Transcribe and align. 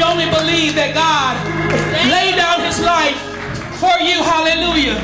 I 0.00 0.06
said, 0.06 0.06
if 0.06 0.06
you 0.06 0.06
only 0.06 0.28
believe 0.30 0.74
that 0.74 0.94
God 0.94 1.36
laid 2.08 2.36
down 2.36 2.60
his 2.64 2.80
life 2.80 3.16
for 3.78 3.92
you, 4.00 4.22
hallelujah. 4.22 4.96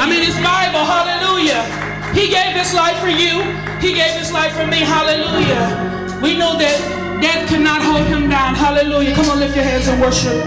I 0.00 0.06
mean, 0.08 0.22
it's 0.22 0.38
Bible, 0.38 0.84
hallelujah. 0.84 1.62
He 2.14 2.28
gave 2.28 2.54
his 2.54 2.72
life 2.74 2.98
for 2.98 3.08
you. 3.08 3.42
He 3.80 3.94
gave 3.94 4.14
his 4.18 4.32
life 4.32 4.52
for 4.54 4.66
me, 4.66 4.78
hallelujah. 4.78 6.20
We 6.22 6.36
know 6.36 6.56
that 6.58 6.78
death 7.20 7.48
cannot 7.48 7.82
hold 7.82 8.06
him 8.06 8.28
down, 8.30 8.54
hallelujah. 8.54 9.14
Come 9.14 9.30
on, 9.30 9.38
lift 9.40 9.56
your 9.56 9.64
hands 9.64 9.88
and 9.88 10.00
worship. 10.00 10.44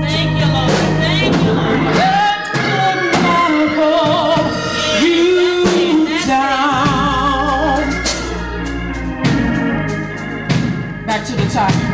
Thank 0.00 0.38
you, 0.38 0.46
Lord. 0.46 0.70
Thank 1.02 1.36
you, 1.36 1.52
Lord. 1.52 1.94
Death 1.98 2.54
could 2.54 3.12
not 3.18 3.50
hold 3.78 4.46
you 5.02 6.06
down. 6.26 7.82
Back 11.06 11.26
to 11.26 11.36
the 11.36 11.46
top. 11.50 11.91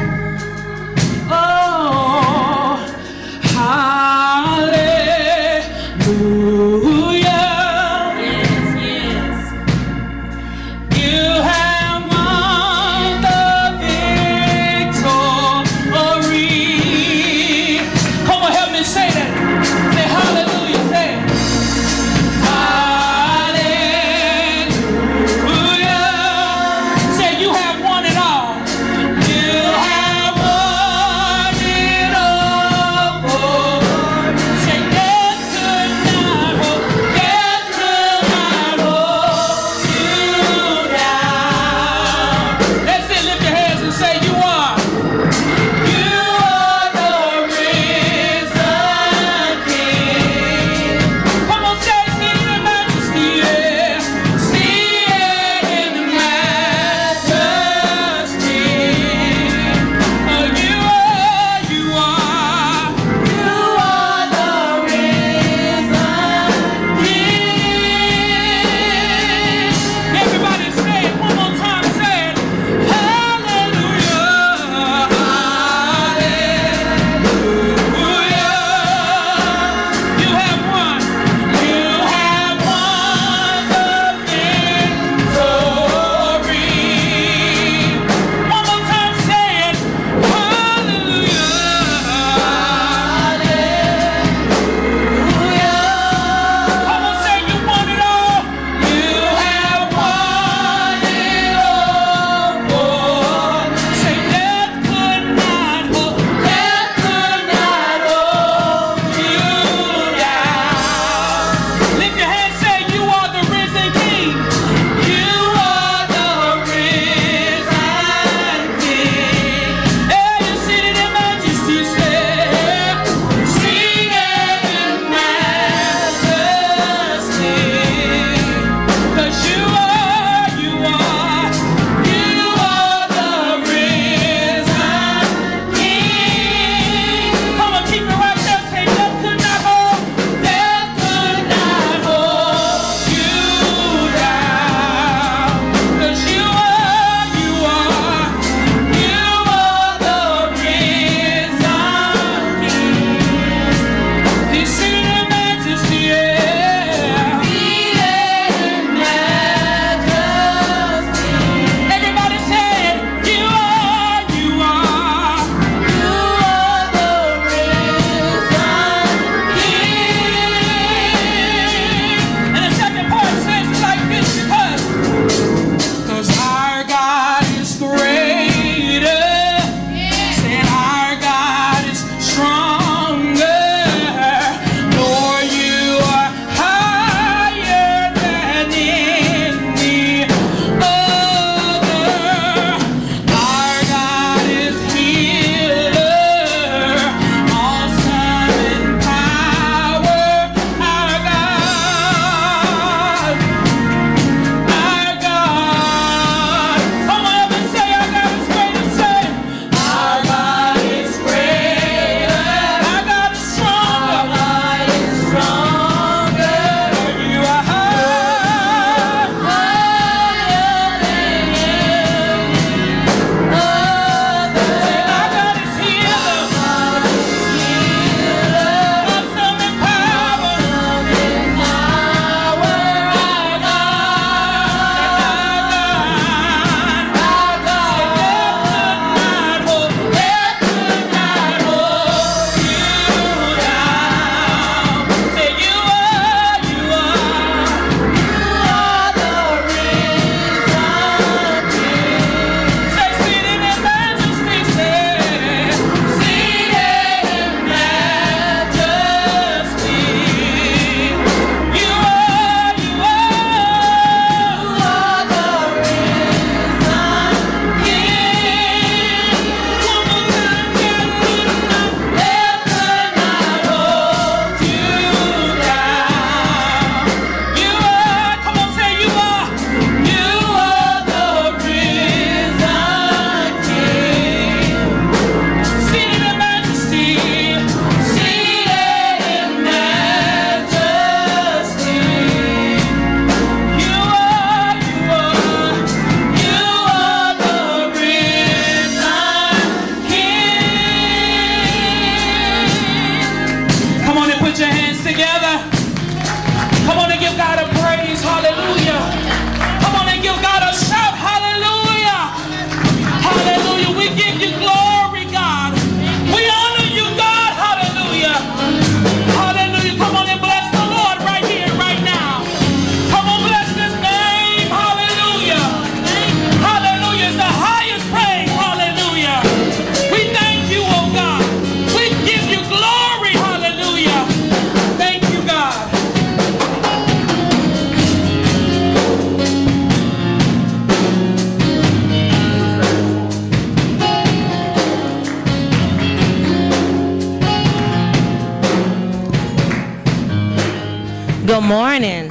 Morning. 351.68 352.30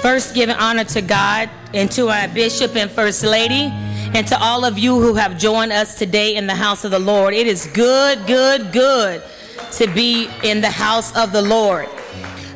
First, 0.00 0.34
giving 0.34 0.56
honor 0.56 0.84
to 0.84 1.02
God 1.02 1.50
and 1.74 1.92
to 1.92 2.08
our 2.08 2.28
Bishop 2.28 2.76
and 2.76 2.90
First 2.90 3.22
Lady, 3.22 3.70
and 4.14 4.26
to 4.28 4.42
all 4.42 4.64
of 4.64 4.78
you 4.78 4.98
who 4.98 5.16
have 5.16 5.36
joined 5.36 5.70
us 5.70 5.98
today 5.98 6.36
in 6.36 6.46
the 6.46 6.54
house 6.54 6.84
of 6.86 6.92
the 6.92 6.98
Lord. 6.98 7.34
It 7.34 7.46
is 7.46 7.66
good, 7.74 8.26
good, 8.26 8.72
good 8.72 9.22
to 9.72 9.86
be 9.88 10.30
in 10.42 10.62
the 10.62 10.70
house 10.70 11.14
of 11.14 11.30
the 11.30 11.42
Lord. 11.42 11.90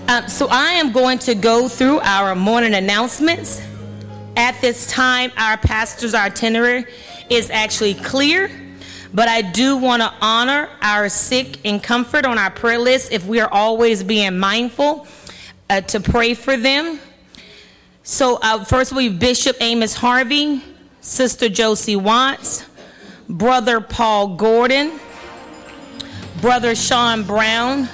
Um, 0.09 0.27
so, 0.27 0.49
I 0.51 0.71
am 0.71 0.91
going 0.91 1.19
to 1.21 1.35
go 1.35 1.69
through 1.69 2.01
our 2.01 2.35
morning 2.35 2.73
announcements. 2.73 3.61
At 4.35 4.59
this 4.63 4.87
time, 4.87 5.31
our 5.37 5.59
pastor's 5.59 6.15
itinerary 6.15 6.87
is 7.29 7.51
actually 7.51 7.95
clear, 7.97 8.51
but 9.15 9.29
I 9.29 9.43
do 9.43 9.77
want 9.77 10.03
to 10.03 10.13
honor 10.21 10.69
our 10.83 11.09
sick 11.09 11.65
and 11.65 11.81
comfort 11.81 12.27
on 12.27 12.37
our 12.37 12.51
prayer 12.51 12.79
list 12.79 13.13
if 13.13 13.25
we 13.25 13.39
are 13.41 13.49
always 13.51 14.03
being 14.03 14.39
mindful 14.39 15.07
uh, 15.71 15.81
to 15.83 16.01
pray 16.01 16.35
for 16.35 16.57
them. 16.57 16.99
So, 18.03 18.39
uh, 18.43 18.65
first 18.65 18.93
we 18.93 19.09
have 19.09 19.19
Bishop 19.19 19.57
Amos 19.61 19.95
Harvey, 19.95 20.63
Sister 21.01 21.49
Josie 21.49 21.97
Watts, 21.97 22.67
Brother 23.29 23.81
Paul 23.81 24.37
Gordon, 24.37 24.99
Brother 26.41 26.75
Sean 26.75 27.23
Brown, 27.23 27.89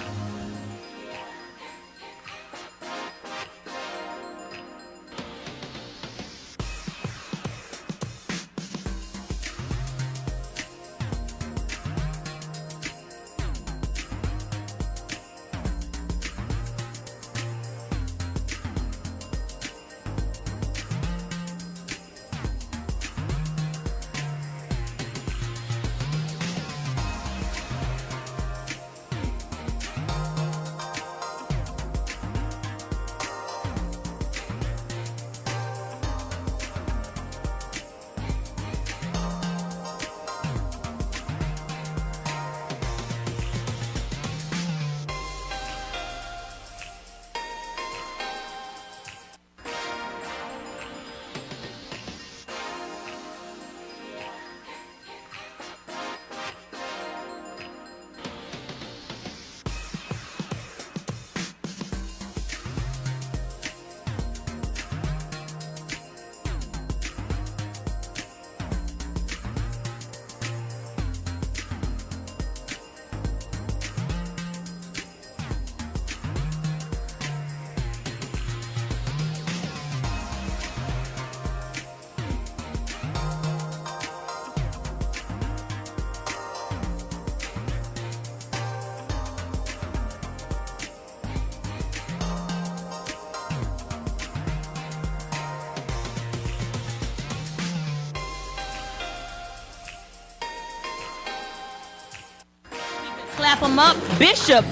Bishop 104.30 104.64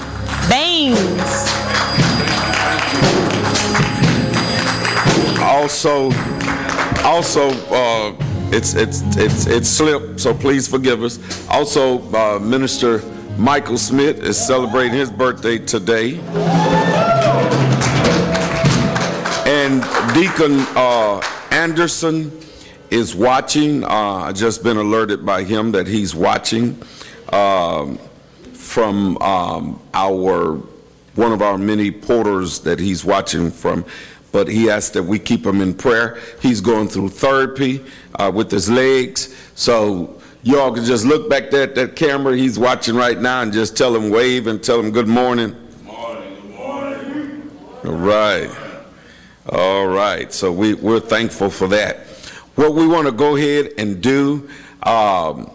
Baines. 0.49 0.94
Also, 5.42 6.12
also, 7.03 7.51
uh, 7.68 8.14
it's 8.53 8.75
it's 8.75 9.03
it's 9.16 9.49
it's 9.49 9.68
slipped, 9.68 10.21
so 10.21 10.33
please 10.33 10.68
forgive 10.68 11.03
us. 11.03 11.18
Also, 11.49 11.99
uh, 12.14 12.38
Minister 12.38 13.03
Michael 13.37 13.79
Smith 13.79 14.23
is 14.23 14.38
celebrating 14.38 14.97
his 14.97 15.11
birthday 15.11 15.59
today, 15.59 16.21
and 19.44 19.83
Deacon 20.14 20.61
uh, 20.77 21.21
Anderson 21.51 22.31
is 22.90 23.16
watching. 23.16 23.83
Uh, 23.83 23.88
I 23.88 24.33
just 24.33 24.62
been 24.62 24.77
alerted 24.77 25.27
by 25.27 25.42
him 25.42 25.73
that 25.73 25.88
he's 25.88 26.14
watching 26.14 26.81
um, 27.33 27.99
from 28.79 29.19
um, 29.19 29.81
our 29.93 30.55
one 31.17 31.33
of 31.33 31.43
our 31.43 31.59
many 31.59 31.91
porters 31.91 32.61
that 32.61 32.79
he's 32.79 33.05
watching 33.05 33.51
from. 33.51 33.85
But 34.31 34.47
he 34.47 34.71
asked 34.71 34.93
that 34.93 35.03
we 35.03 35.19
keep 35.19 35.45
him 35.45 35.61
in 35.61 35.75
prayer. 35.75 36.21
He's 36.41 36.61
going 36.61 36.87
through 36.87 37.09
therapy 37.09 37.85
uh, 38.14 38.31
with 38.33 38.53
his 38.53 38.71
legs. 38.71 39.35
So 39.57 40.21
y'all 40.45 40.73
can 40.73 40.85
just 40.85 41.05
look 41.05 41.29
back 41.29 41.51
there 41.51 41.64
at 41.64 41.75
that 41.75 41.97
camera 41.97 42.37
he's 42.37 42.57
watching 42.57 42.95
right 42.95 43.21
now 43.21 43.43
and 43.43 43.53
just 43.53 43.77
tell 43.77 43.97
him 43.97 44.11
wave 44.11 44.47
and 44.47 44.62
tell 44.62 44.79
him 44.79 44.93
good 44.93 45.09
morning. 45.09 45.57
Morning, 45.83 46.35
good 46.37 46.51
morning. 46.55 47.51
All 47.85 47.93
right. 47.95 48.51
All 49.49 49.88
right. 49.88 50.33
So 50.33 50.53
we, 50.53 50.75
we're 50.75 51.01
thankful 51.01 51.51
for 51.51 51.67
that. 51.67 52.07
What 52.55 52.75
we 52.75 52.87
want 52.87 53.07
to 53.07 53.12
go 53.12 53.35
ahead 53.35 53.73
and 53.77 54.01
do, 54.01 54.49
um, 54.85 55.51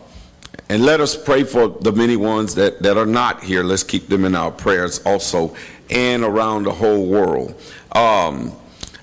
and 0.70 0.86
let 0.86 1.02
us 1.02 1.16
pray 1.16 1.44
for 1.44 1.68
the 1.68 1.92
many 1.92 2.16
ones 2.16 2.56
that, 2.56 2.82
that 2.82 2.98
are 2.98 3.06
not 3.06 3.44
here. 3.44 3.64
Let's 3.64 3.84
keep 3.84 4.08
them 4.08 4.26
in 4.26 4.36
our 4.36 4.52
prayers 4.52 5.02
also 5.06 5.56
and 5.90 6.24
around 6.24 6.64
the 6.64 6.72
whole 6.72 7.06
world. 7.06 7.60
Um, 7.92 8.54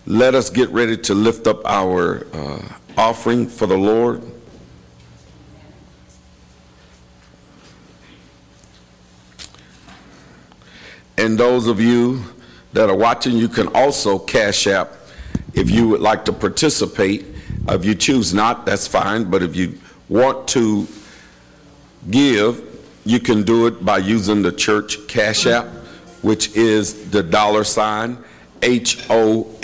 let 0.06 0.34
us 0.34 0.50
get 0.50 0.70
ready 0.70 0.96
to 0.96 1.14
lift 1.14 1.46
up 1.46 1.64
our 1.64 2.26
uh, 2.32 2.62
offering 2.96 3.46
for 3.46 3.66
the 3.66 3.76
Lord. 3.76 4.22
And 11.16 11.38
those 11.38 11.66
of 11.66 11.80
you 11.80 12.24
that 12.72 12.88
are 12.88 12.96
watching, 12.96 13.36
you 13.36 13.48
can 13.48 13.68
also 13.68 14.18
cash 14.18 14.66
app 14.66 14.94
if 15.52 15.70
you 15.70 15.86
would 15.88 16.00
like 16.00 16.24
to 16.24 16.32
participate. 16.32 17.26
If 17.68 17.84
you 17.84 17.94
choose 17.94 18.32
not, 18.32 18.64
that's 18.64 18.86
fine, 18.86 19.24
but 19.30 19.42
if 19.42 19.54
you 19.54 19.78
want 20.08 20.48
to 20.48 20.88
give, 22.08 22.64
you 23.04 23.20
can 23.20 23.42
do 23.42 23.66
it 23.66 23.84
by 23.84 23.98
using 23.98 24.42
the 24.42 24.52
church 24.52 25.06
cash 25.08 25.46
app, 25.46 25.66
which 26.22 26.54
is 26.56 27.10
the 27.10 27.22
dollar 27.22 27.64
sign 27.64 28.16
HOFWC. 28.60 29.58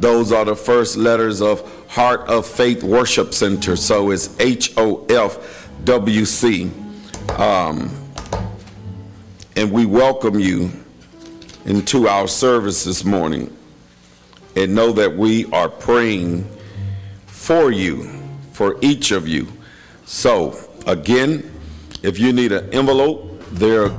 Those 0.00 0.32
are 0.32 0.44
the 0.44 0.56
first 0.56 0.96
letters 0.96 1.40
of 1.42 1.68
Heart 1.88 2.22
of 2.28 2.46
Faith 2.46 2.82
Worship 2.82 3.34
Center, 3.34 3.76
so 3.76 4.10
it's 4.10 4.28
HOFWC. 4.28 5.08
Um, 7.38 7.90
and 9.56 9.70
we 9.70 9.84
welcome 9.84 10.40
you 10.40 10.70
into 11.66 12.08
our 12.08 12.26
service 12.26 12.84
this 12.84 13.04
morning 13.04 13.54
and 14.56 14.74
know 14.74 14.92
that 14.92 15.16
we 15.16 15.44
are 15.52 15.68
praying 15.68 16.48
for 17.26 17.70
you, 17.70 18.10
for 18.52 18.76
each 18.80 19.12
of 19.12 19.28
you. 19.28 19.46
So, 20.04 20.58
again, 20.86 21.50
if 22.02 22.18
you 22.18 22.32
need 22.32 22.52
an 22.52 22.72
envelope, 22.72 23.40
there. 23.52 23.90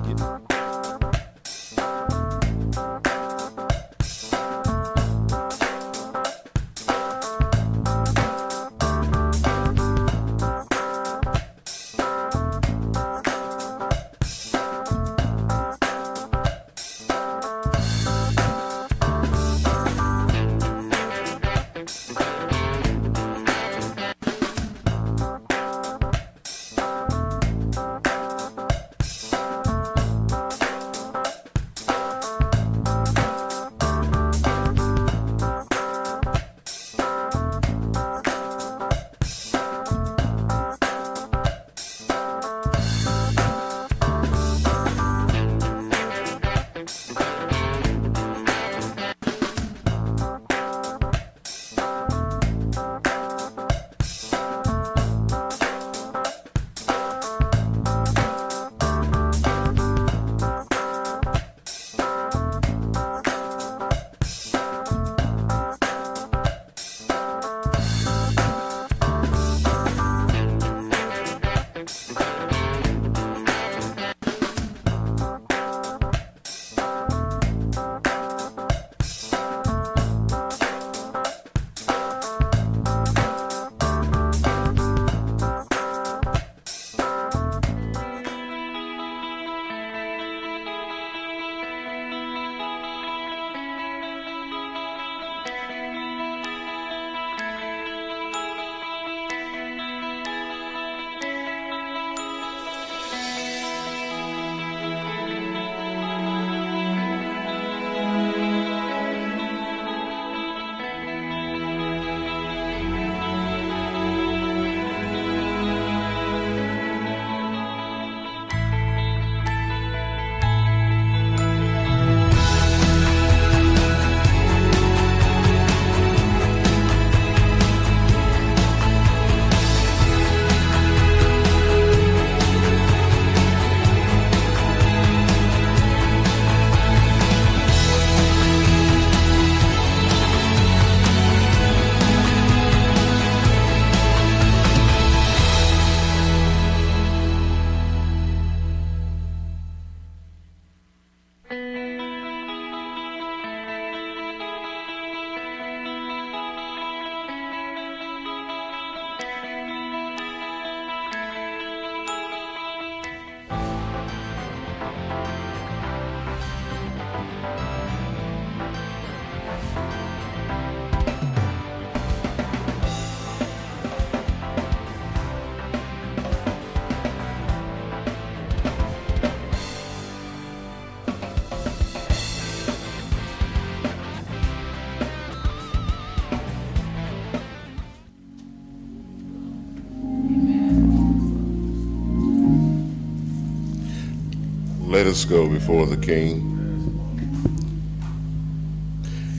Let 195.03 195.11
us 195.11 195.25
go 195.25 195.49
before 195.49 195.85
the 195.85 195.97
King. 195.97 196.39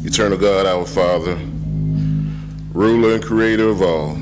Eternal 0.05 0.37
God, 0.37 0.67
our 0.67 0.85
Father, 0.85 1.39
ruler 2.75 3.15
and 3.15 3.25
creator 3.25 3.71
of 3.71 3.81
all. 3.81 4.15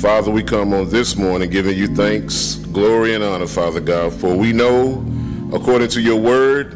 Father, 0.00 0.32
we 0.32 0.42
come 0.42 0.74
on 0.74 0.90
this 0.90 1.14
morning 1.14 1.48
giving 1.48 1.78
you 1.78 1.86
thanks, 1.86 2.56
glory, 2.56 3.14
and 3.14 3.22
honor, 3.22 3.46
Father 3.46 3.78
God, 3.78 4.12
for 4.12 4.34
we 4.34 4.52
know, 4.52 5.06
according 5.54 5.90
to 5.90 6.00
your 6.00 6.20
word 6.20 6.72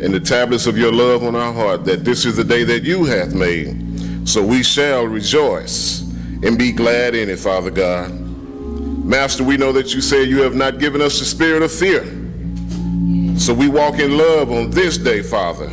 and 0.00 0.14
the 0.14 0.20
tablets 0.20 0.68
of 0.68 0.78
your 0.78 0.92
love 0.92 1.24
on 1.24 1.34
our 1.34 1.52
heart, 1.52 1.84
that 1.86 2.04
this 2.04 2.24
is 2.24 2.36
the 2.36 2.44
day 2.44 2.62
that 2.62 2.84
you 2.84 3.04
hath 3.04 3.34
made. 3.34 4.28
So 4.28 4.44
we 4.46 4.62
shall 4.62 5.08
rejoice 5.08 6.02
and 6.44 6.56
be 6.56 6.70
glad 6.70 7.16
in 7.16 7.28
it, 7.28 7.40
Father 7.40 7.72
God. 7.72 8.12
Master, 8.12 9.42
we 9.42 9.56
know 9.56 9.72
that 9.72 9.92
you 9.92 10.00
say 10.00 10.22
you 10.22 10.40
have 10.42 10.54
not 10.54 10.78
given 10.78 11.02
us 11.02 11.18
the 11.18 11.24
spirit 11.24 11.64
of 11.64 11.72
fear. 11.72 12.13
So 13.44 13.52
we 13.52 13.68
walk 13.68 13.98
in 13.98 14.16
love 14.16 14.50
on 14.50 14.70
this 14.70 14.96
day, 14.96 15.20
Father. 15.20 15.68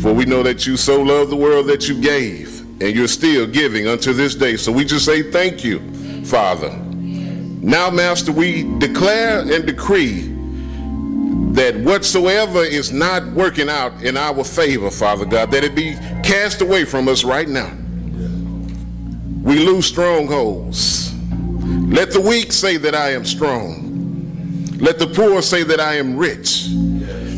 For 0.00 0.14
we 0.14 0.24
know 0.24 0.42
that 0.42 0.66
you 0.66 0.78
so 0.78 1.02
loved 1.02 1.30
the 1.30 1.36
world 1.36 1.66
that 1.66 1.90
you 1.90 2.00
gave 2.00 2.60
and 2.80 2.96
you're 2.96 3.06
still 3.06 3.46
giving 3.46 3.86
unto 3.86 4.14
this 4.14 4.34
day. 4.34 4.56
So 4.56 4.72
we 4.72 4.86
just 4.86 5.04
say 5.04 5.30
thank 5.30 5.62
you, 5.62 5.80
Father. 6.24 6.70
Now, 6.70 7.90
Master, 7.90 8.32
we 8.32 8.62
declare 8.78 9.40
and 9.40 9.66
decree 9.66 10.22
that 11.52 11.76
whatsoever 11.76 12.64
is 12.64 12.92
not 12.92 13.26
working 13.32 13.68
out 13.68 14.02
in 14.02 14.16
our 14.16 14.42
favor, 14.42 14.90
Father 14.90 15.26
God, 15.26 15.50
that 15.50 15.64
it 15.64 15.74
be 15.74 15.96
cast 16.24 16.62
away 16.62 16.86
from 16.86 17.08
us 17.08 17.24
right 17.24 17.46
now. 17.46 17.70
We 19.42 19.58
lose 19.58 19.84
strongholds. 19.84 21.12
Let 21.92 22.10
the 22.10 22.22
weak 22.22 22.52
say 22.52 22.78
that 22.78 22.94
I 22.94 23.10
am 23.10 23.26
strong. 23.26 23.91
Let 24.82 24.98
the 24.98 25.06
poor 25.06 25.40
say 25.42 25.62
that 25.62 25.78
I 25.78 25.94
am 25.94 26.16
rich. 26.16 26.66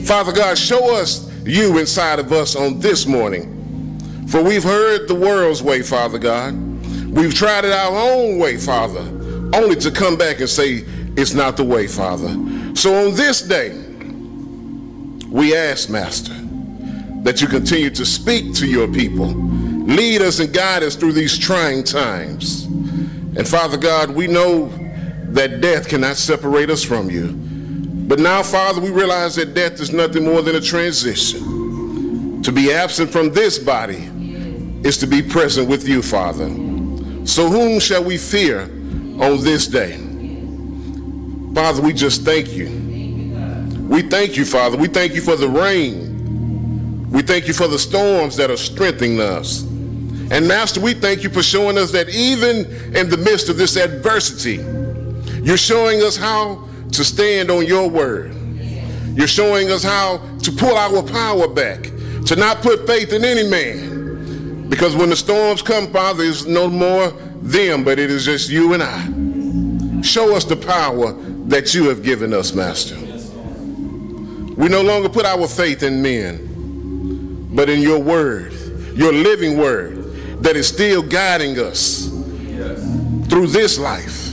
Father 0.07 0.33
God, 0.33 0.57
show 0.57 0.97
us 0.97 1.31
you 1.45 1.77
inside 1.77 2.19
of 2.19 2.33
us 2.33 2.57
on 2.57 2.79
this 2.79 3.05
morning. 3.05 3.51
For 4.29 4.43
we've 4.43 4.65
heard 4.65 5.09
the 5.09 5.15
world's 5.15 5.63
way, 5.63 5.83
Father 5.83 6.19
God. 6.19 6.55
We've 7.11 7.35
tried 7.35 7.67
it 7.67 7.73
our 7.73 7.95
own 7.95 8.39
way, 8.39 8.57
Father, 8.57 9.01
only 9.55 9.77
to 9.77 9.91
come 9.91 10.17
back 10.17 10.41
and 10.41 10.49
say 10.49 10.85
it's 11.19 11.35
not 11.35 11.59
the 11.59 11.65
way, 11.65 11.87
Father. 11.87 12.29
So 12.75 13.07
on 13.07 13.15
this 13.15 13.43
day, 13.43 13.79
we 15.29 15.55
ask, 15.55 15.91
Master, 15.91 16.33
that 17.25 17.43
you 17.43 17.47
continue 17.47 17.91
to 17.91 18.07
speak 18.07 18.55
to 18.55 18.67
your 18.67 18.89
people, 18.89 19.27
lead 19.27 20.23
us 20.23 20.41
and 20.41 20.51
guide 20.51 20.83
us 20.83 20.97
through 20.97 21.13
these 21.13 21.39
trying 21.39 21.85
times. 21.85 22.65
And 22.65 23.47
Father 23.47 23.77
God, 23.77 24.11
we 24.11 24.29
know 24.29 24.73
that 25.35 25.61
death 25.61 25.89
cannot 25.89 26.17
separate 26.17 26.71
us 26.71 26.83
from 26.83 27.11
you. 27.11 27.29
But 28.07 28.21
now, 28.21 28.43
Father, 28.43 28.81
we 28.81 28.91
realize 28.91 29.35
that 29.37 29.55
death 29.55 29.81
is 29.81 29.93
nothing 29.93 30.25
more 30.25 30.43
than 30.43 30.57
a 30.57 30.61
transition. 30.61 32.43
To 32.43 32.53
be 32.53 32.73
absent 32.73 33.11
from 33.11 33.33
this 33.33 33.59
body 33.59 34.11
is 34.85 34.97
to 34.99 35.07
be 35.07 35.23
present 35.23 35.69
with 35.69 35.89
you, 35.89 36.03
Father. 36.03 36.49
So 37.27 37.49
whom 37.49 37.81
shall 37.81 38.05
we 38.05 38.17
fear 38.17 38.63
on 38.63 39.43
this 39.43 39.67
day? 39.67 39.97
Father, 41.55 41.83
we 41.83 41.93
just 41.93 42.23
thank 42.23 42.53
you. 42.53 42.69
We 43.89 44.03
thank 44.03 44.37
you, 44.37 44.45
Father. 44.45 44.77
We 44.77 44.89
thank 44.89 45.15
you 45.15 45.21
for 45.21 45.37
the 45.37 45.49
rain. 45.49 47.11
We 47.11 47.23
thank 47.23 47.49
you 47.49 47.55
for 47.55 47.67
the 47.67 47.79
storms 47.79 48.37
that 48.37 48.51
are 48.51 48.57
strengthening 48.57 49.21
us. 49.21 49.63
And 49.63 50.47
Master, 50.47 50.81
we 50.81 50.95
thank 50.95 51.23
you 51.23 51.31
for 51.31 51.43
showing 51.43 51.79
us 51.79 51.91
that 51.93 52.09
even 52.09 52.67
in 52.95 53.09
the 53.09 53.17
midst 53.17 53.49
of 53.49 53.57
this 53.57 53.77
adversity, 53.77 54.59
you're 55.45 55.57
showing 55.59 56.03
us 56.03 56.17
how 56.17 56.67
to 56.93 57.05
stand 57.05 57.51
on 57.51 57.67
your 57.67 57.89
word. 57.89 58.35
You're 59.15 59.27
showing 59.27 59.71
us 59.71 59.83
how 59.83 60.19
to 60.43 60.51
pull 60.51 60.77
our 60.77 61.03
power 61.03 61.47
back, 61.47 61.83
to 62.27 62.35
not 62.35 62.63
put 62.63 62.87
faith 62.87 63.13
in 63.13 63.25
any 63.25 63.49
man. 63.49 64.69
Because 64.69 64.97
when 64.97 65.11
the 65.11 65.17
storms 65.17 65.63
come, 65.63 65.93
Father, 65.93 66.25
it's 66.25 66.47
no 66.47 66.69
more 66.69 67.11
them, 67.43 67.85
but 67.85 67.99
it 67.99 68.11
is 68.11 68.25
just 68.25 68.49
you 68.49 68.73
and 68.73 68.83
I. 68.83 70.03
Show 70.03 70.35
us 70.35 70.45
the 70.45 70.57
power 70.57 71.13
that 71.49 71.75
you 71.75 71.89
have 71.91 72.03
given 72.03 72.33
us, 72.33 72.55
Master. 72.55 72.97
We 74.57 74.69
no 74.69 74.83
longer 74.83 75.09
put 75.09 75.27
our 75.27 75.47
faith 75.47 75.83
in 75.83 76.01
men, 76.01 77.51
but 77.55 77.69
in 77.69 77.81
your 77.81 77.99
word, 77.99 78.53
your 78.95 79.13
living 79.13 79.59
word 79.59 80.43
that 80.43 80.57
is 80.57 80.67
still 80.67 81.03
guiding 81.03 81.59
us 81.59 82.09
through 83.29 83.49
this 83.49 83.79
life. 83.79 84.24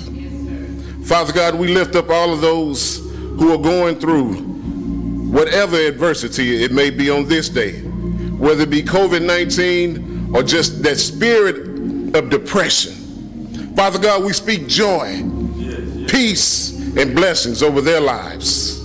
Father 1.12 1.34
God, 1.34 1.56
we 1.56 1.68
lift 1.68 1.98
up 1.98 2.10
all 2.10 2.32
of 2.32 2.40
those 2.40 3.00
who 3.00 3.54
are 3.54 3.58
going 3.58 4.00
through 4.00 4.34
whatever 5.30 5.76
adversity 5.76 6.64
it 6.64 6.72
may 6.72 6.90
be 6.90 7.10
on 7.10 7.28
this 7.28 7.50
day, 7.50 7.82
whether 7.82 8.62
it 8.64 8.70
be 8.70 8.82
COVID 8.82 9.22
19 9.22 10.34
or 10.34 10.42
just 10.42 10.82
that 10.84 10.98
spirit 10.98 12.16
of 12.16 12.30
depression. 12.30 13.76
Father 13.76 14.00
God, 14.00 14.24
we 14.24 14.32
speak 14.32 14.70
joy, 14.70 15.22
peace, 16.08 16.80
and 16.96 17.14
blessings 17.14 17.62
over 17.62 17.82
their 17.82 18.00
lives. 18.00 18.80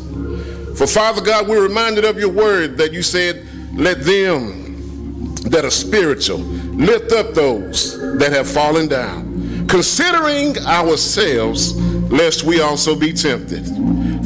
For 0.76 0.88
Father 0.88 1.22
God, 1.22 1.46
we're 1.46 1.62
reminded 1.62 2.04
of 2.04 2.18
your 2.18 2.30
word 2.30 2.76
that 2.78 2.92
you 2.92 3.02
said, 3.02 3.46
let 3.72 4.02
them 4.02 5.32
that 5.44 5.64
are 5.64 5.70
spiritual 5.70 6.38
lift 6.38 7.12
up 7.12 7.34
those 7.34 7.96
that 8.18 8.32
have 8.32 8.50
fallen 8.50 8.88
down, 8.88 9.68
considering 9.68 10.58
ourselves, 10.66 11.95
lest 12.10 12.44
we 12.44 12.60
also 12.60 12.94
be 12.94 13.12
tempted. 13.12 13.64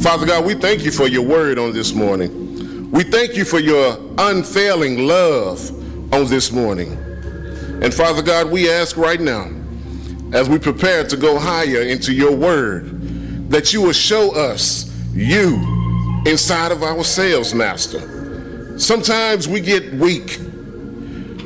Father 0.01 0.25
God, 0.25 0.45
we 0.45 0.55
thank 0.55 0.83
you 0.83 0.91
for 0.91 1.07
your 1.07 1.23
word 1.23 1.59
on 1.59 1.73
this 1.73 1.93
morning. 1.93 2.89
We 2.91 3.03
thank 3.03 3.35
you 3.35 3.45
for 3.45 3.59
your 3.59 3.97
unfailing 4.17 5.07
love 5.07 5.69
on 6.13 6.27
this 6.27 6.51
morning. 6.51 6.93
And 7.81 7.93
Father 7.93 8.21
God, 8.21 8.51
we 8.51 8.69
ask 8.69 8.97
right 8.97 9.19
now, 9.19 9.49
as 10.33 10.47
we 10.49 10.59
prepare 10.59 11.05
to 11.07 11.17
go 11.17 11.39
higher 11.39 11.81
into 11.81 12.13
your 12.13 12.35
word, 12.35 13.49
that 13.49 13.73
you 13.73 13.81
will 13.81 13.93
show 13.93 14.35
us 14.35 14.91
you 15.13 15.55
inside 16.25 16.71
of 16.71 16.83
ourselves, 16.83 17.53
Master. 17.53 18.77
Sometimes 18.77 19.47
we 19.47 19.59
get 19.59 19.93
weak. 19.93 20.39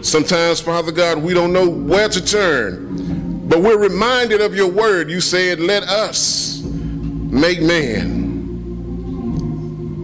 Sometimes, 0.02 0.60
Father 0.60 0.92
God, 0.92 1.18
we 1.18 1.34
don't 1.34 1.52
know 1.52 1.68
where 1.68 2.08
to 2.08 2.24
turn. 2.24 3.15
But 3.48 3.62
we're 3.62 3.78
reminded 3.78 4.42
of 4.42 4.56
your 4.56 4.70
word. 4.70 5.10
You 5.10 5.22
said, 5.22 5.60
Let 5.60 5.84
us 5.84 6.64
make 6.64 7.62
man 7.62 8.26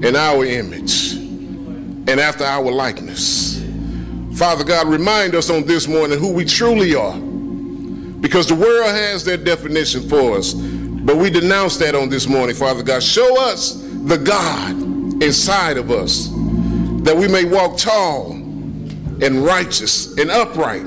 in 0.03 0.15
our 0.15 0.45
image 0.45 1.13
and 1.13 2.19
after 2.19 2.43
our 2.43 2.71
likeness. 2.71 3.63
Father 4.35 4.63
God, 4.63 4.87
remind 4.87 5.35
us 5.35 5.49
on 5.49 5.65
this 5.65 5.87
morning 5.87 6.19
who 6.19 6.33
we 6.33 6.45
truly 6.45 6.95
are. 6.95 7.17
Because 7.17 8.47
the 8.47 8.55
world 8.55 8.89
has 8.89 9.25
their 9.25 9.37
definition 9.37 10.07
for 10.07 10.37
us. 10.37 10.53
But 10.53 11.17
we 11.17 11.29
denounce 11.31 11.77
that 11.77 11.95
on 11.95 12.09
this 12.09 12.27
morning, 12.27 12.55
Father 12.55 12.83
God. 12.83 13.01
Show 13.01 13.39
us 13.41 13.73
the 14.05 14.17
God 14.17 14.71
inside 15.23 15.77
of 15.77 15.89
us 15.89 16.29
that 17.03 17.15
we 17.17 17.27
may 17.27 17.45
walk 17.45 17.77
tall 17.77 18.33
and 18.33 19.43
righteous 19.43 20.17
and 20.17 20.29
upright, 20.29 20.83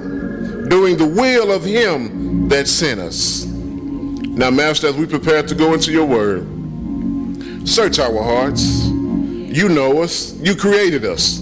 doing 0.68 0.96
the 0.96 1.06
will 1.06 1.50
of 1.50 1.64
Him 1.64 2.23
that 2.48 2.68
sent 2.68 3.00
us. 3.00 3.44
Now, 3.44 4.50
Master, 4.50 4.88
as 4.88 4.96
we 4.96 5.06
prepare 5.06 5.42
to 5.42 5.54
go 5.54 5.74
into 5.74 5.92
your 5.92 6.04
word, 6.04 6.46
search 7.68 7.98
our 7.98 8.22
hearts. 8.22 8.86
You 8.86 9.68
know 9.68 10.02
us, 10.02 10.34
you 10.34 10.56
created 10.56 11.04
us. 11.04 11.40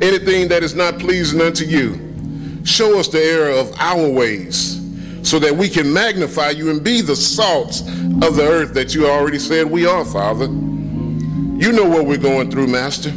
Anything 0.00 0.48
that 0.48 0.62
is 0.62 0.74
not 0.74 0.98
pleasing 0.98 1.40
unto 1.40 1.64
you, 1.64 2.64
show 2.64 2.98
us 2.98 3.08
the 3.08 3.22
error 3.22 3.50
of 3.50 3.72
our 3.78 4.08
ways 4.08 4.80
so 5.22 5.38
that 5.38 5.54
we 5.54 5.68
can 5.68 5.92
magnify 5.92 6.50
you 6.50 6.70
and 6.70 6.82
be 6.82 7.00
the 7.00 7.14
salt 7.14 7.80
of 8.22 8.34
the 8.34 8.42
earth 8.42 8.74
that 8.74 8.94
you 8.94 9.06
already 9.06 9.38
said 9.38 9.70
we 9.70 9.86
are, 9.86 10.04
Father. 10.04 10.46
You 10.46 11.70
know 11.70 11.88
what 11.88 12.06
we're 12.06 12.18
going 12.18 12.50
through, 12.50 12.66
Master. 12.66 13.10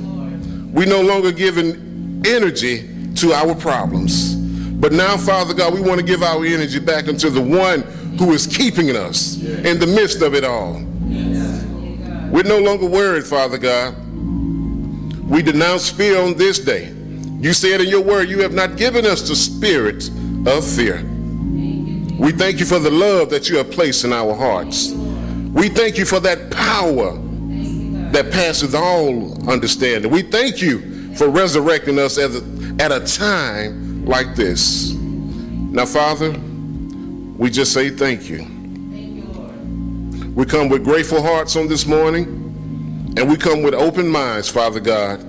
We 0.71 0.85
no 0.85 1.01
longer 1.01 1.31
giving 1.31 2.21
energy 2.25 2.87
to 3.15 3.33
our 3.33 3.55
problems. 3.55 4.44
But 4.79 4.91
now, 4.91 5.17
Father 5.17 5.53
God, 5.53 5.73
we 5.73 5.81
want 5.81 5.99
to 5.99 6.05
give 6.05 6.21
our 6.21 6.45
energy 6.45 6.79
back 6.79 7.07
unto 7.07 7.29
the 7.29 7.41
one 7.41 7.81
who 8.17 8.33
is 8.33 8.45
keeping 8.45 8.95
us 8.95 9.41
in 9.41 9.79
the 9.79 9.87
midst 9.87 10.21
of 10.21 10.35
it 10.35 10.43
all. 10.43 10.73
We're 12.31 12.43
no 12.43 12.59
longer 12.59 12.85
worried, 12.85 13.25
Father 13.25 13.57
God. 13.57 13.95
We 15.29 15.41
denounce 15.41 15.89
fear 15.89 16.19
on 16.21 16.35
this 16.37 16.59
day. 16.59 16.93
You 17.39 17.53
said 17.53 17.81
in 17.81 17.87
your 17.87 18.01
word, 18.01 18.29
you 18.29 18.41
have 18.41 18.53
not 18.53 18.77
given 18.77 19.05
us 19.05 19.27
the 19.27 19.35
spirit 19.35 20.09
of 20.45 20.65
fear. 20.65 21.03
We 22.17 22.31
thank 22.31 22.59
you 22.59 22.65
for 22.65 22.79
the 22.79 22.91
love 22.91 23.29
that 23.29 23.49
you 23.49 23.57
have 23.57 23.71
placed 23.71 24.03
in 24.03 24.13
our 24.13 24.33
hearts. 24.33 24.91
We 24.91 25.69
thank 25.69 25.97
you 25.97 26.05
for 26.05 26.19
that 26.21 26.51
power 26.51 27.17
that 28.11 28.31
passes 28.31 28.75
all 28.75 29.49
understanding. 29.49 30.11
We 30.11 30.21
thank 30.21 30.61
you 30.61 31.13
for 31.15 31.29
resurrecting 31.29 31.99
us 31.99 32.17
at 32.17 32.31
a, 32.31 32.75
at 32.79 32.91
a 32.91 32.99
time 33.01 33.84
like 34.05 34.35
this. 34.35 34.93
Now, 34.93 35.85
Father, 35.85 36.31
we 37.37 37.49
just 37.49 37.73
say 37.73 37.89
thank 37.89 38.29
you. 38.29 38.45
We 40.33 40.45
come 40.45 40.69
with 40.69 40.83
grateful 40.83 41.21
hearts 41.21 41.55
on 41.55 41.67
this 41.67 41.85
morning. 41.85 42.41
And 43.17 43.29
we 43.29 43.37
come 43.37 43.63
with 43.63 43.73
open 43.73 44.09
minds, 44.09 44.49
Father 44.49 44.81
God. 44.81 45.21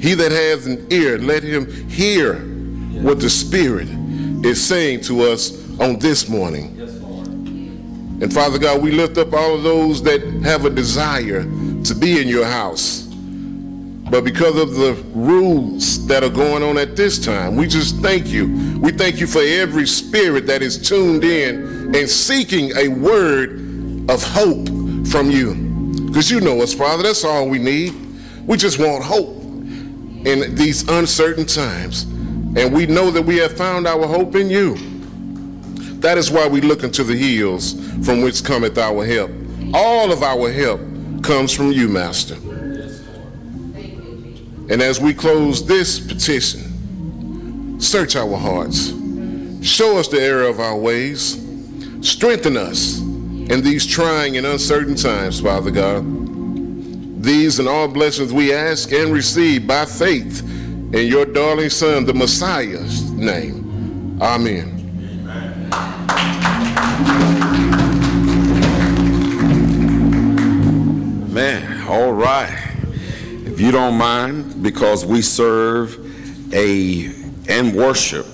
He 0.00 0.14
that 0.14 0.32
has 0.32 0.66
an 0.66 0.86
ear, 0.90 1.18
let 1.18 1.44
him 1.44 1.88
hear 1.88 2.34
what 3.00 3.20
the 3.20 3.30
Spirit 3.30 3.88
is 4.44 4.64
saying 4.64 5.02
to 5.02 5.22
us 5.22 5.52
on 5.78 6.00
this 6.00 6.28
morning. 6.28 6.74
And 8.20 8.32
Father 8.32 8.58
God, 8.58 8.82
we 8.82 8.90
lift 8.90 9.18
up 9.18 9.32
all 9.32 9.54
of 9.54 9.62
those 9.62 10.02
that 10.02 10.20
have 10.42 10.64
a 10.64 10.70
desire 10.70 11.42
to 11.42 11.94
be 11.94 12.20
in 12.20 12.26
your 12.26 12.44
house. 12.44 13.07
But 14.10 14.24
because 14.24 14.56
of 14.56 14.74
the 14.74 14.94
rules 15.14 16.06
that 16.06 16.24
are 16.24 16.30
going 16.30 16.62
on 16.62 16.78
at 16.78 16.96
this 16.96 17.18
time, 17.22 17.56
we 17.56 17.66
just 17.66 17.96
thank 17.96 18.28
you. 18.28 18.78
We 18.80 18.90
thank 18.90 19.20
you 19.20 19.26
for 19.26 19.42
every 19.42 19.86
spirit 19.86 20.46
that 20.46 20.62
is 20.62 20.78
tuned 20.78 21.24
in 21.24 21.94
and 21.94 22.08
seeking 22.08 22.74
a 22.76 22.88
word 22.88 23.60
of 24.10 24.22
hope 24.22 24.66
from 25.08 25.30
you. 25.30 25.54
Because 26.06 26.30
you 26.30 26.40
know 26.40 26.62
us, 26.62 26.72
Father, 26.72 27.02
that's 27.02 27.24
all 27.24 27.48
we 27.48 27.58
need. 27.58 27.94
We 28.46 28.56
just 28.56 28.78
want 28.78 29.04
hope 29.04 29.36
in 30.26 30.54
these 30.54 30.88
uncertain 30.88 31.44
times. 31.44 32.04
And 32.04 32.74
we 32.74 32.86
know 32.86 33.10
that 33.10 33.22
we 33.22 33.36
have 33.36 33.56
found 33.58 33.86
our 33.86 34.06
hope 34.06 34.34
in 34.36 34.48
you. 34.48 34.76
That 36.00 36.16
is 36.16 36.30
why 36.30 36.48
we 36.48 36.62
look 36.62 36.82
into 36.82 37.04
the 37.04 37.14
hills 37.14 37.74
from 38.06 38.22
which 38.22 38.42
cometh 38.42 38.78
our 38.78 39.04
help. 39.04 39.30
All 39.74 40.10
of 40.12 40.22
our 40.22 40.50
help 40.50 40.80
comes 41.22 41.52
from 41.52 41.72
you, 41.72 41.88
Master. 41.88 42.36
And 44.70 44.82
as 44.82 45.00
we 45.00 45.14
close 45.14 45.66
this 45.66 45.98
petition, 45.98 47.80
search 47.80 48.16
our 48.16 48.36
hearts. 48.36 48.88
Show 49.62 49.96
us 49.96 50.08
the 50.08 50.20
error 50.20 50.46
of 50.46 50.60
our 50.60 50.76
ways. 50.76 51.42
Strengthen 52.02 52.56
us 52.56 52.98
in 52.98 53.62
these 53.62 53.86
trying 53.86 54.36
and 54.36 54.46
uncertain 54.46 54.94
times, 54.94 55.40
Father 55.40 55.70
God. 55.70 56.04
These 57.22 57.58
and 57.58 57.68
all 57.68 57.88
blessings 57.88 58.32
we 58.32 58.52
ask 58.52 58.92
and 58.92 59.12
receive 59.12 59.66
by 59.66 59.86
faith 59.86 60.42
in 60.94 61.06
your 61.06 61.24
darling 61.24 61.70
Son, 61.70 62.04
the 62.04 62.14
Messiah's 62.14 63.10
name. 63.10 64.18
Amen. 64.20 64.74
Man, 71.32 71.86
all 71.88 72.12
right. 72.12 72.67
If 73.48 73.60
you 73.60 73.70
don't 73.72 73.96
mind, 73.96 74.62
because 74.62 75.06
we 75.06 75.22
serve 75.22 75.98
a 76.54 77.06
and 77.48 77.74
worship 77.74 78.26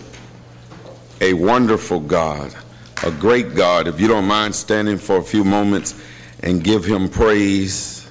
a 1.20 1.33
wonderful 1.35 2.00
God, 2.00 2.55
a 3.03 3.11
great 3.11 3.55
God. 3.55 3.87
If 3.87 4.00
you 4.00 4.09
don't 4.09 4.27
mind 4.27 4.55
standing 4.55 4.98
for 4.98 5.16
a 5.16 5.22
few 5.22 5.44
moments 5.44 5.94
and 6.40 6.62
give 6.62 6.85
him 6.85 7.09
praise 7.09 8.11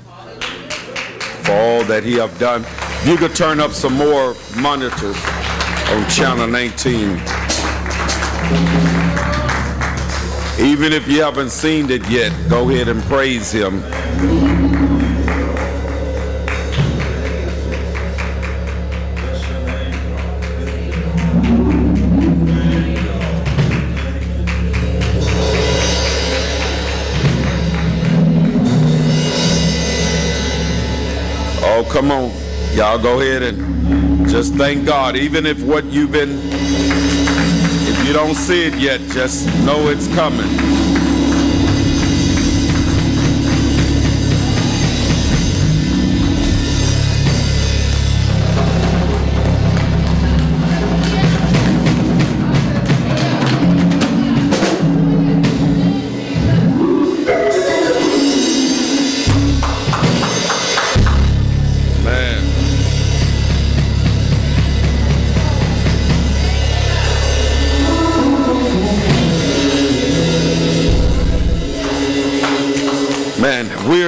for 1.43 1.51
all 1.51 1.83
that 1.83 2.03
he 2.03 2.13
have 2.13 2.39
done. 2.39 2.65
You 3.05 3.17
could 3.17 3.35
turn 3.35 3.59
up 3.59 3.71
some 3.71 3.93
more 3.93 4.35
monitors 4.57 5.17
on 5.91 6.09
channel 6.09 6.47
19. 6.47 7.09
Even 10.65 10.93
if 10.93 11.07
you 11.07 11.21
haven't 11.21 11.49
seen 11.49 11.91
it 11.91 12.09
yet, 12.09 12.31
go 12.49 12.69
ahead 12.69 12.87
and 12.87 13.03
praise 13.03 13.51
him. 13.51 13.83
Come 32.03 32.11
on. 32.11 32.31
Y'all 32.75 32.99
go 32.99 33.21
ahead 33.21 33.43
and 33.43 34.27
just 34.27 34.55
thank 34.55 34.85
God. 34.85 35.15
Even 35.15 35.45
if 35.45 35.63
what 35.63 35.85
you've 35.85 36.11
been, 36.11 36.37
if 36.41 38.05
you 38.05 38.11
don't 38.11 38.35
see 38.35 38.67
it 38.67 38.75
yet, 38.75 38.99
just 39.11 39.47
know 39.63 39.87
it's 39.87 40.13
coming. 40.13 40.92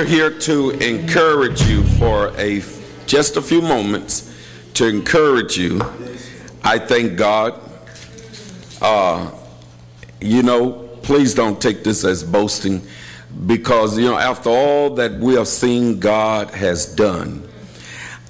We're 0.05 0.11
here 0.11 0.29
to 0.29 0.69
encourage 0.71 1.63
you 1.63 1.83
for 1.97 2.27
a 2.37 2.61
just 3.07 3.37
a 3.37 3.41
few 3.41 3.59
moments 3.59 4.31
to 4.75 4.87
encourage 4.87 5.57
you. 5.57 5.81
I 6.63 6.77
thank 6.77 7.17
God. 7.17 7.59
Uh, 8.79 9.31
you 10.21 10.43
know, 10.43 10.73
please 11.01 11.33
don't 11.33 11.59
take 11.59 11.83
this 11.83 12.05
as 12.05 12.23
boasting 12.23 12.83
because 13.47 13.97
you 13.97 14.05
know 14.05 14.17
after 14.17 14.49
all 14.49 14.91
that 14.91 15.13
we 15.13 15.33
have 15.33 15.47
seen 15.47 15.99
God 15.99 16.51
has 16.51 16.85
done, 16.85 17.47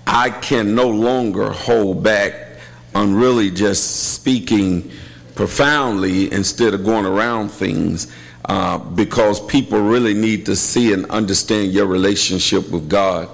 I 0.07 0.29
can 0.29 0.75
no 0.75 0.87
longer 0.87 1.49
hold 1.51 2.01
back 2.01 2.57
on 2.93 3.15
really 3.15 3.51
just 3.51 4.13
speaking 4.13 4.91
profoundly 5.33 6.31
instead 6.31 6.73
of 6.73 6.85
going 6.85 7.05
around 7.05 7.49
things 7.49 8.09
uh, 8.47 8.77
because 8.77 9.43
people 9.45 9.79
really 9.79 10.13
need 10.13 10.45
to 10.45 10.55
see 10.55 10.93
and 10.93 11.05
understand 11.07 11.71
your 11.71 11.87
relationship 11.87 12.69
with 12.69 12.89
God. 12.89 13.29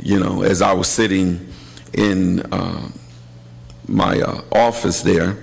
You 0.00 0.18
know, 0.20 0.42
as 0.42 0.62
I 0.62 0.72
was 0.72 0.88
sitting 0.88 1.48
in 1.94 2.40
uh, 2.52 2.88
my 3.86 4.20
uh, 4.20 4.42
office 4.52 5.02
there, 5.02 5.38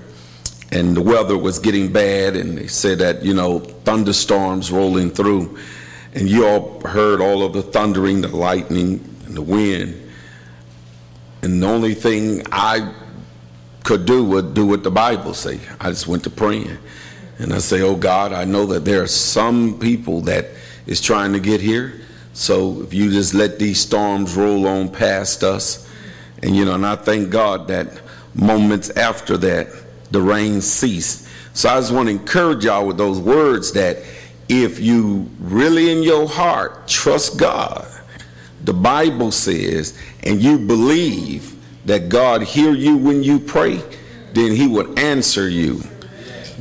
and 0.72 0.98
the 0.98 1.02
weather 1.02 1.38
was 1.38 1.60
getting 1.60 1.94
bad, 1.94 2.36
and 2.36 2.58
they 2.58 2.68
said 2.68 3.00
that, 3.00 3.24
you 3.24 3.34
know, 3.34 3.60
thunderstorms 3.60 4.72
rolling 4.72 5.10
through, 5.10 5.58
and 6.14 6.30
you 6.30 6.46
all 6.46 6.82
heard 6.82 7.22
all 7.22 7.44
of 7.44 7.54
the 7.54 7.62
thundering, 7.62 8.22
the 8.22 8.28
lightning, 8.28 9.00
and 9.26 9.36
the 9.36 9.42
wind. 9.42 10.02
And 11.42 11.62
the 11.62 11.68
only 11.68 11.94
thing 11.94 12.42
I 12.52 12.94
could 13.84 14.06
do 14.06 14.26
was 14.26 14.44
do 14.54 14.66
what 14.66 14.84
the 14.84 14.92
Bible 14.92 15.34
say. 15.34 15.60
I 15.80 15.90
just 15.90 16.08
went 16.08 16.24
to 16.24 16.30
praying. 16.30 16.78
And 17.38 17.54
I 17.54 17.58
say, 17.60 17.82
oh 17.82 17.96
God, 17.96 18.32
I 18.32 18.46
know 18.46 18.66
that 18.68 18.86
there 18.86 19.04
are 19.04 19.08
some 19.08 19.78
people 19.80 20.22
that 20.22 20.48
is 20.88 21.02
trying 21.02 21.34
to 21.34 21.40
get 21.40 21.62
here. 21.62 22.02
So 22.34 22.82
if 22.82 22.94
you 22.94 23.12
just 23.12 23.34
let 23.34 23.60
these 23.60 23.80
storms 23.80 24.36
roll 24.36 24.68
on 24.68 24.90
past 24.90 25.44
us, 25.44 25.90
and 26.42 26.56
you 26.56 26.66
know, 26.66 26.76
and 26.76 26.86
I 26.86 26.96
thank 26.96 27.30
God 27.30 27.68
that 27.70 28.02
moments 28.34 28.90
after 28.92 29.38
that, 29.38 29.68
the 30.12 30.22
rain 30.22 30.62
ceased. 30.62 31.28
So 31.54 31.70
I 31.70 31.80
just 31.80 31.92
want 31.92 32.08
to 32.08 32.12
encourage 32.12 32.66
y'all 32.66 32.86
with 32.86 32.98
those 32.98 33.20
words 33.20 33.72
that 33.74 33.98
if 34.50 34.80
you 34.80 35.30
really 35.40 35.92
in 35.92 36.04
your 36.04 36.28
heart 36.28 36.88
trust 36.88 37.40
God, 37.40 37.88
the 38.64 38.74
Bible 38.74 39.32
says, 39.32 39.98
and 40.24 40.42
you 40.42 40.58
believe 40.58 41.56
that 41.86 42.10
God 42.10 42.44
hear 42.44 42.74
you 42.74 42.98
when 42.98 43.24
you 43.24 43.40
pray, 43.40 43.82
then 44.34 44.56
he 44.56 44.68
would 44.68 45.00
answer 45.00 45.48
you. 45.48 45.82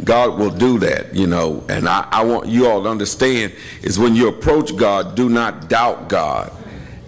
God 0.02 0.38
will 0.38 0.50
do 0.50 0.78
that, 0.80 1.14
you 1.14 1.26
know. 1.26 1.64
And 1.68 1.88
I, 1.88 2.08
I 2.10 2.24
want 2.24 2.48
you 2.48 2.66
all 2.68 2.82
to 2.82 2.88
understand 2.88 3.52
is 3.82 3.98
when 3.98 4.16
you 4.16 4.28
approach 4.28 4.76
God, 4.76 5.14
do 5.14 5.28
not 5.28 5.68
doubt 5.68 6.08
God 6.08 6.52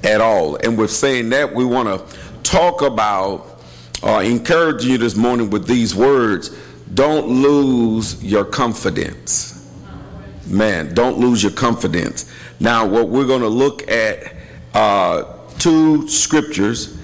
at 0.04 0.20
all. 0.20 0.56
And 0.56 0.78
with 0.78 0.92
saying 0.92 1.30
that, 1.30 1.52
we 1.52 1.64
want 1.64 1.88
to 1.88 2.16
talk 2.42 2.82
about, 2.82 3.60
uh, 4.02 4.18
encourage 4.18 4.84
you 4.84 4.98
this 4.98 5.16
morning 5.16 5.50
with 5.50 5.66
these 5.66 5.94
words. 5.94 6.56
Don't 6.94 7.26
lose 7.26 8.22
your 8.22 8.44
confidence. 8.44 9.52
Man, 10.46 10.94
don't 10.94 11.18
lose 11.18 11.42
your 11.42 11.52
confidence. 11.52 12.32
Now, 12.60 12.86
what 12.86 13.08
we're 13.08 13.26
going 13.26 13.42
to 13.42 13.48
look 13.48 13.90
at 13.90 14.32
uh, 14.76 15.24
two 15.58 16.06
scriptures. 16.08 16.96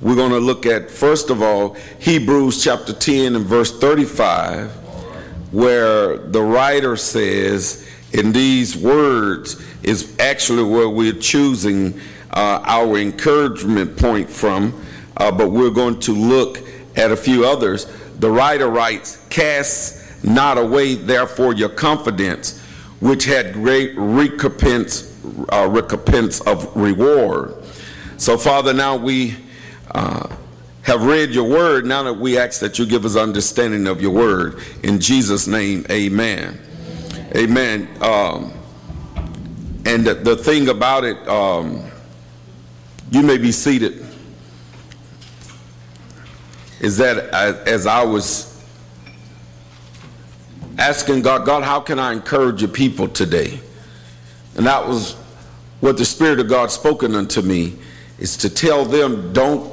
We're 0.00 0.16
going 0.16 0.32
to 0.32 0.38
look 0.40 0.66
at, 0.66 0.90
first 0.90 1.30
of 1.30 1.42
all, 1.42 1.74
Hebrews 1.98 2.62
chapter 2.62 2.92
10 2.92 3.36
and 3.36 3.46
verse 3.46 3.78
35 3.78 4.79
where 5.50 6.16
the 6.16 6.42
writer 6.42 6.96
says 6.96 7.88
in 8.12 8.32
these 8.32 8.76
words 8.76 9.62
is 9.82 10.16
actually 10.18 10.62
where 10.62 10.88
we're 10.88 11.12
choosing 11.12 11.98
uh, 12.32 12.62
our 12.64 12.98
encouragement 12.98 13.96
point 13.96 14.28
from, 14.28 14.84
uh, 15.16 15.30
but 15.30 15.50
we're 15.50 15.70
going 15.70 15.98
to 16.00 16.12
look 16.12 16.58
at 16.96 17.10
a 17.10 17.16
few 17.16 17.44
others. 17.44 17.86
The 18.18 18.30
writer 18.30 18.68
writes, 18.68 19.24
Cast 19.30 20.24
not 20.24 20.58
away, 20.58 20.94
therefore, 20.94 21.54
your 21.54 21.70
confidence, 21.70 22.60
which 23.00 23.24
had 23.24 23.54
great 23.54 23.94
recompense, 23.96 25.18
uh, 25.52 25.66
recompense 25.68 26.40
of 26.42 26.76
reward. 26.76 27.54
So, 28.18 28.36
Father, 28.36 28.74
now 28.74 28.96
we 28.96 29.36
uh, 29.92 30.28
have 30.90 31.04
read 31.04 31.30
your 31.30 31.44
word. 31.44 31.86
Now 31.86 32.02
that 32.02 32.14
we 32.14 32.36
ask 32.36 32.60
that 32.60 32.76
you 32.78 32.84
give 32.84 33.04
us 33.04 33.14
understanding 33.14 33.86
of 33.86 34.02
your 34.02 34.10
word. 34.10 34.58
In 34.82 34.98
Jesus' 34.98 35.46
name, 35.46 35.86
amen. 35.88 36.60
Amen. 37.36 37.88
Um, 38.00 38.52
and 39.86 40.04
the, 40.04 40.14
the, 40.14 40.36
thing 40.36 40.68
about 40.68 41.04
it, 41.04 41.16
um, 41.28 41.88
you 43.12 43.22
may 43.22 43.38
be 43.38 43.52
seated, 43.52 44.04
is 46.80 46.96
that 46.96 47.18
as 47.68 47.86
I 47.86 48.02
was 48.02 48.60
asking 50.76 51.22
God, 51.22 51.46
God, 51.46 51.62
how 51.62 51.78
can 51.78 52.00
I 52.00 52.12
encourage 52.12 52.62
your 52.62 52.70
people 52.70 53.06
today? 53.06 53.60
And 54.56 54.66
that 54.66 54.88
was 54.88 55.14
what 55.78 55.96
the 55.96 56.04
Spirit 56.04 56.40
of 56.40 56.48
God 56.48 56.72
spoken 56.72 57.14
unto 57.14 57.42
me 57.42 57.76
is 58.18 58.36
to 58.38 58.50
tell 58.50 58.84
them 58.84 59.32
don't 59.32 59.69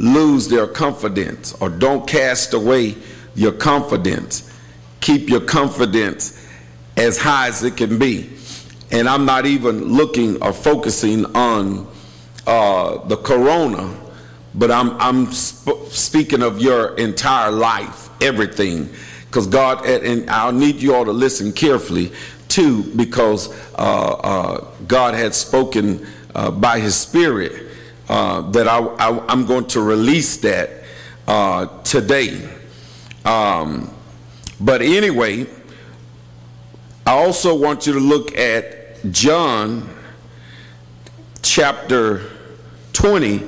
lose 0.00 0.48
their 0.48 0.66
confidence 0.66 1.52
or 1.60 1.68
don't 1.68 2.08
cast 2.08 2.54
away 2.54 2.96
your 3.34 3.52
confidence. 3.52 4.50
Keep 5.00 5.28
your 5.28 5.42
confidence 5.42 6.42
as 6.96 7.18
high 7.18 7.48
as 7.48 7.62
it 7.62 7.76
can 7.76 7.98
be. 7.98 8.30
And 8.90 9.08
I'm 9.08 9.26
not 9.26 9.44
even 9.44 9.84
looking 9.84 10.42
or 10.42 10.52
focusing 10.52 11.26
on 11.36 11.86
uh, 12.46 13.06
the 13.08 13.16
corona, 13.18 13.94
but 14.54 14.70
I'm, 14.70 14.98
I'm 14.98 15.30
sp- 15.30 15.86
speaking 15.90 16.42
of 16.42 16.60
your 16.60 16.96
entire 16.96 17.50
life, 17.50 18.08
everything. 18.22 18.88
Because 19.26 19.46
God, 19.46 19.84
and 19.86 20.28
I'll 20.30 20.50
need 20.50 20.76
you 20.76 20.94
all 20.94 21.04
to 21.04 21.12
listen 21.12 21.52
carefully 21.52 22.10
too, 22.48 22.82
because 22.96 23.48
uh, 23.74 24.12
uh, 24.12 24.64
God 24.88 25.14
had 25.14 25.34
spoken 25.34 26.06
uh, 26.34 26.50
by 26.50 26.80
His 26.80 26.96
Spirit 26.96 27.69
uh, 28.10 28.42
that 28.50 28.66
I, 28.66 28.78
I, 28.78 29.32
am 29.32 29.46
going 29.46 29.66
to 29.68 29.80
release 29.80 30.36
that 30.38 30.68
uh, 31.28 31.66
today. 31.84 32.42
Um, 33.24 33.88
but 34.60 34.82
anyway, 34.82 35.46
I 37.06 37.12
also 37.12 37.56
want 37.56 37.86
you 37.86 37.92
to 37.92 38.00
look 38.00 38.36
at 38.36 39.08
John 39.12 39.88
chapter 41.40 42.28
20, 42.94 43.44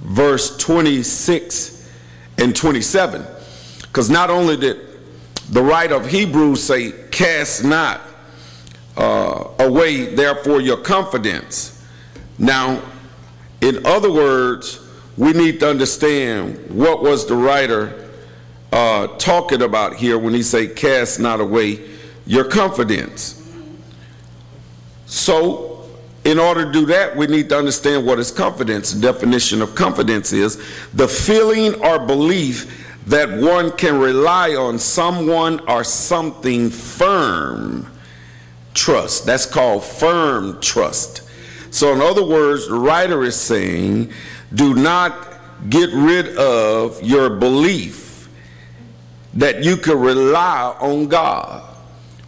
verse 0.00 0.56
26 0.56 1.92
and 2.38 2.56
27. 2.56 3.26
Because 3.82 4.08
not 4.08 4.30
only 4.30 4.56
did 4.56 4.80
the 5.50 5.62
writer 5.62 5.96
of 5.96 6.06
Hebrews 6.06 6.64
say, 6.64 6.90
Cast 7.10 7.64
not 7.64 8.00
uh, 8.96 9.46
away, 9.58 10.14
therefore, 10.14 10.62
your 10.62 10.78
confidence. 10.78 11.84
Now, 12.38 12.80
in 13.64 13.86
other 13.86 14.12
words, 14.12 14.78
we 15.16 15.32
need 15.32 15.58
to 15.60 15.70
understand 15.70 16.70
what 16.70 17.02
was 17.02 17.26
the 17.26 17.34
writer 17.34 18.10
uh, 18.70 19.06
talking 19.16 19.62
about 19.62 19.96
here 19.96 20.18
when 20.18 20.34
he 20.34 20.42
say, 20.42 20.66
"Cast 20.66 21.18
not 21.18 21.40
away 21.40 21.80
your 22.26 22.44
confidence." 22.44 23.40
So, 25.06 25.88
in 26.24 26.38
order 26.38 26.66
to 26.66 26.72
do 26.72 26.84
that, 26.86 27.16
we 27.16 27.26
need 27.26 27.48
to 27.48 27.58
understand 27.58 28.04
what 28.04 28.18
is 28.18 28.30
confidence. 28.30 28.92
The 28.92 29.00
definition 29.00 29.62
of 29.62 29.74
confidence 29.74 30.34
is 30.34 30.56
the 30.92 31.08
feeling 31.08 31.74
or 31.82 31.98
belief 31.98 32.82
that 33.06 33.30
one 33.30 33.70
can 33.72 33.98
rely 33.98 34.54
on 34.54 34.78
someone 34.78 35.60
or 35.68 35.84
something 35.84 36.68
firm. 36.68 37.86
Trust. 38.74 39.24
That's 39.24 39.46
called 39.46 39.84
firm 39.84 40.60
trust. 40.60 41.22
So, 41.74 41.92
in 41.92 42.00
other 42.00 42.24
words, 42.24 42.68
the 42.68 42.78
writer 42.78 43.24
is 43.24 43.34
saying, 43.34 44.12
do 44.54 44.74
not 44.74 45.40
get 45.68 45.90
rid 45.92 46.36
of 46.36 47.02
your 47.02 47.28
belief 47.28 48.28
that 49.34 49.64
you 49.64 49.76
can 49.76 49.98
rely 49.98 50.76
on 50.78 51.08
God 51.08 51.73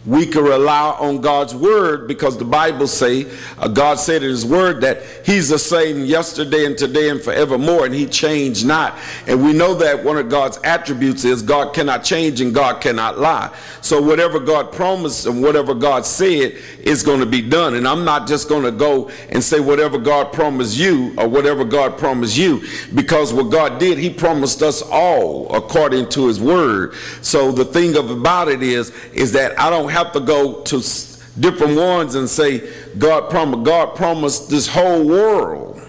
we 0.07 0.25
can 0.25 0.43
rely 0.43 0.95
on 0.99 1.19
God's 1.19 1.53
word 1.53 2.07
because 2.07 2.37
the 2.37 2.45
Bible 2.45 2.87
say 2.87 3.29
uh, 3.57 3.67
God 3.67 3.99
said 3.99 4.23
in 4.23 4.29
his 4.29 4.45
word 4.45 4.79
that 4.81 5.03
he's 5.25 5.49
the 5.49 5.59
same 5.59 6.05
yesterday 6.05 6.65
and 6.65 6.77
today 6.77 7.09
and 7.09 7.21
forevermore 7.21 7.85
and 7.85 7.93
he 7.93 8.05
changed 8.05 8.65
not. 8.65 8.97
And 9.27 9.43
we 9.43 9.51
know 9.51 9.73
that 9.75 10.05
one 10.05 10.17
of 10.17 10.29
God's 10.29 10.59
attributes 10.63 11.25
is 11.25 11.41
God 11.41 11.73
cannot 11.73 12.05
change 12.05 12.39
and 12.39 12.55
God 12.55 12.79
cannot 12.79 13.19
lie. 13.19 13.53
So 13.81 14.01
whatever 14.01 14.39
God 14.39 14.71
promised 14.71 15.25
and 15.25 15.43
whatever 15.43 15.73
God 15.73 16.05
said 16.05 16.55
is 16.79 17.03
going 17.03 17.19
to 17.19 17.25
be 17.25 17.41
done. 17.41 17.75
And 17.75 17.85
I'm 17.85 18.05
not 18.05 18.27
just 18.27 18.47
going 18.47 18.63
to 18.63 18.71
go 18.71 19.09
and 19.29 19.43
say 19.43 19.59
whatever 19.59 19.97
God 19.97 20.31
promised 20.31 20.77
you 20.77 21.13
or 21.17 21.27
whatever 21.27 21.65
God 21.65 21.97
promised 21.97 22.37
you 22.37 22.63
because 22.95 23.33
what 23.33 23.51
God 23.51 23.77
did 23.77 23.97
he 23.97 24.09
promised 24.09 24.61
us 24.61 24.81
all 24.81 25.53
according 25.53 26.07
to 26.09 26.27
his 26.27 26.39
word. 26.39 26.93
So 27.21 27.51
the 27.51 27.65
thing 27.65 27.97
about 27.97 28.47
it 28.47 28.63
is 28.63 28.91
is 29.13 29.33
that 29.33 29.59
I 29.59 29.69
don't 29.69 29.96
have 29.97 30.11
to 30.13 30.19
go 30.19 30.61
to 30.61 30.77
different 31.39 31.75
ones 31.75 32.15
and 32.15 32.29
say, 32.29 32.71
God 32.97 33.29
promised, 33.29 33.63
God 33.63 33.95
promised 33.95 34.49
this 34.49 34.67
whole 34.67 35.05
world. 35.05 35.81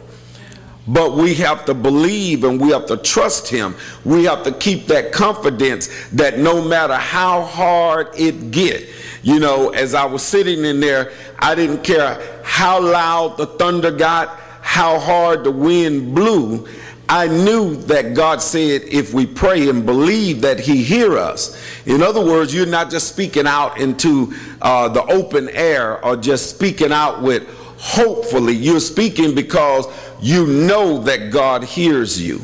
But 0.87 1.13
we 1.13 1.35
have 1.35 1.67
to 1.67 1.75
believe 1.75 2.45
and 2.45 2.59
we 2.59 2.71
have 2.71 2.87
to 2.87 2.97
trust 2.97 3.49
him. 3.49 3.75
We 4.07 4.25
have 4.25 4.43
to 4.45 4.53
keep 4.53 4.87
that 4.87 5.13
confidence 5.13 5.89
that 6.13 6.39
no 6.39 6.67
matter 6.67 6.95
how 6.95 7.43
hard 7.43 8.09
it 8.17 8.51
get, 8.51 8.89
you 9.23 9.39
know, 9.39 9.69
as 9.71 9.95
I 9.95 10.07
was 10.07 10.23
sitting 10.23 10.65
in 10.65 10.81
there, 10.81 11.13
I 11.39 11.55
didn't 11.55 11.85
care 11.85 12.41
how 12.43 12.81
loud 12.81 13.37
the 13.37 13.45
thunder 13.45 13.91
got, 13.91 14.31
how 14.63 14.99
hard 14.99 15.45
the 15.45 15.51
wind 15.51 16.15
blew. 16.15 16.67
I 17.09 17.27
knew 17.27 17.77
that 17.85 18.15
God 18.15 18.43
said 18.43 18.83
if 18.83 19.15
we 19.15 19.25
pray 19.27 19.69
and 19.71 19.87
believe 19.87 20.43
that 20.43 20.61
He 20.61 20.83
hear 20.83 21.17
us. 21.17 21.59
In 21.87 22.03
other 22.03 22.25
words, 22.25 22.55
you're 22.55 22.67
not 22.67 22.91
just 22.91 23.09
speaking 23.09 23.47
out 23.47 23.79
into 23.79 24.35
uh, 24.61 24.89
the 24.89 25.03
open 25.05 25.49
air 25.51 26.05
or 26.05 26.17
just 26.17 26.51
speaking 26.51 26.93
out 26.93 27.23
with 27.23 27.49
hopefully. 27.79 28.55
You're 28.55 28.81
speaking 28.81 29.35
because 29.35 29.87
you 30.21 30.47
know 30.47 30.99
that 31.05 31.31
God 31.31 31.65
hears 31.65 32.21
you. 32.21 32.43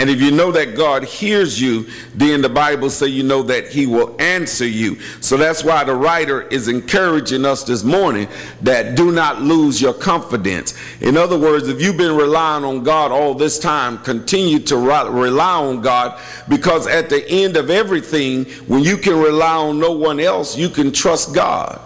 And 0.00 0.08
if 0.08 0.18
you 0.18 0.30
know 0.30 0.50
that 0.52 0.76
God 0.76 1.04
hears 1.04 1.60
you, 1.60 1.86
then 2.14 2.40
the 2.40 2.48
Bible 2.48 2.88
say 2.88 3.08
you 3.08 3.22
know 3.22 3.42
that 3.42 3.68
he 3.68 3.86
will 3.86 4.16
answer 4.18 4.66
you. 4.66 4.98
So 5.20 5.36
that's 5.36 5.62
why 5.62 5.84
the 5.84 5.94
writer 5.94 6.40
is 6.48 6.68
encouraging 6.68 7.44
us 7.44 7.64
this 7.64 7.84
morning 7.84 8.26
that 8.62 8.96
do 8.96 9.12
not 9.12 9.42
lose 9.42 9.78
your 9.78 9.92
confidence. 9.92 10.74
In 11.02 11.18
other 11.18 11.38
words, 11.38 11.68
if 11.68 11.82
you've 11.82 11.98
been 11.98 12.16
relying 12.16 12.64
on 12.64 12.82
God 12.82 13.12
all 13.12 13.34
this 13.34 13.58
time, 13.58 13.98
continue 13.98 14.58
to 14.60 14.78
rely 14.78 15.56
on 15.56 15.82
God 15.82 16.18
because 16.48 16.86
at 16.86 17.10
the 17.10 17.28
end 17.28 17.58
of 17.58 17.68
everything, 17.68 18.46
when 18.68 18.82
you 18.82 18.96
can 18.96 19.18
rely 19.18 19.56
on 19.56 19.78
no 19.78 19.92
one 19.92 20.18
else, 20.18 20.56
you 20.56 20.70
can 20.70 20.92
trust 20.92 21.34
God. 21.34 21.78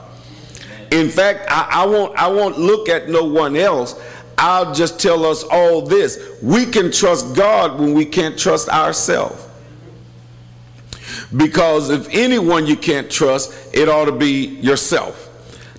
In 0.93 1.09
fact, 1.09 1.47
I, 1.51 1.83
I 1.83 1.87
won't 1.87 2.17
I 2.17 2.29
won't 2.29 2.57
look 2.57 2.89
at 2.89 3.09
no 3.09 3.25
one 3.25 3.57
else. 3.57 4.01
I'll 4.39 4.75
just 4.75 4.99
tell 5.01 5.25
us 5.25 5.45
all 5.45 5.83
this. 5.83 6.19
We 6.43 6.67
can 6.67 6.91
trust 6.91 7.35
God 7.35 7.79
when 7.79 7.95
we 7.95 8.05
can't 8.05 8.39
trust 8.39 8.69
ourselves. 8.69 9.43
Because 11.37 11.91
if 11.91 12.09
anyone 12.11 12.67
you 12.67 12.77
can't 12.77 13.11
trust, 13.11 13.53
it 13.73 13.89
ought 13.89 14.07
to 14.07 14.13
be 14.13 14.47
yourself. 14.61 15.31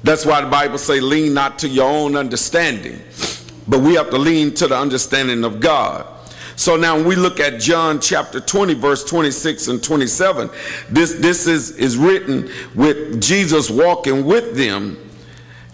That's 0.04 0.26
why 0.26 0.42
the 0.42 0.48
Bible 0.48 0.78
say 0.78 1.00
lean 1.00 1.34
not 1.34 1.60
to 1.60 1.68
your 1.68 1.90
own 1.90 2.16
understanding, 2.16 3.02
but 3.68 3.80
we 3.80 3.96
have 3.96 4.10
to 4.12 4.18
lean 4.18 4.54
to 4.56 4.68
the 4.68 4.78
understanding 4.78 5.44
of 5.44 5.60
God. 5.60 6.06
So 6.58 6.78
now 6.78 6.96
when 6.96 7.06
we 7.06 7.16
look 7.16 7.40
at 7.40 7.60
John 7.60 8.00
chapter 8.00 8.40
20 8.40 8.76
verse 8.76 9.04
26 9.04 9.68
and 9.68 9.84
27, 9.84 10.50
this 10.90 11.14
this 11.16 11.48
is 11.48 11.72
is 11.72 11.98
written 11.98 12.50
with 12.76 13.22
Jesus 13.22 13.70
walking 13.70 14.26
with 14.26 14.56
them 14.56 15.05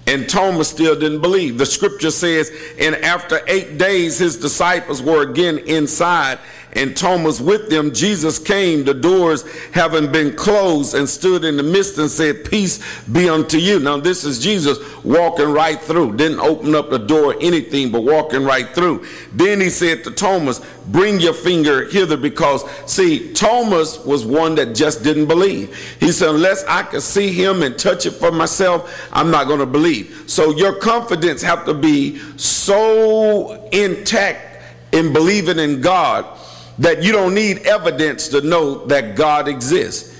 and 0.07 0.27
Thomas 0.27 0.69
still 0.69 0.99
didn't 0.99 1.21
believe. 1.21 1.57
The 1.57 1.65
scripture 1.65 2.11
says, 2.11 2.51
and 2.79 2.95
after 2.95 3.41
eight 3.47 3.77
days, 3.77 4.17
his 4.17 4.37
disciples 4.37 5.01
were 5.01 5.21
again 5.21 5.59
inside 5.59 6.39
and 6.73 6.95
Thomas 6.95 7.41
with 7.41 7.69
them, 7.69 7.93
Jesus 7.93 8.39
came, 8.39 8.85
the 8.85 8.93
doors 8.93 9.43
having 9.71 10.11
been 10.11 10.35
closed, 10.35 10.95
and 10.95 11.07
stood 11.07 11.43
in 11.43 11.57
the 11.57 11.63
midst 11.63 11.97
and 11.97 12.09
said, 12.09 12.45
Peace 12.45 12.79
be 13.07 13.27
unto 13.29 13.57
you. 13.57 13.79
Now, 13.79 13.97
this 13.97 14.23
is 14.23 14.39
Jesus 14.39 14.77
walking 15.03 15.49
right 15.49 15.79
through. 15.79 16.15
Didn't 16.15 16.39
open 16.39 16.73
up 16.73 16.89
the 16.89 16.99
door 16.99 17.33
or 17.33 17.41
anything, 17.41 17.91
but 17.91 18.03
walking 18.03 18.45
right 18.45 18.69
through. 18.69 19.05
Then 19.33 19.59
he 19.59 19.69
said 19.69 20.05
to 20.05 20.11
Thomas, 20.11 20.61
Bring 20.87 21.19
your 21.19 21.33
finger 21.33 21.89
hither, 21.89 22.17
because 22.17 22.63
see, 22.89 23.33
Thomas 23.33 23.99
was 24.05 24.25
one 24.25 24.55
that 24.55 24.73
just 24.73 25.03
didn't 25.03 25.27
believe. 25.27 25.75
He 25.99 26.11
said, 26.13 26.29
Unless 26.29 26.63
I 26.65 26.83
can 26.83 27.01
see 27.01 27.33
him 27.33 27.63
and 27.63 27.77
touch 27.77 28.05
it 28.05 28.11
for 28.11 28.31
myself, 28.31 29.09
I'm 29.11 29.29
not 29.29 29.47
going 29.47 29.59
to 29.59 29.65
believe. 29.65 30.23
So 30.27 30.55
your 30.55 30.73
confidence 30.73 31.41
have 31.41 31.65
to 31.65 31.73
be 31.73 32.19
so 32.37 33.67
intact 33.73 34.47
in 34.93 35.11
believing 35.11 35.59
in 35.59 35.81
God 35.81 36.37
that 36.79 37.03
you 37.03 37.11
don't 37.11 37.33
need 37.33 37.59
evidence 37.59 38.27
to 38.29 38.41
know 38.41 38.85
that 38.85 39.15
God 39.15 39.47
exists. 39.47 40.11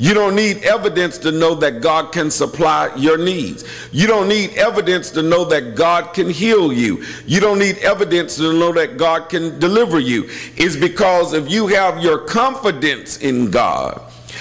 You 0.00 0.14
don't 0.14 0.34
need 0.34 0.62
evidence 0.64 1.18
to 1.18 1.30
know 1.30 1.54
that 1.56 1.82
God 1.82 2.10
can 2.10 2.30
supply 2.30 2.90
your 2.96 3.18
needs. 3.18 3.64
You 3.92 4.06
don't 4.06 4.28
need 4.28 4.54
evidence 4.54 5.10
to 5.10 5.22
know 5.22 5.44
that 5.44 5.74
God 5.74 6.14
can 6.14 6.30
heal 6.30 6.72
you. 6.72 7.04
You 7.26 7.38
don't 7.38 7.58
need 7.58 7.76
evidence 7.78 8.36
to 8.36 8.50
know 8.50 8.72
that 8.72 8.96
God 8.96 9.28
can 9.28 9.58
deliver 9.58 10.00
you. 10.00 10.24
It's 10.56 10.74
because 10.74 11.34
if 11.34 11.50
you 11.50 11.66
have 11.66 12.02
your 12.02 12.16
confidence 12.16 13.18
in 13.18 13.50
God, 13.50 14.00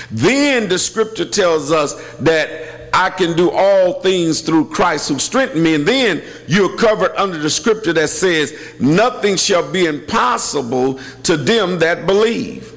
then 0.10 0.70
the 0.70 0.80
scripture 0.80 1.26
tells 1.26 1.74
us 1.74 1.94
that 2.20 2.79
I 2.94 3.10
can 3.10 3.36
do 3.36 3.52
all 3.52 4.02
things 4.02 4.42
through 4.42 4.70
Christ 4.70 5.10
who 5.10 5.20
strengthened 5.20 5.64
me. 5.64 5.76
And 5.76 5.88
then 5.88 6.24
you're 6.48 6.76
covered 6.78 7.16
under 7.16 7.38
the 7.38 7.50
scripture 7.50 7.94
that 7.94 8.10
says, 8.10 8.54
Nothing 8.80 9.36
shall 9.36 9.70
be 9.72 9.86
impossible 9.86 11.00
to 11.24 11.38
them 11.38 11.80
that 11.80 12.06
believe. 12.06 12.69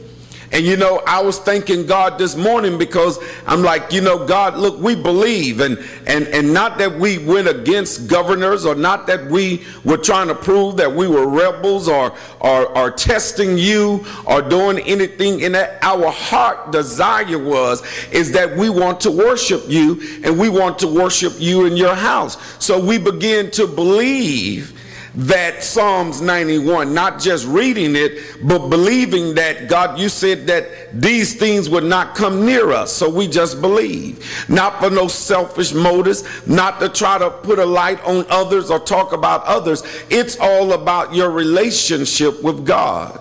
And 0.52 0.66
you 0.66 0.76
know, 0.76 1.02
I 1.06 1.22
was 1.22 1.38
thanking 1.38 1.86
God 1.86 2.18
this 2.18 2.36
morning 2.36 2.76
because 2.76 3.18
I'm 3.46 3.62
like, 3.62 3.90
you 3.90 4.02
know, 4.02 4.26
God, 4.26 4.58
look, 4.58 4.78
we 4.78 4.94
believe 4.94 5.60
and 5.60 5.78
and 6.06 6.28
and 6.28 6.52
not 6.52 6.76
that 6.78 6.92
we 6.98 7.18
went 7.18 7.48
against 7.48 8.06
governors 8.06 8.66
or 8.66 8.74
not 8.74 9.06
that 9.06 9.26
we 9.30 9.64
were 9.84 9.96
trying 9.96 10.28
to 10.28 10.34
prove 10.34 10.76
that 10.76 10.92
we 10.92 11.08
were 11.08 11.26
rebels 11.26 11.88
or 11.88 12.14
or, 12.40 12.66
or 12.76 12.90
testing 12.90 13.56
you 13.56 14.04
or 14.26 14.42
doing 14.42 14.78
anything 14.80 15.40
in 15.40 15.52
that 15.52 15.78
our 15.82 16.10
heart 16.10 16.70
desire 16.70 17.38
was 17.38 17.82
is 18.10 18.32
that 18.32 18.54
we 18.56 18.68
want 18.68 19.00
to 19.00 19.10
worship 19.10 19.62
you 19.68 20.20
and 20.22 20.38
we 20.38 20.50
want 20.50 20.78
to 20.80 20.86
worship 20.86 21.32
you 21.38 21.64
in 21.64 21.76
your 21.76 21.94
house. 21.94 22.36
So 22.62 22.84
we 22.84 22.98
begin 22.98 23.50
to 23.52 23.66
believe 23.66 24.78
that 25.14 25.62
Psalms 25.62 26.20
91, 26.20 26.94
not 26.94 27.20
just 27.20 27.46
reading 27.46 27.94
it, 27.96 28.38
but 28.42 28.68
believing 28.68 29.34
that 29.34 29.68
God, 29.68 29.98
you 29.98 30.08
said 30.08 30.46
that 30.46 30.68
these 30.92 31.34
things 31.34 31.68
would 31.68 31.84
not 31.84 32.14
come 32.14 32.46
near 32.46 32.70
us. 32.70 32.92
So 32.92 33.10
we 33.10 33.28
just 33.28 33.60
believe. 33.60 34.24
Not 34.48 34.80
for 34.80 34.90
no 34.90 35.08
selfish 35.08 35.74
motives, 35.74 36.24
not 36.46 36.80
to 36.80 36.88
try 36.88 37.18
to 37.18 37.30
put 37.30 37.58
a 37.58 37.66
light 37.66 38.02
on 38.04 38.24
others 38.30 38.70
or 38.70 38.78
talk 38.78 39.12
about 39.12 39.44
others. 39.44 39.82
It's 40.08 40.38
all 40.38 40.72
about 40.72 41.14
your 41.14 41.30
relationship 41.30 42.42
with 42.42 42.64
God. 42.64 43.20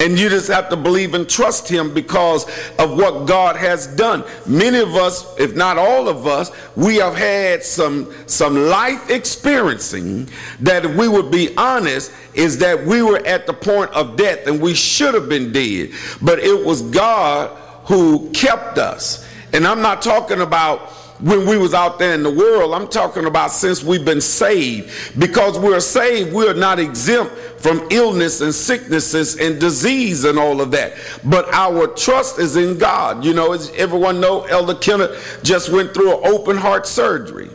And 0.00 0.18
you 0.18 0.28
just 0.28 0.48
have 0.48 0.68
to 0.70 0.76
believe 0.76 1.14
and 1.14 1.28
trust 1.28 1.68
him 1.68 1.94
because 1.94 2.44
of 2.78 2.96
what 2.96 3.26
God 3.26 3.56
has 3.56 3.86
done. 3.86 4.24
Many 4.44 4.78
of 4.78 4.96
us, 4.96 5.38
if 5.38 5.54
not 5.54 5.78
all 5.78 6.08
of 6.08 6.26
us, 6.26 6.50
we 6.76 6.96
have 6.96 7.14
had 7.14 7.62
some, 7.62 8.12
some 8.26 8.56
life 8.56 9.08
experiencing 9.08 10.28
that 10.60 10.84
if 10.84 10.96
we 10.96 11.06
would 11.08 11.30
be 11.30 11.56
honest, 11.56 12.12
is 12.34 12.58
that 12.58 12.84
we 12.84 13.02
were 13.02 13.24
at 13.24 13.46
the 13.46 13.52
point 13.52 13.90
of 13.92 14.16
death 14.16 14.46
and 14.46 14.60
we 14.60 14.74
should 14.74 15.14
have 15.14 15.28
been 15.28 15.52
dead. 15.52 15.90
But 16.20 16.40
it 16.40 16.66
was 16.66 16.82
God 16.82 17.56
who 17.84 18.30
kept 18.32 18.78
us. 18.78 19.26
And 19.52 19.66
I'm 19.66 19.80
not 19.80 20.02
talking 20.02 20.40
about 20.40 20.90
when 21.24 21.46
we 21.48 21.56
was 21.56 21.72
out 21.72 21.98
there 21.98 22.14
in 22.14 22.22
the 22.22 22.30
world 22.30 22.74
i'm 22.74 22.86
talking 22.86 23.24
about 23.24 23.50
since 23.50 23.82
we've 23.82 24.04
been 24.04 24.20
saved. 24.20 25.18
Because 25.18 25.58
we're 25.58 25.80
saved 25.80 26.32
we're 26.32 26.54
not 26.54 26.78
exempt 26.78 27.34
from 27.58 27.86
illness 27.90 28.40
and 28.42 28.54
sicknesses 28.54 29.38
and 29.38 29.58
disease 29.58 30.24
and 30.24 30.38
all 30.38 30.60
of 30.60 30.70
that. 30.72 30.92
But 31.24 31.52
our 31.54 31.86
trust 31.86 32.38
is 32.38 32.56
in 32.56 32.76
god. 32.76 33.24
You 33.24 33.32
know 33.32 33.52
as 33.52 33.70
everyone 33.70 34.20
know 34.20 34.44
elder 34.44 34.74
kenneth 34.74 35.40
just 35.42 35.70
went 35.70 35.94
through 35.94 36.18
an 36.18 36.26
open 36.26 36.56
heart 36.58 36.86
surgery 36.86 37.48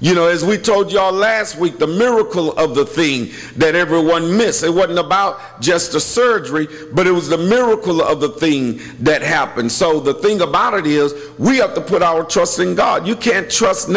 you 0.00 0.14
know, 0.14 0.28
as 0.28 0.42
we 0.42 0.56
told 0.56 0.90
y'all 0.90 1.12
last 1.12 1.58
week, 1.58 1.78
the 1.78 1.86
miracle 1.86 2.52
of 2.52 2.74
the 2.74 2.86
thing 2.86 3.30
that 3.56 3.74
everyone 3.74 4.34
missed. 4.34 4.62
It 4.62 4.70
wasn't 4.70 4.98
about 4.98 5.60
just 5.60 5.92
the 5.92 6.00
surgery, 6.00 6.68
but 6.92 7.06
it 7.06 7.10
was 7.10 7.28
the 7.28 7.36
miracle 7.36 8.00
of 8.00 8.18
the 8.20 8.30
thing 8.30 8.80
that 9.00 9.20
happened. 9.20 9.70
So 9.70 10.00
the 10.00 10.14
thing 10.14 10.40
about 10.40 10.72
it 10.72 10.86
is, 10.86 11.14
we 11.38 11.58
have 11.58 11.74
to 11.74 11.82
put 11.82 12.02
our 12.02 12.24
trust 12.24 12.60
in 12.60 12.74
God. 12.74 13.06
You 13.06 13.14
can't 13.14 13.50
trust 13.50 13.88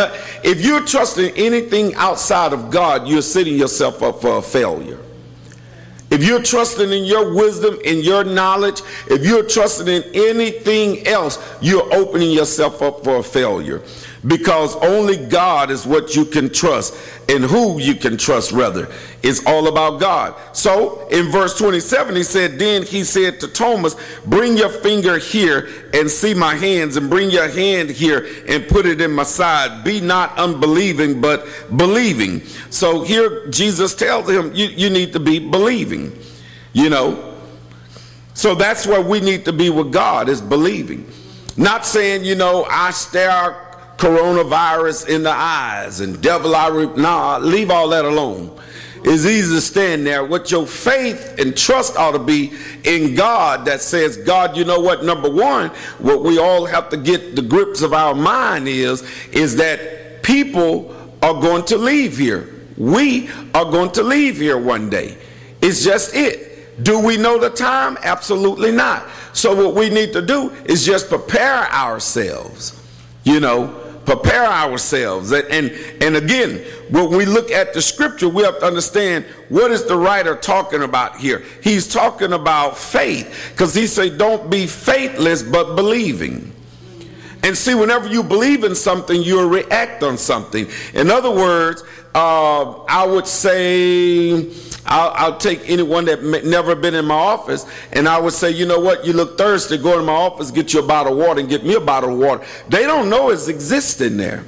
if 0.44 0.62
you're 0.62 0.86
trusting 0.86 1.36
anything 1.36 1.96
outside 1.96 2.52
of 2.52 2.70
God, 2.70 3.08
you're 3.08 3.22
setting 3.22 3.56
yourself 3.56 4.04
up 4.04 4.22
for 4.22 4.38
a 4.38 4.42
failure. 4.42 5.00
If 6.10 6.24
you're 6.24 6.44
trusting 6.44 6.92
in 6.92 7.06
your 7.06 7.34
wisdom, 7.34 7.78
in 7.84 8.02
your 8.02 8.24
knowledge, 8.24 8.82
if 9.10 9.26
you're 9.26 9.48
trusting 9.48 9.88
in 9.88 10.04
anything 10.14 11.08
else, 11.08 11.40
you're 11.62 11.92
opening 11.94 12.32
yourself 12.32 12.82
up 12.82 13.04
for 13.04 13.18
a 13.18 13.24
failure 13.24 13.82
because 14.26 14.76
only 14.78 15.18
God 15.18 15.70
is 15.70 15.86
what 15.86 16.16
you 16.16 16.26
can 16.26 16.50
trust 16.50 16.96
and 17.30 17.44
who 17.44 17.80
you 17.80 17.96
can 17.96 18.18
trust 18.18 18.52
rather 18.52 18.90
it's 19.22 19.46
all 19.46 19.68
about 19.68 20.02
God. 20.02 20.36
So 20.56 21.08
in 21.08 21.32
verse 21.32 21.58
27 21.58 22.16
he 22.16 22.24
said 22.24 22.60
then 22.60 22.84
he 22.84 23.04
said 23.04 23.40
to 23.42 23.48
Thomas 23.48 23.96
bring 24.26 24.58
your 24.58 24.70
finger 24.70 25.18
here 25.18 25.70
and 25.94 26.10
see 26.10 26.34
my 26.34 26.56
hands 26.56 26.98
and 26.98 27.10
bring 27.10 27.30
your 27.30 27.50
hand 27.50 27.90
here 27.90 28.28
and 28.48 28.68
put 28.68 28.86
it 28.86 29.02
in 29.02 29.12
my 29.12 29.24
side. 29.24 29.84
Be 29.84 30.02
not 30.02 30.38
unbelieving 30.38 31.22
but 31.22 31.48
believing 31.76 32.42
so 32.70 33.04
here 33.04 33.48
Jesus 33.48 33.96
tells 33.96 34.30
him 34.30 34.54
you, 34.54 34.68
you 34.68 34.90
need 34.90 35.14
to 35.14 35.20
be 35.20 35.40
believing 35.40 36.18
you 36.74 36.90
know? 36.90 37.36
So 38.34 38.56
that's 38.56 38.86
where 38.86 39.02
we 39.02 39.20
need 39.20 39.46
to 39.46 39.54
be 39.54 39.70
with 39.70 39.94
God 39.94 40.28
is 40.28 40.42
believing. 40.42 41.10
Not 41.56 41.86
saying 41.86 42.26
you 42.26 42.36
know 42.36 42.66
I 42.70 42.92
stare 42.92 43.63
coronavirus 44.04 45.08
in 45.08 45.24
the 45.24 45.32
eyes 45.32 46.02
and 46.02 46.22
devil 46.22 46.54
I 46.58 46.68
re- 46.68 46.90
nah 46.98 47.38
leave 47.38 47.72
all 47.72 47.88
that 47.90 48.04
alone. 48.04 48.60
It's 49.06 49.26
easy 49.26 49.56
to 49.56 49.62
stand 49.62 50.06
there. 50.06 50.26
What 50.26 50.52
your 50.52 50.68
faith 50.68 51.40
and 51.40 51.56
trust 51.56 51.96
ought 51.96 52.12
to 52.12 52.20
be 52.20 52.54
in 52.84 53.16
God 53.16 53.66
that 53.66 53.80
says 53.80 54.18
God 54.18 54.58
you 54.58 54.66
know 54.66 54.82
what? 54.82 55.06
Number 55.06 55.32
one 55.32 55.70
what 56.00 56.22
we 56.22 56.38
all 56.38 56.66
have 56.66 56.90
to 56.90 56.98
get 56.98 57.38
the 57.38 57.42
grips 57.42 57.82
of 57.82 57.94
our 57.94 58.14
mind 58.14 58.68
is 58.68 59.04
is 59.32 59.56
that 59.56 60.22
people 60.22 60.94
are 61.22 61.40
going 61.40 61.64
to 61.66 61.78
leave 61.78 62.18
here. 62.18 62.50
We 62.78 63.30
are 63.54 63.66
going 63.66 63.92
to 63.92 64.04
leave 64.04 64.36
here 64.36 64.58
one 64.58 64.90
day. 64.90 65.18
It's 65.62 65.82
just 65.82 66.14
it. 66.14 66.84
Do 66.84 67.00
we 67.00 67.16
know 67.16 67.40
the 67.40 67.52
time? 67.52 67.98
Absolutely 68.04 68.74
not. 68.74 69.08
So 69.32 69.56
what 69.56 69.76
we 69.76 69.90
need 69.90 70.12
to 70.12 70.22
do 70.22 70.50
is 70.66 70.86
just 70.86 71.08
prepare 71.08 71.72
ourselves 71.72 72.82
you 73.24 73.40
know 73.40 73.83
prepare 74.06 74.46
ourselves. 74.46 75.32
And, 75.32 75.72
and 76.02 76.16
again 76.16 76.60
when 76.90 77.10
we 77.10 77.26
look 77.26 77.52
at 77.52 77.74
the 77.74 77.82
scripture 77.82 78.30
we 78.30 78.44
have 78.44 78.60
to 78.60 78.66
understand 78.66 79.26
what 79.50 79.72
is 79.72 79.86
the 79.86 79.98
writer 79.98 80.36
talking 80.36 80.84
about 80.84 81.18
here. 81.18 81.44
He's 81.62 81.88
talking 81.88 82.34
about 82.34 82.78
faith 82.78 83.52
because 83.52 83.74
he 83.74 83.88
say 83.88 84.16
don't 84.16 84.50
be 84.50 84.68
faithless 84.68 85.44
but 85.44 85.76
believing. 85.76 86.52
And 87.44 87.58
see 87.58 87.76
whenever 87.76 88.08
you 88.08 88.24
believe 88.24 88.64
in 88.64 88.74
something 88.74 89.22
you'll 89.22 89.50
react 89.50 90.02
on 90.02 90.18
something. 90.18 90.68
In 90.94 91.12
other 91.12 91.32
words 91.32 91.84
uh, 92.16 92.84
i 92.88 93.06
would 93.06 93.28
say 93.28 94.44
I'll, 94.86 95.12
I'll, 95.16 95.38
take 95.38 95.70
anyone 95.70 96.06
that 96.06 96.24
never 96.46 96.76
been 96.76 96.94
in 96.94 97.06
my 97.06 97.16
office 97.16 97.66
and 97.94 98.08
I 98.08 98.20
would 98.20 98.34
say, 98.34 98.52
you 98.52 98.66
know 98.66 98.80
what, 98.80 99.06
you 99.06 99.14
look 99.14 99.38
thirsty, 99.38 99.78
go 99.78 99.98
to 99.98 100.04
my 100.04 100.14
office, 100.14 100.52
get 100.52 100.74
you 100.74 100.82
a 100.82 100.86
bottle 100.86 101.14
of 101.14 101.20
water 101.20 101.40
and 101.40 101.50
get 101.50 101.66
me 101.66 101.76
a 101.76 101.80
bottle 101.80 102.14
of 102.14 102.20
water. 102.20 102.46
They 102.70 102.84
don't 102.84 103.10
know 103.10 103.30
it 103.30 103.48
exists 103.48 104.02
in 104.02 104.18
there. 104.18 104.44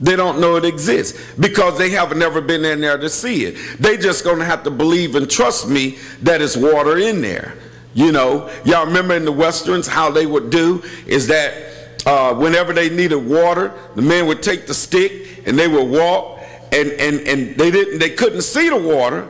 They 0.00 0.14
don't 0.14 0.40
know 0.40 0.56
it 0.56 0.64
exists 0.64 1.18
because 1.38 1.78
they 1.78 1.90
have 1.90 2.16
never 2.16 2.40
been 2.40 2.64
in 2.64 2.80
there 2.80 2.98
to 2.98 3.08
see 3.08 3.44
it. 3.44 3.80
They 3.80 3.96
just 3.96 4.24
gonna 4.24 4.44
have 4.44 4.62
to 4.64 4.70
believe 4.70 5.14
and 5.16 5.28
trust 5.28 5.68
me 5.68 5.98
that 6.22 6.42
it's 6.42 6.56
water 6.56 6.98
in 6.98 7.22
there. 7.22 7.56
You 7.94 8.12
know, 8.12 8.50
y'all 8.64 8.86
remember 8.86 9.14
in 9.14 9.24
the 9.24 9.32
westerns 9.32 9.86
how 9.86 10.10
they 10.10 10.26
would 10.26 10.50
do 10.50 10.84
is 11.06 11.28
that 11.28 12.02
uh, 12.04 12.34
whenever 12.34 12.72
they 12.72 12.90
needed 12.90 13.16
water, 13.16 13.72
the 13.94 14.02
men 14.02 14.26
would 14.26 14.42
take 14.42 14.66
the 14.66 14.74
stick 14.74 15.42
and 15.46 15.58
they 15.58 15.66
would 15.66 15.88
walk 15.88 16.40
and 16.72 16.90
and 16.92 17.20
and 17.20 17.56
they 17.56 17.70
didn't 17.70 17.98
they 17.98 18.10
couldn't 18.10 18.42
see 18.42 18.68
the 18.68 18.76
water 18.76 19.28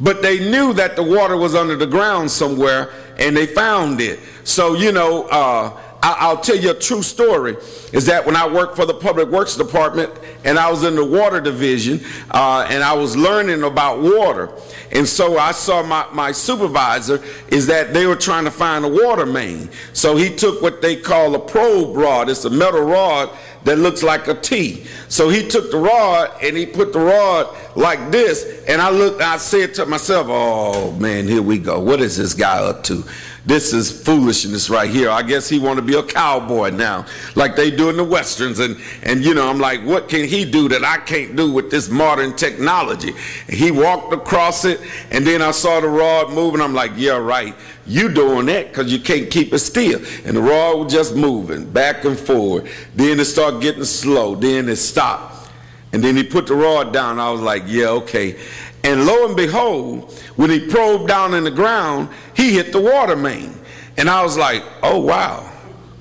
but 0.00 0.22
they 0.22 0.50
knew 0.50 0.72
that 0.74 0.96
the 0.96 1.02
water 1.02 1.36
was 1.36 1.54
under 1.54 1.76
the 1.76 1.86
ground 1.86 2.30
somewhere 2.30 2.90
and 3.18 3.36
they 3.36 3.46
found 3.46 4.00
it. 4.00 4.18
So, 4.44 4.74
you 4.74 4.92
know, 4.92 5.24
uh, 5.28 5.78
I, 6.02 6.32
will 6.32 6.40
tell 6.40 6.56
you 6.56 6.70
a 6.70 6.74
true 6.74 7.02
story 7.02 7.56
is 7.92 8.06
that 8.06 8.24
when 8.24 8.34
I 8.34 8.48
worked 8.48 8.74
for 8.76 8.86
the 8.86 8.94
Public 8.94 9.28
Works 9.28 9.56
Department 9.56 10.10
and 10.44 10.58
I 10.58 10.70
was 10.70 10.82
in 10.82 10.96
the 10.96 11.04
water 11.04 11.40
division 11.40 12.00
uh, 12.30 12.66
and 12.70 12.82
I 12.82 12.94
was 12.94 13.16
learning 13.16 13.62
about 13.64 14.00
water. 14.00 14.50
And 14.92 15.06
so 15.06 15.38
I 15.38 15.52
saw 15.52 15.82
my, 15.82 16.06
my 16.12 16.32
supervisor 16.32 17.22
is 17.48 17.66
that 17.66 17.92
they 17.92 18.06
were 18.06 18.16
trying 18.16 18.44
to 18.44 18.50
find 18.50 18.84
a 18.84 18.88
water 18.88 19.26
main. 19.26 19.68
So 19.92 20.16
he 20.16 20.34
took 20.34 20.62
what 20.62 20.80
they 20.80 20.96
call 20.96 21.34
a 21.34 21.38
probe 21.38 21.94
rod. 21.94 22.30
It's 22.30 22.46
a 22.46 22.50
metal 22.50 22.82
rod 22.82 23.30
that 23.64 23.78
looks 23.78 24.02
like 24.02 24.26
a 24.28 24.34
T. 24.34 24.84
So 25.08 25.28
he 25.28 25.46
took 25.46 25.70
the 25.70 25.76
rod 25.76 26.30
and 26.42 26.56
he 26.56 26.66
put 26.66 26.92
the 26.92 27.00
rod 27.00 27.54
like 27.76 28.10
this. 28.10 28.64
And 28.66 28.80
I 28.80 28.90
looked, 28.90 29.20
I 29.20 29.36
said 29.36 29.74
to 29.74 29.86
myself, 29.86 30.26
oh 30.30 30.92
man, 30.92 31.26
here 31.28 31.42
we 31.42 31.58
go. 31.58 31.80
What 31.80 32.00
is 32.00 32.16
this 32.16 32.34
guy 32.34 32.58
up 32.58 32.82
to? 32.84 33.04
This 33.46 33.72
is 33.72 33.90
foolishness 33.90 34.68
right 34.68 34.90
here. 34.90 35.10
I 35.10 35.22
guess 35.22 35.48
he 35.48 35.58
want 35.58 35.78
to 35.78 35.82
be 35.82 35.94
a 35.94 36.02
cowboy 36.02 36.70
now, 36.70 37.06
like 37.34 37.56
they 37.56 37.70
do 37.70 37.88
in 37.88 37.96
the 37.96 38.04
westerns. 38.04 38.58
And 38.58 38.76
and 39.02 39.24
you 39.24 39.34
know, 39.34 39.48
I'm 39.48 39.58
like, 39.58 39.84
what 39.84 40.08
can 40.08 40.28
he 40.28 40.44
do 40.44 40.68
that 40.68 40.84
I 40.84 40.98
can't 40.98 41.36
do 41.36 41.50
with 41.50 41.70
this 41.70 41.88
modern 41.88 42.36
technology? 42.36 43.12
And 43.48 43.56
he 43.56 43.70
walked 43.70 44.12
across 44.12 44.64
it, 44.64 44.80
and 45.10 45.26
then 45.26 45.42
I 45.42 45.52
saw 45.52 45.80
the 45.80 45.88
rod 45.88 46.32
moving. 46.32 46.60
I'm 46.60 46.74
like, 46.74 46.92
yeah, 46.96 47.16
right. 47.16 47.54
You 47.86 48.08
doing 48.08 48.46
that 48.46 48.68
because 48.68 48.92
you 48.92 49.00
can't 49.00 49.30
keep 49.30 49.52
it 49.52 49.58
still. 49.58 50.00
And 50.24 50.36
the 50.36 50.42
rod 50.42 50.78
was 50.78 50.92
just 50.92 51.16
moving 51.16 51.68
back 51.70 52.04
and 52.04 52.18
forward. 52.18 52.68
Then 52.94 53.18
it 53.18 53.24
started 53.24 53.62
getting 53.62 53.84
slow. 53.84 54.36
Then 54.36 54.68
it 54.68 54.76
stopped. 54.76 55.50
And 55.92 56.04
then 56.04 56.16
he 56.16 56.22
put 56.22 56.46
the 56.46 56.54
rod 56.54 56.92
down. 56.92 57.18
I 57.18 57.30
was 57.32 57.40
like, 57.40 57.64
yeah, 57.66 57.88
okay. 57.88 58.38
And 58.84 59.06
lo 59.06 59.26
and 59.26 59.36
behold, 59.36 60.19
when 60.36 60.50
he 60.50 60.68
probed 60.68 61.08
down 61.08 61.34
in 61.34 61.44
the 61.44 61.50
ground, 61.50 62.08
he 62.34 62.52
hit 62.52 62.72
the 62.72 62.80
water 62.80 63.16
main. 63.16 63.54
And 63.96 64.08
I 64.08 64.22
was 64.22 64.36
like, 64.36 64.62
oh, 64.82 65.00
wow, 65.00 65.50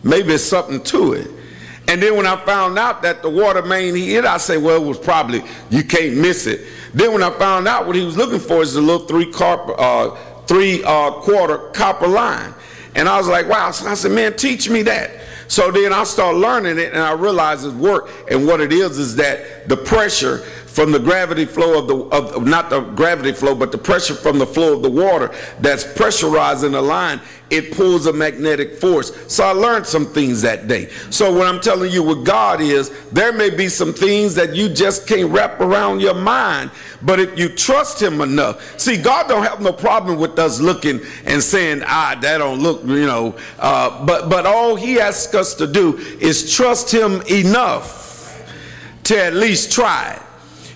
maybe 0.04 0.34
it's 0.34 0.44
something 0.44 0.82
to 0.84 1.14
it. 1.14 1.32
And 1.90 2.04
then 2.04 2.16
when 2.16 2.28
I 2.28 2.36
found 2.46 2.78
out 2.78 3.02
that 3.02 3.24
the 3.24 3.30
water 3.30 3.64
main 3.64 3.96
he 3.96 4.14
hit, 4.14 4.24
I 4.24 4.38
said, 4.38 4.62
well, 4.62 4.82
it 4.82 4.86
was 4.86 5.00
probably, 5.00 5.44
you 5.72 5.84
can't 5.84 6.18
miss 6.18 6.46
it. 6.46 6.62
Then 6.94 7.14
when 7.14 7.24
I 7.24 7.32
found 7.32 7.68
out 7.68 7.88
what 7.88 7.96
he 7.96 8.06
was 8.06 8.16
looking 8.16 8.40
for 8.40 8.62
is 8.62 8.76
a 8.76 8.82
little 8.82 9.08
three, 9.08 9.32
carp, 9.32 9.72
uh, 9.78 10.16
three 10.46 10.84
uh, 10.84 11.12
quarter 11.12 11.58
copper 11.70 12.08
line. 12.08 12.54
And 12.94 13.10
I 13.10 13.18
was 13.18 13.28
like, 13.28 13.48
wow. 13.48 13.72
So 13.72 13.88
I 13.88 13.96
said, 13.96 14.12
man, 14.12 14.36
teach 14.36 14.70
me 14.70 14.84
that. 14.84 15.12
So 15.48 15.72
then 15.72 15.92
I 15.92 16.04
started 16.04 16.38
learning 16.38 16.78
it 16.78 16.94
and 16.94 17.02
I 17.02 17.14
realized 17.14 17.66
it 17.66 17.74
worked. 17.74 18.32
And 18.32 18.46
what 18.46 18.62
it 18.62 18.72
is 18.72 19.00
is 19.00 19.16
that 19.16 19.68
the 19.68 19.78
pressure 19.78 20.46
from 20.70 20.92
the 20.92 21.00
gravity 21.00 21.46
flow 21.46 21.80
of 21.80 21.88
the 21.88 21.96
of 22.16 22.46
not 22.48 22.70
the 22.70 22.82
gravity 22.82 23.32
flow 23.34 23.56
but 23.56 23.72
the 23.72 23.78
pressure 23.78 24.14
from 24.14 24.38
the 24.38 24.46
flow 24.46 24.76
of 24.76 24.84
the 24.84 24.90
water 24.90 25.34
that's 25.60 25.84
pressurizing 25.84 26.72
the 26.72 26.82
line 26.82 27.20
it 27.50 27.72
pulls 27.76 28.06
a 28.06 28.14
magnetic 28.14 28.76
force. 28.76 29.12
So 29.32 29.44
i 29.44 29.52
learned 29.52 29.86
some 29.86 30.06
things 30.06 30.42
that 30.44 30.68
day. 30.68 30.90
So 31.10 31.34
what 31.36 31.48
i'm 31.48 31.60
telling 31.60 31.92
you 31.92 32.04
with 32.04 32.26
god 32.26 32.62
is 32.62 32.92
there 33.10 33.34
may 33.34 33.50
be 33.50 33.68
some 33.68 33.94
things 33.94 34.36
that 34.36 34.56
you 34.56 34.70
just 34.70 35.08
can't 35.08 35.32
wrap 35.32 35.60
around 35.60 36.02
your 36.02 36.14
mind 36.14 36.72
but 37.02 37.20
if 37.20 37.38
you 37.38 37.50
trust 37.50 38.02
him 38.02 38.22
enough 38.22 38.80
see 38.80 39.02
god 39.02 39.28
don't 39.28 39.44
have 39.44 39.62
no 39.62 39.74
problem 39.74 40.20
with 40.20 40.38
us 40.38 40.60
looking 40.60 41.02
and 41.26 41.42
saying 41.42 41.82
ah 41.86 42.18
that 42.22 42.38
don't 42.38 42.62
look 42.62 42.84
you 42.84 43.08
know 43.08 43.36
uh, 43.60 44.06
but 44.06 44.30
but 44.30 44.46
all 44.46 44.76
he 44.76 45.00
asks 45.00 45.34
us 45.34 45.56
to 45.56 45.66
do 45.66 45.98
is 46.20 46.54
trust 46.54 46.94
him 46.94 47.22
enough 47.30 48.44
to 49.04 49.20
at 49.20 49.34
least 49.34 49.72
try 49.72 50.14
it 50.14 50.29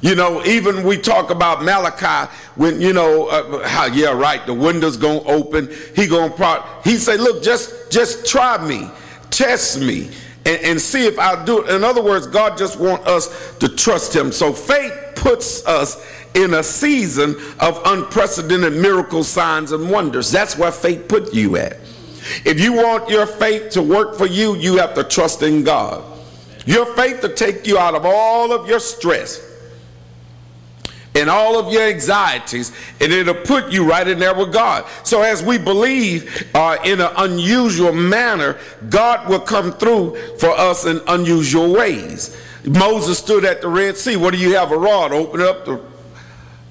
you 0.04 0.16
know, 0.16 0.44
even 0.44 0.84
we 0.84 0.98
talk 0.98 1.30
about 1.30 1.64
Malachi 1.64 2.30
when 2.56 2.82
you 2.82 2.92
know 2.92 3.28
uh, 3.28 3.66
how 3.66 3.86
yeah 3.86 4.12
right 4.12 4.46
the 4.46 4.54
window's 4.54 4.98
gonna 4.98 5.24
open. 5.24 5.74
He 5.96 6.08
gonna 6.08 6.34
pro- 6.34 6.62
he 6.84 6.98
say 6.98 7.16
look 7.16 7.42
just 7.42 7.90
just 7.90 8.26
try 8.26 8.58
me, 8.68 8.92
test 9.30 9.80
me, 9.80 10.12
and, 10.46 10.62
and 10.62 10.82
see 10.82 11.06
if 11.06 11.18
I'll 11.18 11.46
do 11.46 11.64
it. 11.64 11.74
In 11.74 11.86
other 11.86 12.04
words, 12.04 12.28
God 12.28 12.58
just 12.58 12.78
want 12.78 13.08
us 13.08 13.56
to 13.60 13.70
trust 13.70 14.14
Him. 14.14 14.34
So 14.34 14.52
faith 14.52 14.92
puts 15.16 15.66
us 15.66 16.06
in 16.34 16.54
a 16.54 16.64
season 16.64 17.38
of 17.62 17.82
unprecedented 17.86 18.74
miracle 18.74 19.24
signs 19.24 19.72
and 19.72 19.90
wonders. 19.90 20.30
That's 20.30 20.58
where 20.58 20.74
faith 20.74 21.08
put 21.08 21.34
you 21.34 21.56
at. 21.56 21.78
If 22.44 22.60
you 22.60 22.74
want 22.74 23.10
your 23.10 23.26
faith 23.26 23.70
to 23.72 23.82
work 23.82 24.18
for 24.18 24.26
you, 24.26 24.58
you 24.58 24.76
have 24.80 24.96
to 24.96 25.06
trust 25.06 25.44
in 25.44 25.64
God. 25.64 26.04
Your 26.66 26.94
faith 26.94 27.22
to 27.22 27.30
take 27.30 27.66
you 27.66 27.78
out 27.78 27.96
of 27.96 28.06
all 28.06 28.52
of 28.52 28.68
your 28.68 28.82
stress 28.82 29.53
and 31.16 31.30
all 31.30 31.60
of 31.60 31.72
your 31.72 31.84
anxieties, 31.84 32.72
and 33.00 33.12
it'll 33.12 33.36
put 33.36 33.72
you 33.72 33.88
right 33.88 34.08
in 34.08 34.20
there 34.20 34.34
with 34.34 34.52
God. 34.52 34.86
So, 35.04 35.22
as 35.22 35.44
we 35.44 35.58
believe 35.58 36.50
uh, 36.56 36.78
in 36.84 37.00
an 37.02 37.12
unusual 37.18 37.94
manner, 37.94 38.58
God 38.90 39.30
will 39.30 39.40
come 39.40 39.74
through 39.74 40.16
for 40.38 40.50
us 40.50 40.86
in 40.86 41.02
unusual 41.08 41.74
ways. 41.74 42.36
Moses 42.66 43.20
stood 43.20 43.46
at 43.46 43.62
the 43.62 43.68
Red 43.68 43.98
Sea. 43.98 44.16
What 44.16 44.34
do 44.34 44.40
you 44.40 44.56
have? 44.56 44.72
A 44.72 44.78
rod. 44.78 45.12
Open 45.12 45.42
up 45.42 45.66
the 45.66 45.82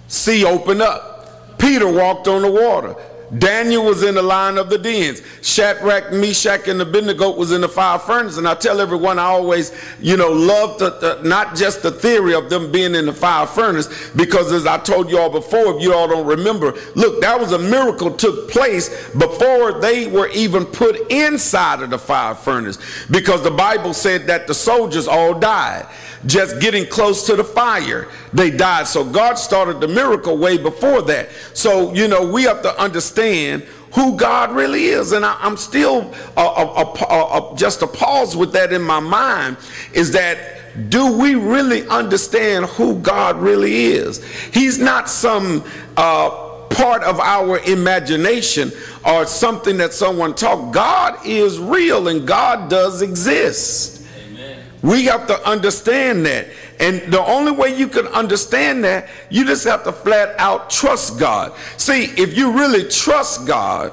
sea, 0.08 0.44
open 0.44 0.80
up. 0.80 1.58
Peter 1.58 1.90
walked 1.90 2.26
on 2.28 2.42
the 2.42 2.50
water. 2.50 2.96
Daniel 3.38 3.84
was 3.84 4.02
in 4.02 4.14
the 4.14 4.22
line 4.22 4.58
of 4.58 4.68
the 4.68 4.76
dens. 4.76 5.22
Shadrach, 5.40 6.12
Meshach, 6.12 6.68
and 6.68 6.80
Abednego 6.82 7.30
was 7.30 7.50
in 7.52 7.62
the 7.62 7.68
fire 7.68 7.98
furnace. 7.98 8.36
And 8.36 8.46
I 8.46 8.54
tell 8.54 8.80
everyone 8.80 9.18
I 9.18 9.24
always, 9.24 9.72
you 10.00 10.16
know, 10.16 10.30
love 10.30 10.78
the, 10.78 10.90
the, 10.90 11.26
not 11.26 11.54
just 11.56 11.82
the 11.82 11.90
theory 11.90 12.34
of 12.34 12.50
them 12.50 12.70
being 12.70 12.94
in 12.94 13.06
the 13.06 13.12
fire 13.12 13.46
furnace, 13.46 14.10
because 14.10 14.52
as 14.52 14.66
I 14.66 14.78
told 14.78 15.10
you 15.10 15.18
all 15.18 15.30
before, 15.30 15.76
if 15.76 15.82
you 15.82 15.94
all 15.94 16.08
don't 16.08 16.26
remember, 16.26 16.74
look, 16.94 17.20
that 17.22 17.40
was 17.40 17.52
a 17.52 17.58
miracle 17.58 18.10
took 18.10 18.50
place 18.50 18.88
before 19.12 19.80
they 19.80 20.06
were 20.08 20.28
even 20.28 20.66
put 20.66 21.10
inside 21.10 21.82
of 21.82 21.90
the 21.90 21.98
fire 21.98 22.34
furnace, 22.34 22.78
because 23.10 23.42
the 23.42 23.50
Bible 23.50 23.94
said 23.94 24.26
that 24.26 24.46
the 24.46 24.54
soldiers 24.54 25.08
all 25.08 25.32
died 25.34 25.86
just 26.26 26.60
getting 26.60 26.86
close 26.86 27.26
to 27.26 27.36
the 27.36 27.44
fire, 27.44 28.08
they 28.32 28.50
died. 28.50 28.86
So 28.86 29.04
God 29.04 29.34
started 29.34 29.80
the 29.80 29.88
miracle 29.88 30.36
way 30.38 30.56
before 30.56 31.02
that. 31.02 31.30
So, 31.54 31.92
you 31.94 32.08
know, 32.08 32.30
we 32.30 32.44
have 32.44 32.62
to 32.62 32.80
understand 32.80 33.62
who 33.94 34.16
God 34.16 34.52
really 34.52 34.84
is. 34.84 35.12
And 35.12 35.24
I, 35.24 35.36
am 35.40 35.56
still 35.56 36.14
uh, 36.36 36.40
uh, 36.40 36.92
uh, 37.08 37.56
just 37.56 37.82
appalled 37.82 38.36
with 38.36 38.52
that 38.52 38.72
in 38.72 38.82
my 38.82 39.00
mind 39.00 39.56
is 39.92 40.12
that 40.12 40.88
do 40.88 41.18
we 41.18 41.34
really 41.34 41.86
understand 41.88 42.64
who 42.66 42.98
God 43.00 43.36
really 43.36 43.86
is? 43.86 44.24
He's 44.54 44.78
not 44.78 45.10
some 45.10 45.64
part 45.94 47.02
of 47.02 47.20
our 47.20 47.58
imagination 47.60 48.72
or 49.04 49.26
something 49.26 49.76
that 49.76 49.92
someone 49.92 50.34
taught. 50.34 50.72
God 50.72 51.26
is 51.26 51.58
real 51.58 52.08
and 52.08 52.26
God 52.26 52.70
does 52.70 53.02
exist. 53.02 54.01
We 54.82 55.04
have 55.04 55.28
to 55.28 55.48
understand 55.48 56.26
that. 56.26 56.48
And 56.80 57.00
the 57.12 57.24
only 57.24 57.52
way 57.52 57.76
you 57.76 57.86
can 57.86 58.08
understand 58.08 58.82
that, 58.84 59.08
you 59.30 59.44
just 59.46 59.64
have 59.64 59.84
to 59.84 59.92
flat 59.92 60.34
out 60.38 60.70
trust 60.70 61.20
God. 61.20 61.56
See, 61.76 62.06
if 62.16 62.36
you 62.36 62.52
really 62.52 62.88
trust 62.88 63.46
God, 63.46 63.92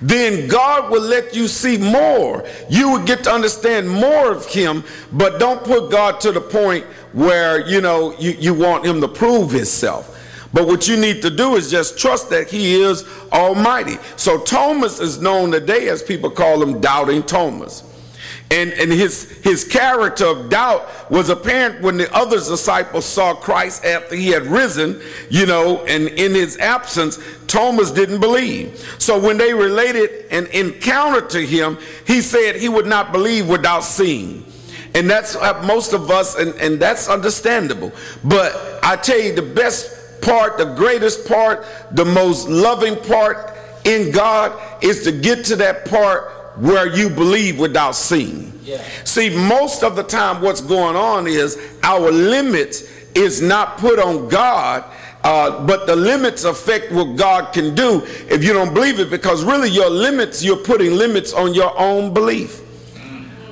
then 0.00 0.48
God 0.48 0.90
will 0.90 1.02
let 1.02 1.34
you 1.34 1.48
see 1.48 1.76
more. 1.76 2.46
You 2.70 2.90
will 2.92 3.04
get 3.04 3.24
to 3.24 3.30
understand 3.30 3.88
more 3.88 4.32
of 4.32 4.46
Him, 4.46 4.84
but 5.12 5.38
don't 5.38 5.62
put 5.62 5.90
God 5.90 6.20
to 6.20 6.32
the 6.32 6.40
point 6.40 6.84
where, 7.12 7.66
you 7.68 7.80
know, 7.80 8.14
you, 8.18 8.32
you 8.32 8.54
want 8.54 8.86
Him 8.86 9.00
to 9.02 9.08
prove 9.08 9.50
Himself. 9.50 10.14
But 10.52 10.66
what 10.66 10.88
you 10.88 10.96
need 10.96 11.20
to 11.22 11.30
do 11.30 11.56
is 11.56 11.70
just 11.70 11.98
trust 11.98 12.30
that 12.30 12.48
He 12.48 12.80
is 12.80 13.04
Almighty. 13.32 13.96
So 14.16 14.40
Thomas 14.40 15.00
is 15.00 15.20
known 15.20 15.50
today 15.50 15.88
as 15.88 16.02
people 16.02 16.30
call 16.30 16.62
him 16.62 16.80
Doubting 16.80 17.22
Thomas. 17.22 17.82
And, 18.48 18.72
and 18.74 18.92
his, 18.92 19.28
his 19.42 19.64
character 19.64 20.26
of 20.26 20.50
doubt 20.50 21.10
was 21.10 21.30
apparent 21.30 21.82
when 21.82 21.96
the 21.96 22.12
other 22.14 22.36
disciples 22.36 23.04
saw 23.04 23.34
Christ 23.34 23.84
after 23.84 24.14
he 24.14 24.28
had 24.28 24.46
risen, 24.46 25.00
you 25.28 25.46
know, 25.46 25.84
and 25.86 26.06
in 26.06 26.32
his 26.32 26.56
absence, 26.58 27.18
Thomas 27.48 27.90
didn't 27.90 28.20
believe. 28.20 28.78
So 28.98 29.18
when 29.18 29.36
they 29.36 29.52
related 29.52 30.26
an 30.30 30.46
encounter 30.48 31.26
to 31.26 31.44
him, 31.44 31.78
he 32.06 32.20
said 32.20 32.54
he 32.54 32.68
would 32.68 32.86
not 32.86 33.10
believe 33.10 33.48
without 33.48 33.82
seeing. 33.82 34.44
And 34.94 35.10
that's 35.10 35.34
uh, 35.34 35.60
most 35.66 35.92
of 35.92 36.10
us, 36.10 36.36
and, 36.36 36.54
and 36.54 36.80
that's 36.80 37.08
understandable. 37.08 37.92
But 38.22 38.78
I 38.82 38.94
tell 38.96 39.20
you, 39.20 39.34
the 39.34 39.42
best 39.42 40.22
part, 40.22 40.56
the 40.56 40.72
greatest 40.74 41.28
part, 41.28 41.66
the 41.90 42.04
most 42.04 42.48
loving 42.48 42.96
part 42.96 43.54
in 43.84 44.10
God 44.10 44.52
is 44.82 45.04
to 45.04 45.12
get 45.12 45.44
to 45.46 45.56
that 45.56 45.84
part 45.84 46.32
where 46.56 46.86
you 46.94 47.08
believe 47.08 47.58
without 47.58 47.92
seeing. 47.92 48.52
Yeah. 48.62 48.82
See, 49.04 49.30
most 49.30 49.82
of 49.82 49.94
the 49.96 50.02
time, 50.02 50.42
what's 50.42 50.60
going 50.60 50.96
on 50.96 51.26
is 51.26 51.58
our 51.82 52.10
limits 52.10 52.82
is 53.14 53.40
not 53.40 53.78
put 53.78 53.98
on 53.98 54.28
God. 54.28 54.84
Uh, 55.22 55.66
but 55.66 55.88
the 55.88 55.96
limits 55.96 56.44
affect 56.44 56.92
what 56.92 57.16
God 57.16 57.52
can 57.52 57.74
do 57.74 58.04
if 58.28 58.44
you 58.44 58.52
don't 58.52 58.72
believe 58.72 59.00
it, 59.00 59.10
because 59.10 59.42
really 59.42 59.68
your 59.68 59.90
limits, 59.90 60.44
you're 60.44 60.56
putting 60.56 60.92
limits 60.92 61.32
on 61.32 61.52
your 61.52 61.76
own 61.80 62.14
belief. 62.14 62.62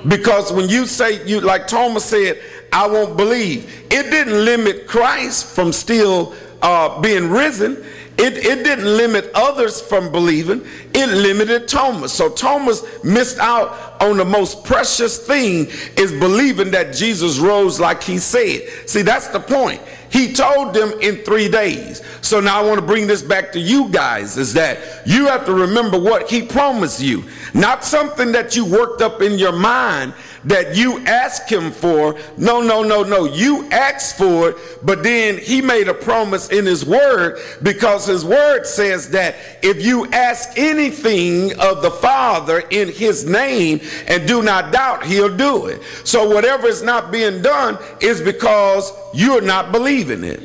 Because 0.06 0.52
when 0.52 0.68
you 0.68 0.86
say, 0.86 1.26
you 1.26 1.40
like 1.40 1.66
Thomas 1.66 2.04
said, 2.04 2.40
I 2.72 2.86
won't 2.86 3.16
believe, 3.16 3.86
it 3.90 4.10
didn't 4.10 4.44
limit 4.44 4.86
Christ 4.86 5.46
from 5.46 5.72
still 5.72 6.34
uh, 6.62 7.00
being 7.00 7.28
risen. 7.30 7.84
It, 8.16 8.38
it 8.38 8.62
didn't 8.62 8.96
limit 8.96 9.30
others 9.34 9.80
from 9.80 10.12
believing, 10.12 10.64
it 10.94 11.08
limited 11.08 11.66
Thomas. 11.66 12.12
So 12.12 12.30
Thomas 12.30 12.82
missed 13.02 13.38
out 13.38 14.00
on 14.00 14.16
the 14.16 14.24
most 14.24 14.64
precious 14.64 15.18
thing 15.26 15.66
is 15.96 16.12
believing 16.12 16.70
that 16.70 16.94
Jesus 16.94 17.38
rose 17.38 17.80
like 17.80 18.04
he 18.04 18.18
said. 18.18 18.68
See, 18.86 19.02
that's 19.02 19.28
the 19.28 19.40
point. 19.40 19.80
He 20.10 20.32
told 20.32 20.74
them 20.74 20.92
in 21.00 21.24
three 21.24 21.48
days. 21.48 22.02
So 22.20 22.38
now 22.38 22.62
I 22.62 22.64
want 22.64 22.78
to 22.78 22.86
bring 22.86 23.08
this 23.08 23.20
back 23.20 23.50
to 23.52 23.58
you 23.58 23.88
guys 23.88 24.36
is 24.36 24.52
that 24.52 24.78
you 25.04 25.26
have 25.26 25.44
to 25.46 25.52
remember 25.52 25.98
what 25.98 26.30
he 26.30 26.42
promised 26.42 27.02
you, 27.02 27.24
not 27.52 27.84
something 27.84 28.30
that 28.30 28.54
you 28.54 28.64
worked 28.64 29.02
up 29.02 29.22
in 29.22 29.38
your 29.38 29.52
mind 29.52 30.14
that 30.44 30.76
you 30.76 30.98
asked 31.06 31.50
him 31.50 31.70
for. 31.70 32.16
No, 32.36 32.60
no, 32.60 32.82
no, 32.82 33.02
no. 33.02 33.24
You 33.24 33.68
asked 33.70 34.16
for 34.16 34.50
it, 34.50 34.56
but 34.82 35.02
then 35.02 35.38
he 35.38 35.60
made 35.60 35.88
a 35.88 35.94
promise 35.94 36.48
in 36.50 36.66
his 36.66 36.84
word 36.84 37.40
because 37.62 38.06
his 38.06 38.24
word 38.24 38.64
says 38.66 39.10
that 39.10 39.36
if 39.62 39.84
you 39.84 40.06
ask 40.12 40.50
anything 40.56 41.58
of 41.58 41.82
the 41.82 41.90
Father 41.90 42.60
in 42.70 42.88
his 42.88 43.24
name 43.24 43.80
and 44.06 44.26
do 44.28 44.42
not 44.42 44.72
doubt, 44.72 45.04
he'll 45.04 45.34
do 45.34 45.66
it. 45.66 45.82
So 46.04 46.28
whatever 46.28 46.66
is 46.66 46.82
not 46.82 47.10
being 47.10 47.42
done 47.42 47.78
is 48.00 48.20
because 48.20 48.92
you're 49.12 49.40
not 49.40 49.72
believing 49.72 50.24
it. 50.24 50.40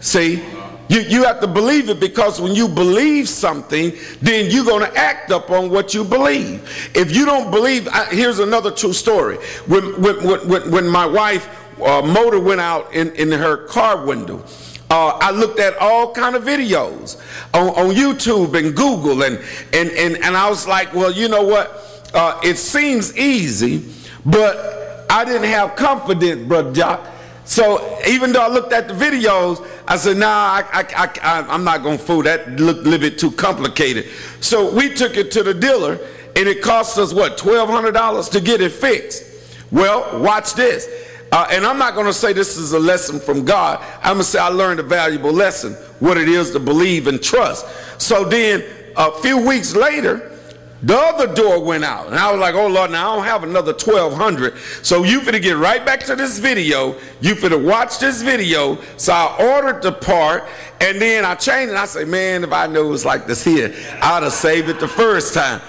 See? 0.00 0.42
You, 0.88 1.00
you 1.00 1.24
have 1.24 1.40
to 1.40 1.46
believe 1.46 1.90
it 1.90 2.00
because 2.00 2.40
when 2.40 2.54
you 2.54 2.66
believe 2.66 3.28
something, 3.28 3.92
then 4.22 4.50
you're 4.50 4.64
going 4.64 4.90
to 4.90 4.96
act 4.96 5.30
upon 5.30 5.70
what 5.70 5.92
you 5.92 6.02
believe. 6.02 6.90
If 6.94 7.14
you 7.14 7.26
don't 7.26 7.50
believe, 7.50 7.86
I, 7.88 8.06
here's 8.06 8.38
another 8.38 8.70
true 8.70 8.94
story. 8.94 9.36
When, 9.66 10.00
when, 10.00 10.48
when, 10.48 10.70
when 10.70 10.88
my 10.88 11.06
wife 11.06 11.48
uh, 11.80 12.02
motor 12.02 12.40
went 12.40 12.60
out 12.60 12.92
in, 12.94 13.14
in 13.16 13.30
her 13.32 13.66
car 13.66 14.04
window, 14.04 14.44
uh, 14.90 15.18
I 15.20 15.30
looked 15.30 15.60
at 15.60 15.76
all 15.76 16.12
kind 16.14 16.34
of 16.34 16.44
videos 16.44 17.20
on, 17.52 17.68
on 17.68 17.94
YouTube 17.94 18.58
and 18.58 18.74
Google, 18.74 19.22
and, 19.22 19.38
and, 19.74 19.90
and, 19.90 20.16
and 20.16 20.34
I 20.34 20.48
was 20.48 20.66
like, 20.66 20.94
well, 20.94 21.12
you 21.12 21.28
know 21.28 21.42
what? 21.42 22.10
Uh, 22.14 22.40
it 22.42 22.56
seems 22.56 23.14
easy, 23.14 23.92
but 24.24 25.04
I 25.10 25.26
didn't 25.26 25.48
have 25.50 25.76
confidence, 25.76 26.48
brother 26.48 26.72
Jock. 26.72 27.06
So 27.48 27.98
even 28.06 28.32
though 28.32 28.42
I 28.42 28.48
looked 28.48 28.74
at 28.74 28.88
the 28.88 28.94
videos, 28.94 29.66
I 29.88 29.96
said, 29.96 30.18
nah, 30.18 30.62
I, 30.70 30.86
I, 31.22 31.46
I'm 31.48 31.64
not 31.64 31.82
going 31.82 31.96
to 31.96 32.04
fool 32.04 32.22
that. 32.24 32.60
Look 32.60 32.80
a 32.80 32.80
little 32.82 32.98
bit 32.98 33.18
too 33.18 33.30
complicated. 33.30 34.04
So 34.40 34.70
we 34.70 34.92
took 34.92 35.16
it 35.16 35.30
to 35.30 35.42
the 35.42 35.54
dealer, 35.54 35.98
and 36.36 36.46
it 36.46 36.60
cost 36.60 36.98
us, 36.98 37.14
what, 37.14 37.38
$1,200 37.38 38.30
to 38.32 38.40
get 38.42 38.60
it 38.60 38.72
fixed. 38.72 39.24
Well, 39.72 40.20
watch 40.20 40.52
this. 40.52 40.86
Uh, 41.32 41.48
and 41.50 41.64
I'm 41.64 41.78
not 41.78 41.94
going 41.94 42.04
to 42.04 42.12
say 42.12 42.34
this 42.34 42.58
is 42.58 42.72
a 42.74 42.78
lesson 42.78 43.18
from 43.18 43.46
God. 43.46 43.82
I'm 44.02 44.16
going 44.16 44.18
to 44.18 44.24
say 44.24 44.38
I 44.38 44.48
learned 44.48 44.80
a 44.80 44.82
valuable 44.82 45.32
lesson, 45.32 45.72
what 46.00 46.18
it 46.18 46.28
is 46.28 46.50
to 46.50 46.60
believe 46.60 47.06
and 47.06 47.20
trust. 47.22 47.66
So 47.98 48.24
then 48.24 48.62
a 48.94 49.10
few 49.22 49.38
weeks 49.38 49.74
later, 49.74 50.37
the 50.82 50.96
other 50.96 51.32
door 51.34 51.62
went 51.64 51.84
out. 51.84 52.06
And 52.06 52.16
I 52.16 52.30
was 52.30 52.40
like, 52.40 52.54
oh 52.54 52.68
Lord, 52.68 52.90
now 52.90 53.12
I 53.12 53.16
don't 53.16 53.24
have 53.24 53.42
another 53.42 53.72
1200. 53.72 54.56
So 54.82 55.02
you 55.02 55.20
finna 55.20 55.42
get 55.42 55.56
right 55.56 55.84
back 55.84 56.00
to 56.04 56.14
this 56.14 56.38
video. 56.38 56.94
You 57.20 57.34
finna 57.34 57.62
watch 57.62 57.98
this 57.98 58.22
video. 58.22 58.78
So 58.96 59.12
I 59.12 59.54
ordered 59.56 59.82
the 59.82 59.92
part 59.92 60.44
and 60.80 61.00
then 61.00 61.24
I 61.24 61.34
changed 61.34 61.72
it. 61.72 61.76
I 61.76 61.86
say, 61.86 62.04
man, 62.04 62.44
if 62.44 62.52
I 62.52 62.68
knew 62.68 62.86
it 62.86 62.90
was 62.90 63.04
like 63.04 63.26
this 63.26 63.42
here, 63.42 63.74
I'd 64.00 64.22
have 64.22 64.32
saved 64.32 64.68
it 64.68 64.78
the 64.78 64.88
first 64.88 65.34
time. 65.34 65.60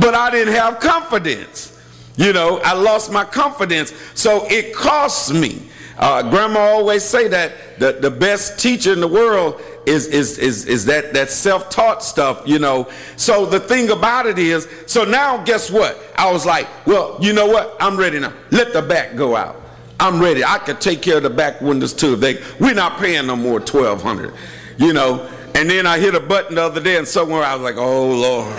But 0.00 0.14
I 0.14 0.30
didn't 0.30 0.54
have 0.54 0.80
confidence. 0.80 1.70
You 2.16 2.32
know, 2.32 2.60
I 2.64 2.72
lost 2.72 3.12
my 3.12 3.24
confidence. 3.24 3.92
So 4.14 4.46
it 4.48 4.74
cost 4.74 5.32
me. 5.34 5.68
Uh, 5.96 6.28
grandma 6.28 6.58
always 6.58 7.04
say 7.04 7.28
that 7.28 7.52
the, 7.78 7.92
the 7.92 8.10
best 8.10 8.58
teacher 8.58 8.92
in 8.92 9.00
the 9.00 9.08
world 9.08 9.60
is 9.86 10.06
is 10.06 10.38
is 10.38 10.64
is 10.66 10.86
that 10.86 11.12
that 11.14 11.30
self-taught 11.30 12.02
stuff, 12.02 12.42
you 12.46 12.58
know. 12.58 12.88
So 13.16 13.46
the 13.46 13.60
thing 13.60 13.90
about 13.90 14.26
it 14.26 14.38
is, 14.38 14.68
so 14.86 15.04
now 15.04 15.44
guess 15.44 15.70
what? 15.70 15.98
I 16.16 16.32
was 16.32 16.44
like, 16.44 16.66
well, 16.86 17.18
you 17.20 17.32
know 17.32 17.46
what? 17.46 17.76
I'm 17.80 17.96
ready 17.96 18.18
now. 18.18 18.32
Let 18.50 18.72
the 18.72 18.82
back 18.82 19.14
go 19.14 19.36
out. 19.36 19.60
I'm 20.00 20.20
ready. 20.20 20.42
I 20.44 20.58
could 20.58 20.80
take 20.80 21.00
care 21.02 21.18
of 21.18 21.22
the 21.22 21.30
back 21.30 21.60
windows 21.60 21.92
too. 21.92 22.16
They 22.16 22.42
we're 22.58 22.74
not 22.74 22.98
paying 22.98 23.26
no 23.26 23.36
more 23.36 23.60
twelve 23.60 24.02
hundred, 24.02 24.34
you 24.78 24.92
know. 24.92 25.30
And 25.54 25.70
then 25.70 25.86
I 25.86 26.00
hit 26.00 26.16
a 26.16 26.20
button 26.20 26.56
the 26.56 26.62
other 26.62 26.80
day, 26.80 26.96
and 26.96 27.06
somewhere 27.06 27.44
I 27.44 27.54
was 27.54 27.62
like, 27.62 27.76
oh 27.76 28.10
Lord, 28.10 28.56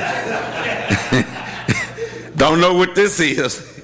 don't 2.38 2.62
know 2.62 2.76
what 2.76 2.96
this 2.96 3.20
is. 3.20 3.75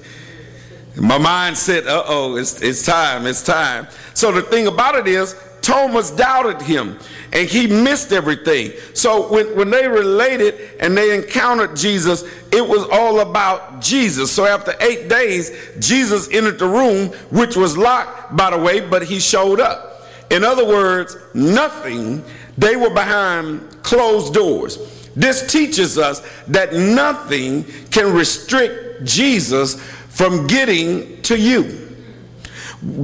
My 0.96 1.18
mind 1.18 1.56
said, 1.56 1.86
uh 1.86 2.04
oh, 2.06 2.36
it's, 2.36 2.60
it's 2.60 2.84
time, 2.84 3.26
it's 3.26 3.42
time. 3.42 3.86
So 4.14 4.30
the 4.30 4.42
thing 4.42 4.66
about 4.66 4.94
it 4.94 5.06
is, 5.06 5.34
Thomas 5.62 6.10
doubted 6.10 6.60
him 6.60 6.98
and 7.32 7.48
he 7.48 7.66
missed 7.66 8.12
everything. 8.12 8.72
So 8.94 9.32
when, 9.32 9.56
when 9.56 9.70
they 9.70 9.86
related 9.86 10.76
and 10.80 10.96
they 10.96 11.14
encountered 11.14 11.76
Jesus, 11.76 12.24
it 12.50 12.66
was 12.66 12.84
all 12.90 13.20
about 13.20 13.80
Jesus. 13.80 14.30
So 14.30 14.44
after 14.44 14.74
eight 14.80 15.08
days, 15.08 15.50
Jesus 15.78 16.28
entered 16.30 16.58
the 16.58 16.66
room, 16.66 17.08
which 17.30 17.56
was 17.56 17.78
locked, 17.78 18.36
by 18.36 18.50
the 18.50 18.58
way, 18.58 18.80
but 18.80 19.04
he 19.04 19.20
showed 19.20 19.60
up. 19.60 20.02
In 20.30 20.44
other 20.44 20.66
words, 20.66 21.16
nothing, 21.32 22.24
they 22.58 22.76
were 22.76 22.90
behind 22.90 23.82
closed 23.82 24.34
doors. 24.34 24.78
This 25.14 25.50
teaches 25.50 25.98
us 25.98 26.20
that 26.48 26.72
nothing 26.72 27.64
can 27.90 28.12
restrict 28.12 29.04
Jesus 29.04 29.80
from 30.12 30.46
getting 30.46 31.20
to 31.22 31.38
you. 31.38 31.88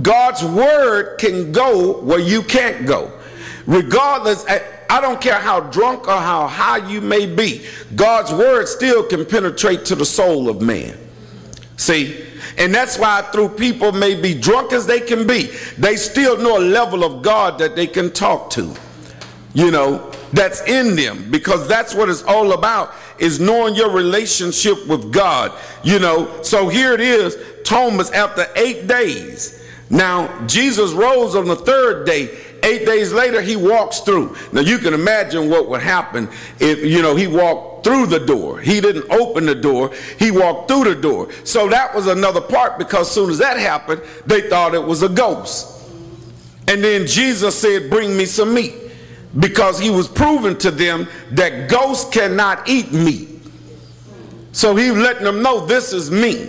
God's 0.03 0.45
word 0.45 1.19
can 1.19 1.53
go 1.53 2.01
where 2.03 2.19
you 2.19 2.43
can't 2.43 2.87
go. 2.87 3.19
Regardless, 3.67 4.47
eh, 4.47 4.63
I 4.91 5.01
don't 5.01 5.21
care 5.21 5.39
how 5.39 5.61
drunk 5.61 6.09
or 6.09 6.17
how 6.17 6.47
high 6.47 6.89
you 6.89 7.01
may 7.01 7.27
be, 7.27 7.67
God's 7.95 8.33
word 8.33 8.67
still 8.67 9.03
can 9.03 9.25
penetrate 9.25 9.85
to 9.87 9.95
the 9.95 10.07
soul 10.07 10.49
of 10.49 10.61
man. 10.63 10.97
See? 11.77 12.25
And 12.57 12.75
that's 12.75 12.99
why, 12.99 13.23
through 13.33 13.51
people 13.51 13.93
may 13.93 14.21
be 14.21 14.35
drunk 14.35 14.73
as 14.73 14.87
they 14.87 15.01
can 15.01 15.27
be, 15.27 15.51
they 15.77 15.97
still 15.97 16.37
know 16.37 16.59
a 16.59 16.65
level 16.65 17.05
of 17.05 17.23
God 17.23 17.59
that 17.59 17.77
they 17.77 17.87
can 17.87 18.11
talk 18.11 18.51
to. 18.51 18.75
You 19.55 19.71
know, 19.71 20.13
that's 20.33 20.61
in 20.63 20.97
them 20.97 21.31
because 21.31 21.67
that's 21.69 21.95
what 21.95 22.09
it's 22.09 22.23
all 22.23 22.53
about 22.53 22.95
is 23.19 23.41
knowing 23.41 23.75
your 23.75 23.91
relationship 23.91 24.87
with 24.87 25.13
God. 25.13 25.53
You 25.83 25.99
know, 25.99 26.43
so 26.43 26.69
here 26.69 26.93
it 26.93 27.01
is, 27.01 27.37
Thomas, 27.65 28.11
after 28.11 28.47
eight 28.57 28.87
days. 28.87 29.55
Now, 29.91 30.47
Jesus 30.47 30.93
rose 30.93 31.35
on 31.35 31.47
the 31.47 31.57
third 31.57 32.07
day. 32.07 32.37
Eight 32.63 32.85
days 32.85 33.13
later, 33.13 33.41
he 33.41 33.57
walks 33.57 34.01
through. 34.01 34.37
Now, 34.53 34.61
you 34.61 34.79
can 34.79 34.93
imagine 34.93 35.49
what 35.49 35.69
would 35.69 35.81
happen 35.81 36.29
if, 36.59 36.85
you 36.85 37.01
know, 37.01 37.17
he 37.17 37.27
walked 37.27 37.85
through 37.85 38.07
the 38.07 38.19
door. 38.19 38.61
He 38.61 38.81
didn't 38.81 39.11
open 39.11 39.47
the 39.47 39.55
door, 39.55 39.93
he 40.19 40.31
walked 40.31 40.69
through 40.69 40.85
the 40.85 41.01
door. 41.01 41.33
So 41.45 41.69
that 41.69 41.95
was 41.95 42.07
another 42.07 42.41
part 42.41 42.79
because 42.79 43.09
as 43.09 43.15
soon 43.15 43.31
as 43.31 43.39
that 43.39 43.59
happened, 43.59 44.03
they 44.27 44.43
thought 44.43 44.75
it 44.75 44.85
was 44.85 45.03
a 45.03 45.09
ghost. 45.09 45.75
And 46.67 46.85
then 46.85 47.07
Jesus 47.07 47.59
said, 47.59 47.89
Bring 47.89 48.15
me 48.17 48.27
some 48.27 48.53
meat 48.53 48.75
because 49.39 49.79
he 49.79 49.91
was 49.91 50.09
proving 50.09 50.57
to 50.59 50.71
them 50.71 51.07
that 51.33 51.69
ghosts 51.69 52.09
cannot 52.11 52.69
eat 52.69 52.93
meat. 52.93 53.29
So 54.53 54.75
he 54.75 54.91
letting 54.91 55.25
them 55.25 55.43
know 55.43 55.67
this 55.67 55.93
is 55.93 56.11
me. 56.11 56.49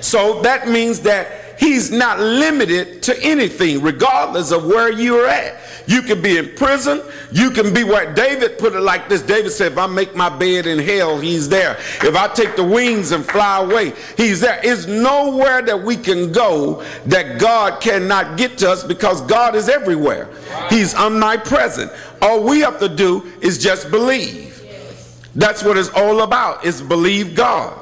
So 0.00 0.40
that 0.42 0.68
means 0.68 1.00
that 1.00 1.58
he's 1.58 1.90
not 1.90 2.20
limited 2.20 3.02
to 3.04 3.22
anything, 3.22 3.82
regardless 3.82 4.52
of 4.52 4.64
where 4.64 4.90
you're 4.90 5.26
at. 5.26 5.60
You 5.86 6.02
can 6.02 6.22
be 6.22 6.38
in 6.38 6.54
prison. 6.54 7.02
You 7.30 7.50
can 7.50 7.74
be 7.74 7.84
where 7.84 8.12
David 8.14 8.58
put 8.58 8.74
it 8.74 8.80
like 8.80 9.08
this. 9.08 9.22
David 9.22 9.50
said, 9.50 9.72
if 9.72 9.78
I 9.78 9.86
make 9.86 10.14
my 10.16 10.28
bed 10.28 10.66
in 10.66 10.78
hell, 10.78 11.18
he's 11.18 11.48
there. 11.48 11.76
If 12.02 12.16
I 12.16 12.28
take 12.28 12.56
the 12.56 12.64
wings 12.64 13.12
and 13.12 13.24
fly 13.24 13.62
away, 13.62 13.92
he's 14.16 14.40
there. 14.40 14.60
It's 14.62 14.86
nowhere 14.86 15.62
that 15.62 15.82
we 15.82 15.96
can 15.96 16.32
go 16.32 16.82
that 17.06 17.38
God 17.38 17.82
cannot 17.82 18.38
get 18.38 18.56
to 18.58 18.70
us 18.70 18.82
because 18.82 19.20
God 19.22 19.54
is 19.54 19.68
everywhere. 19.68 20.30
He's 20.70 20.94
omnipresent. 20.94 21.92
All 22.22 22.42
we 22.42 22.60
have 22.60 22.80
to 22.80 22.88
do 22.88 23.30
is 23.40 23.62
just 23.62 23.90
believe. 23.90 24.52
That's 25.34 25.62
what 25.62 25.76
it's 25.76 25.90
all 25.90 26.22
about, 26.22 26.64
is 26.64 26.80
believe 26.80 27.34
God. 27.34 27.80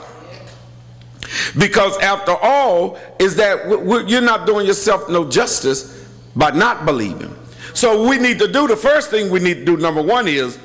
Because 1.57 1.97
after 1.99 2.33
all, 2.33 2.99
is 3.19 3.37
that 3.37 3.69
you're 4.09 4.21
not 4.21 4.47
doing 4.47 4.67
yourself 4.67 5.09
no 5.09 5.29
justice 5.29 6.05
by 6.35 6.51
not 6.51 6.85
believing. 6.85 7.37
So 7.75 8.07
we 8.07 8.19
need 8.19 8.39
to 8.41 8.49
do 8.49 8.67
the 8.67 8.77
first 8.77 9.11
thing 9.11 9.31
we 9.31 9.41
need 9.41 9.55
to 9.55 9.65
do, 9.65 9.77
number 9.77 10.03
one, 10.03 10.29
is 10.29 10.59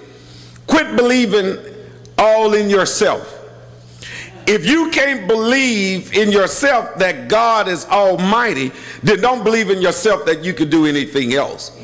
quit 0.66 0.96
believing 0.96 1.58
all 2.18 2.54
in 2.54 2.70
yourself. 2.70 3.34
If 4.48 4.66
you 4.66 4.90
can't 4.92 5.28
believe 5.28 6.14
in 6.14 6.32
yourself 6.32 6.96
that 7.00 7.28
God 7.28 7.68
is 7.68 7.86
almighty, 7.86 8.72
then 9.04 9.20
don't 9.20 9.44
believe 9.44 9.70
in 9.70 9.82
yourself 9.82 10.26
that 10.26 10.44
you 10.44 10.54
could 10.54 10.70
do 10.70 10.86
anything 10.86 11.34
else. 11.34 11.78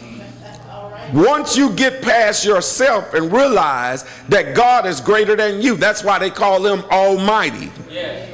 Once 1.13 1.55
you 1.55 1.71
get 1.71 2.01
past 2.01 2.43
yourself 2.43 3.13
and 3.13 3.31
realize 3.31 4.03
that 4.29 4.55
God 4.55 4.87
is 4.87 4.99
greater 4.99 5.35
than 5.35 5.61
you, 5.61 5.75
that's 5.75 6.03
why 6.03 6.17
they 6.17 6.29
call 6.31 6.65
him 6.65 6.83
almighty. 6.89 7.71
Yeah. 7.91 8.25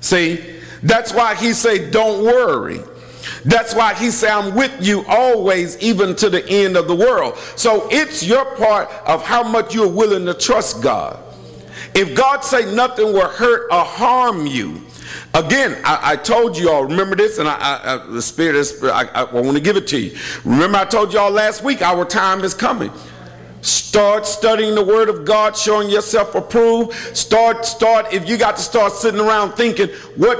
See, 0.00 0.60
that's 0.82 1.12
why 1.12 1.34
he 1.34 1.52
say, 1.52 1.90
don't 1.90 2.24
worry. 2.24 2.80
That's 3.44 3.74
why 3.74 3.94
he 3.94 4.10
say, 4.10 4.28
I'm 4.30 4.54
with 4.54 4.74
you 4.80 5.04
always, 5.08 5.78
even 5.78 6.14
to 6.16 6.30
the 6.30 6.46
end 6.48 6.76
of 6.76 6.88
the 6.88 6.94
world. 6.94 7.36
So 7.56 7.88
it's 7.90 8.22
your 8.22 8.44
part 8.56 8.88
of 9.06 9.24
how 9.24 9.42
much 9.42 9.74
you're 9.74 9.88
willing 9.88 10.26
to 10.26 10.34
trust 10.34 10.82
God. 10.82 11.18
If 11.94 12.14
God 12.14 12.44
say 12.44 12.72
nothing 12.74 13.12
will 13.12 13.28
hurt 13.28 13.68
or 13.70 13.84
harm 13.84 14.46
you, 14.46 14.86
Again, 15.32 15.80
I, 15.84 16.12
I, 16.12 16.16
told 16.16 16.58
you 16.58 16.70
all, 16.70 16.84
remember 16.84 17.14
this, 17.14 17.38
and 17.38 17.48
I, 17.48 17.80
I, 17.84 18.06
the 18.06 18.22
Spirit 18.22 18.56
is, 18.56 18.82
I, 18.82 19.04
I 19.04 19.24
want 19.24 19.56
to 19.56 19.62
give 19.62 19.76
it 19.76 19.86
to 19.88 19.98
you. 19.98 20.18
Remember, 20.44 20.78
I 20.78 20.84
told 20.84 21.12
you 21.12 21.20
all 21.20 21.30
last 21.30 21.62
week, 21.62 21.82
our 21.82 22.04
time 22.04 22.42
is 22.42 22.52
coming. 22.52 22.90
Start 23.62 24.26
studying 24.26 24.74
the 24.74 24.84
Word 24.84 25.08
of 25.08 25.24
God, 25.24 25.56
showing 25.56 25.88
yourself 25.88 26.34
approved. 26.34 26.94
Start, 27.16 27.64
start, 27.64 28.12
if 28.12 28.28
you 28.28 28.36
got 28.36 28.56
to 28.56 28.62
start 28.62 28.92
sitting 28.92 29.20
around 29.20 29.52
thinking, 29.52 29.88
what 30.16 30.38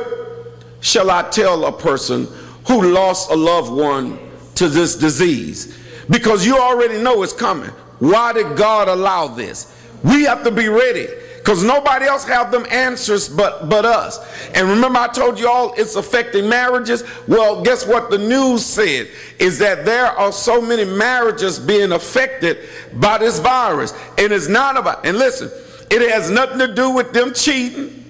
shall 0.81 1.11
I 1.11 1.29
tell 1.31 1.65
a 1.67 1.73
person 1.73 2.27
who 2.67 2.93
lost 2.93 3.31
a 3.31 3.37
loved 3.37 3.73
one 3.73 4.19
to 4.57 4.69
this 4.69 4.97
disease? 4.97 5.77
Because 6.09 6.45
you 6.45 6.59
already 6.59 7.03
know 7.03 7.23
it's 7.23 7.33
coming. 7.33 7.71
Why 7.99 8.33
did 8.33 8.57
God 8.57 8.89
allow 8.89 9.29
this? 9.29 9.73
We 10.03 10.25
have 10.25 10.45
to 10.45 10.51
be 10.51 10.69
ready 10.69 11.09
because 11.41 11.65
nobody 11.65 12.05
else 12.05 12.25
have 12.25 12.53
them 12.53 12.67
answers 12.71 13.29
but 13.29 13.69
but 13.71 13.85
us 13.87 14.19
and 14.55 14.69
remember 14.69 14.99
i 14.99 15.09
told 15.09 15.39
you 15.39 15.49
all 15.49 15.73
it's 15.79 15.97
affecting 15.97 16.49
marriages 16.49 17.03
well 17.27 17.63
guess 17.63 17.87
what 17.87 18.11
the 18.11 18.19
news 18.19 18.65
said 18.65 19.09
is 19.39 19.59
that 19.59 19.87
there 19.87 20.07
are 20.07 20.33
so 20.33 20.61
many 20.61 20.85
marriages 20.85 21.59
being 21.59 21.93
affected 21.93 22.59
by 22.95 23.17
this 23.17 23.39
virus 23.39 23.95
and 24.19 24.33
it's 24.33 24.49
not 24.49 24.77
about 24.77 25.05
and 25.07 25.17
listen 25.17 25.51
it 25.91 26.09
has 26.11 26.31
nothing 26.31 26.59
to 26.59 26.75
do 26.75 26.91
with 26.91 27.13
them 27.13 27.33
cheating 27.33 28.10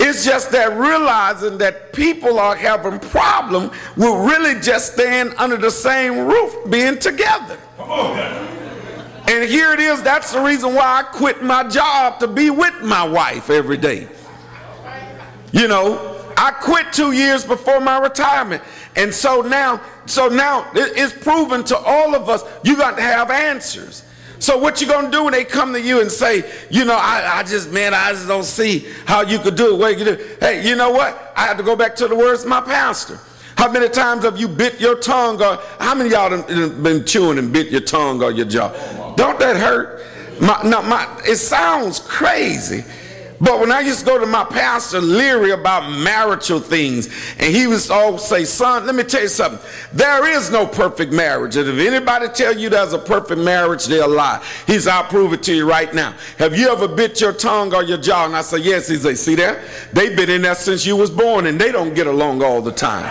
it's 0.00 0.24
just 0.24 0.52
that 0.52 0.76
realizing 0.78 1.58
that 1.58 1.92
people 1.92 2.38
are 2.38 2.54
having 2.54 2.98
problem 2.98 3.70
with 3.96 4.30
really 4.30 4.60
just 4.60 4.94
staying 4.94 5.32
under 5.38 5.56
the 5.56 5.70
same 5.70 6.26
roof 6.26 6.54
being 6.70 6.98
together 6.98 7.58
and 9.28 9.48
here 9.48 9.74
it 9.74 9.80
is, 9.80 10.02
that's 10.02 10.32
the 10.32 10.40
reason 10.40 10.74
why 10.74 11.00
I 11.00 11.02
quit 11.02 11.42
my 11.42 11.68
job 11.68 12.18
to 12.20 12.26
be 12.26 12.48
with 12.48 12.82
my 12.82 13.06
wife 13.06 13.50
every 13.50 13.76
day. 13.76 14.08
You 15.52 15.68
know, 15.68 16.24
I 16.34 16.50
quit 16.50 16.94
two 16.94 17.12
years 17.12 17.44
before 17.44 17.78
my 17.78 17.98
retirement. 17.98 18.62
And 18.96 19.12
so 19.12 19.42
now, 19.42 19.82
so 20.06 20.28
now 20.28 20.70
it's 20.74 21.12
proven 21.12 21.62
to 21.64 21.76
all 21.76 22.14
of 22.14 22.30
us, 22.30 22.42
you 22.64 22.76
got 22.76 22.96
to 22.96 23.02
have 23.02 23.30
answers. 23.30 24.02
So 24.38 24.56
what 24.56 24.80
you 24.80 24.86
gonna 24.86 25.10
do 25.10 25.24
when 25.24 25.32
they 25.32 25.44
come 25.44 25.72
to 25.72 25.80
you 25.80 26.00
and 26.00 26.10
say, 26.10 26.50
you 26.70 26.84
know, 26.84 26.96
I, 26.96 27.38
I 27.38 27.42
just, 27.42 27.70
man, 27.72 27.92
I 27.94 28.12
just 28.12 28.28
don't 28.28 28.44
see 28.44 28.86
how 29.04 29.22
you 29.22 29.38
could 29.38 29.56
do 29.56 29.74
it. 29.74 29.78
What 29.78 29.98
you 29.98 30.04
do? 30.04 30.36
Hey, 30.40 30.66
you 30.66 30.76
know 30.76 30.90
what? 30.90 31.32
I 31.36 31.46
have 31.46 31.56
to 31.56 31.62
go 31.62 31.74
back 31.74 31.96
to 31.96 32.08
the 32.08 32.14
words 32.14 32.42
of 32.42 32.48
my 32.48 32.60
pastor. 32.60 33.18
How 33.56 33.70
many 33.70 33.88
times 33.88 34.22
have 34.22 34.38
you 34.38 34.46
bit 34.46 34.80
your 34.80 34.96
tongue 34.96 35.42
or 35.42 35.58
how 35.80 35.94
many 35.94 36.10
y'all 36.10 36.30
been 36.80 37.04
chewing 37.04 37.38
and 37.38 37.52
bit 37.52 37.70
your 37.70 37.80
tongue 37.80 38.22
or 38.22 38.30
your 38.30 38.46
jaw? 38.46 38.68
Don't 39.16 39.38
that 39.40 39.56
hurt? 39.56 40.04
My, 40.40 40.60
no, 40.62 40.80
my, 40.82 41.20
it 41.26 41.36
sounds 41.36 41.98
crazy. 41.98 42.84
But 43.40 43.60
when 43.60 43.70
I 43.70 43.80
used 43.80 44.00
to 44.00 44.04
go 44.04 44.18
to 44.18 44.26
my 44.26 44.44
pastor 44.44 45.00
Leary 45.00 45.52
about 45.52 45.90
marital 45.90 46.58
things, 46.58 47.06
and 47.38 47.54
he 47.54 47.68
was 47.68 47.88
always 47.90 48.22
say, 48.22 48.44
son, 48.44 48.84
let 48.84 48.94
me 48.94 49.04
tell 49.04 49.22
you 49.22 49.28
something. 49.28 49.60
There 49.92 50.26
is 50.26 50.50
no 50.50 50.66
perfect 50.66 51.12
marriage. 51.12 51.56
And 51.56 51.68
if 51.68 51.78
anybody 51.78 52.28
tell 52.28 52.56
you 52.56 52.68
there's 52.68 52.92
a 52.92 52.98
perfect 52.98 53.40
marriage, 53.40 53.86
they'll 53.86 54.08
lie. 54.08 54.44
He 54.66 54.80
said, 54.80 54.92
I'll 54.92 55.04
prove 55.04 55.32
it 55.32 55.42
to 55.44 55.54
you 55.54 55.68
right 55.68 55.92
now. 55.94 56.14
Have 56.38 56.58
you 56.58 56.68
ever 56.68 56.88
bit 56.88 57.20
your 57.20 57.32
tongue 57.32 57.72
or 57.74 57.84
your 57.84 57.98
jaw? 57.98 58.26
And 58.26 58.34
I 58.34 58.42
said, 58.42 58.62
yes. 58.62 58.88
He 58.88 58.96
said, 58.96 59.16
see 59.16 59.36
there? 59.36 59.62
They've 59.92 60.16
been 60.16 60.30
in 60.30 60.42
there 60.42 60.56
since 60.56 60.84
you 60.84 60.96
was 60.96 61.10
born, 61.10 61.46
and 61.46 61.60
they 61.60 61.70
don't 61.70 61.94
get 61.94 62.08
along 62.08 62.42
all 62.42 62.60
the 62.60 62.72
time. 62.72 63.06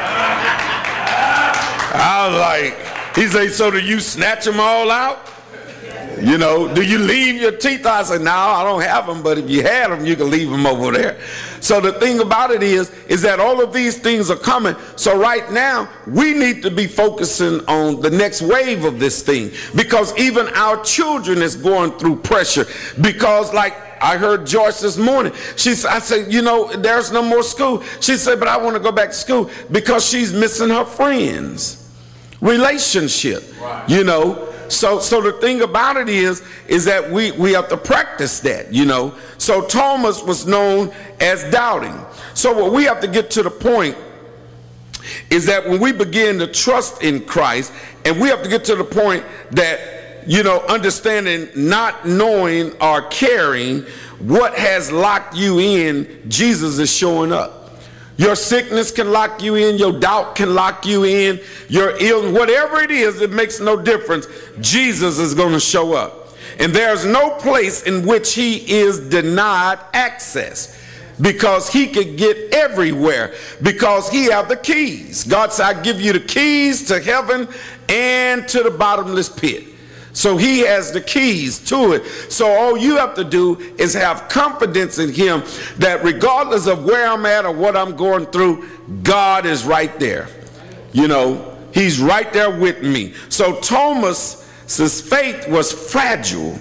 I 1.99 2.27
was 2.27 2.37
like, 2.39 3.15
he 3.15 3.27
said, 3.27 3.51
so 3.53 3.71
do 3.71 3.79
you 3.79 3.99
snatch 3.99 4.43
them 4.45 4.59
all 4.59 4.91
out? 4.91 5.36
You 6.21 6.37
know, 6.37 6.73
do 6.73 6.81
you 6.81 6.97
leave 6.97 7.41
your 7.41 7.51
teeth? 7.51 7.85
I 7.85 8.03
said, 8.03 8.21
no, 8.21 8.31
I 8.31 8.63
don't 8.63 8.81
have 8.81 9.07
them, 9.07 9.21
but 9.21 9.37
if 9.37 9.49
you 9.49 9.61
had 9.61 9.91
them, 9.91 10.05
you 10.05 10.15
can 10.15 10.29
leave 10.29 10.49
them 10.49 10.65
over 10.65 10.91
there. 10.91 11.19
So 11.59 11.79
the 11.79 11.93
thing 11.93 12.19
about 12.19 12.51
it 12.51 12.63
is, 12.63 12.89
is 13.07 13.21
that 13.23 13.39
all 13.39 13.61
of 13.61 13.73
these 13.73 13.97
things 13.97 14.29
are 14.29 14.37
coming. 14.37 14.75
So 14.95 15.17
right 15.17 15.49
now, 15.51 15.89
we 16.05 16.33
need 16.33 16.61
to 16.63 16.71
be 16.71 16.87
focusing 16.87 17.65
on 17.67 18.01
the 18.01 18.09
next 18.09 18.41
wave 18.41 18.85
of 18.85 18.99
this 18.99 19.21
thing 19.21 19.51
because 19.75 20.17
even 20.17 20.47
our 20.49 20.81
children 20.83 21.41
is 21.41 21.55
going 21.55 21.91
through 21.93 22.17
pressure 22.17 22.65
because 23.01 23.53
like 23.53 23.75
I 24.01 24.17
heard 24.17 24.45
Joyce 24.45 24.81
this 24.81 24.97
morning. 24.97 25.33
She 25.55 25.73
said, 25.73 25.89
I 25.89 25.99
said, 25.99 26.31
you 26.31 26.41
know, 26.41 26.71
there's 26.71 27.11
no 27.11 27.23
more 27.23 27.41
school. 27.41 27.81
She 27.99 28.15
said, 28.15 28.39
but 28.39 28.47
I 28.47 28.57
want 28.57 28.75
to 28.75 28.79
go 28.79 28.91
back 28.91 29.09
to 29.09 29.15
school 29.15 29.49
because 29.71 30.07
she's 30.07 30.31
missing 30.31 30.69
her 30.69 30.85
friends 30.85 31.83
relationship, 32.41 33.43
right. 33.61 33.89
you 33.89 34.03
know. 34.03 34.53
So, 34.69 34.99
so 34.99 35.21
the 35.21 35.33
thing 35.33 35.61
about 35.61 35.97
it 35.97 36.09
is, 36.09 36.43
is 36.67 36.85
that 36.85 37.09
we, 37.09 37.31
we 37.31 37.53
have 37.53 37.69
to 37.69 37.77
practice 37.77 38.39
that, 38.41 38.73
you 38.73 38.85
know. 38.85 39.15
So 39.37 39.65
Thomas 39.65 40.21
was 40.21 40.45
known 40.45 40.93
as 41.19 41.49
doubting. 41.51 41.97
So 42.33 42.53
what 42.53 42.73
we 42.73 42.83
have 42.83 42.99
to 43.01 43.07
get 43.07 43.31
to 43.31 43.43
the 43.43 43.51
point 43.51 43.97
is 45.29 45.45
that 45.45 45.67
when 45.67 45.79
we 45.79 45.91
begin 45.91 46.39
to 46.39 46.47
trust 46.47 47.01
in 47.01 47.23
Christ, 47.25 47.71
and 48.05 48.19
we 48.19 48.27
have 48.29 48.43
to 48.43 48.49
get 48.49 48.65
to 48.65 48.75
the 48.75 48.83
point 48.83 49.23
that, 49.51 50.27
you 50.27 50.43
know, 50.43 50.59
understanding, 50.67 51.47
not 51.55 52.07
knowing 52.07 52.73
or 52.81 53.03
caring 53.03 53.83
what 54.19 54.57
has 54.57 54.91
locked 54.91 55.35
you 55.35 55.59
in, 55.59 56.23
Jesus 56.27 56.79
is 56.79 56.93
showing 56.93 57.31
up. 57.31 57.56
Your 58.17 58.35
sickness 58.35 58.89
can 58.89 59.11
lock 59.11 59.43
you 59.43 59.55
in, 59.55 59.77
your 59.77 59.97
doubt 59.99 60.35
can 60.35 60.55
lock 60.55 60.85
you 60.85 61.05
in, 61.05 61.39
your 61.69 61.95
illness, 62.01 62.37
whatever 62.37 62.81
it 62.81 62.89
is, 62.89 63.21
it 63.21 63.31
makes 63.31 63.59
no 63.59 63.79
difference. 63.79 64.27
Jesus 64.59 65.19
is 65.19 65.35
going 65.35 65.53
to 65.53 65.59
show 65.59 65.93
up. 65.93 66.33
And 66.59 66.73
there's 66.73 67.05
no 67.05 67.31
place 67.35 67.83
in 67.83 68.05
which 68.07 68.33
he 68.33 68.55
is 68.71 68.99
denied 68.99 69.79
access 69.93 70.75
because 71.21 71.71
he 71.71 71.87
could 71.87 72.17
get 72.17 72.53
everywhere 72.53 73.35
because 73.61 74.09
he 74.09 74.25
have 74.25 74.49
the 74.49 74.55
keys. 74.55 75.23
God 75.23 75.53
said, 75.53 75.65
I 75.65 75.81
give 75.81 76.01
you 76.01 76.13
the 76.13 76.19
keys 76.19 76.87
to 76.87 76.99
heaven 76.99 77.47
and 77.89 78.47
to 78.49 78.63
the 78.63 78.71
bottomless 78.71 79.29
pit. 79.29 79.63
So 80.17 80.35
he 80.35 80.61
has 80.61 80.91
the 80.91 80.99
keys 80.99 81.59
to 81.69 81.93
it. 81.93 82.03
So 82.31 82.47
all 82.47 82.75
you 82.75 82.97
have 82.97 83.13
to 83.13 83.23
do 83.23 83.59
is 83.77 83.93
have 83.93 84.27
confidence 84.29 84.97
in 84.97 85.13
him 85.13 85.43
that 85.77 86.03
regardless 86.03 86.65
of 86.65 86.85
where 86.85 87.07
I'm 87.07 87.23
at 87.27 87.45
or 87.45 87.51
what 87.51 87.77
I'm 87.77 87.95
going 87.95 88.25
through, 88.25 88.67
God 89.03 89.45
is 89.45 89.63
right 89.63 89.99
there. 89.99 90.27
You 90.91 91.07
know, 91.07 91.55
he's 91.71 92.01
right 92.01 92.33
there 92.33 92.49
with 92.49 92.81
me. 92.81 93.13
So 93.29 93.59
Thomas's 93.59 95.01
faith 95.01 95.47
was 95.49 95.71
fragile 95.71 96.59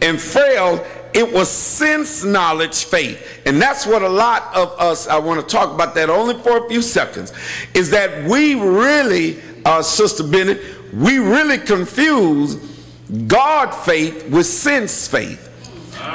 and 0.00 0.18
frail. 0.18 0.82
It 1.12 1.30
was 1.30 1.50
sense 1.50 2.24
knowledge 2.24 2.84
faith. 2.84 3.42
And 3.44 3.60
that's 3.60 3.86
what 3.86 4.00
a 4.00 4.08
lot 4.08 4.56
of 4.56 4.72
us, 4.80 5.06
I 5.06 5.18
want 5.18 5.46
to 5.46 5.46
talk 5.46 5.70
about 5.70 5.94
that 5.96 6.08
only 6.08 6.38
for 6.42 6.64
a 6.64 6.68
few 6.70 6.80
seconds, 6.80 7.34
is 7.74 7.90
that 7.90 8.26
we 8.26 8.54
really, 8.54 9.42
uh, 9.66 9.82
Sister 9.82 10.24
Bennett, 10.24 10.62
we 10.94 11.18
really 11.18 11.58
confuse 11.58 12.74
God 13.26 13.70
faith 13.70 14.28
with 14.28 14.46
sense 14.46 15.06
faith. 15.06 15.42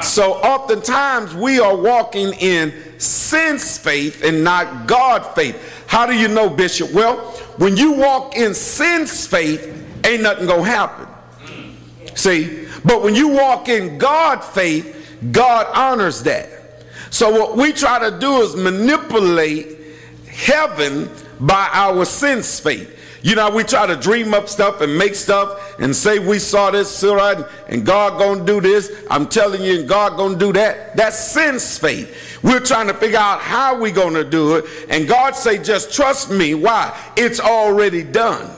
So 0.02 0.34
oftentimes 0.34 1.34
we 1.34 1.60
are 1.60 1.76
walking 1.76 2.32
in 2.34 2.72
sense 2.98 3.78
faith 3.78 4.22
and 4.24 4.44
not 4.44 4.86
God 4.86 5.24
faith. 5.34 5.84
How 5.86 6.06
do 6.06 6.14
you 6.14 6.28
know, 6.28 6.48
Bishop? 6.48 6.92
Well, 6.92 7.18
when 7.58 7.76
you 7.76 7.92
walk 7.92 8.36
in 8.36 8.54
sense 8.54 9.26
faith, 9.26 9.68
ain't 10.04 10.22
nothing 10.22 10.46
gonna 10.46 10.64
happen. 10.64 11.06
See, 12.14 12.66
but 12.84 13.02
when 13.02 13.14
you 13.14 13.28
walk 13.28 13.68
in 13.68 13.98
God 13.98 14.42
faith, 14.42 15.18
God 15.30 15.66
honors 15.74 16.22
that. 16.24 16.48
So 17.10 17.30
what 17.30 17.56
we 17.56 17.72
try 17.72 17.98
to 18.10 18.18
do 18.18 18.40
is 18.40 18.56
manipulate 18.56 19.78
heaven 20.28 21.10
by 21.40 21.68
our 21.72 22.04
sense 22.04 22.58
faith. 22.58 23.11
You 23.22 23.36
know, 23.36 23.50
we 23.50 23.62
try 23.62 23.86
to 23.86 23.94
dream 23.94 24.34
up 24.34 24.48
stuff 24.48 24.80
and 24.80 24.98
make 24.98 25.14
stuff 25.14 25.78
and 25.78 25.94
say 25.94 26.18
we 26.18 26.40
saw 26.40 26.72
this, 26.72 27.02
and 27.02 27.86
God 27.86 28.18
gonna 28.18 28.44
do 28.44 28.60
this. 28.60 28.90
I'm 29.08 29.28
telling 29.28 29.62
you, 29.62 29.80
and 29.80 29.88
God 29.88 30.16
gonna 30.16 30.36
do 30.36 30.52
that. 30.54 30.96
That's 30.96 31.18
sense 31.18 31.78
faith. 31.78 32.40
We're 32.42 32.60
trying 32.60 32.88
to 32.88 32.94
figure 32.94 33.18
out 33.18 33.40
how 33.40 33.78
we 33.78 33.92
gonna 33.92 34.24
do 34.24 34.56
it, 34.56 34.64
and 34.88 35.06
God 35.06 35.36
say, 35.36 35.58
just 35.58 35.92
trust 35.92 36.30
me. 36.30 36.54
Why? 36.54 36.98
It's 37.16 37.38
already 37.38 38.02
done. 38.02 38.50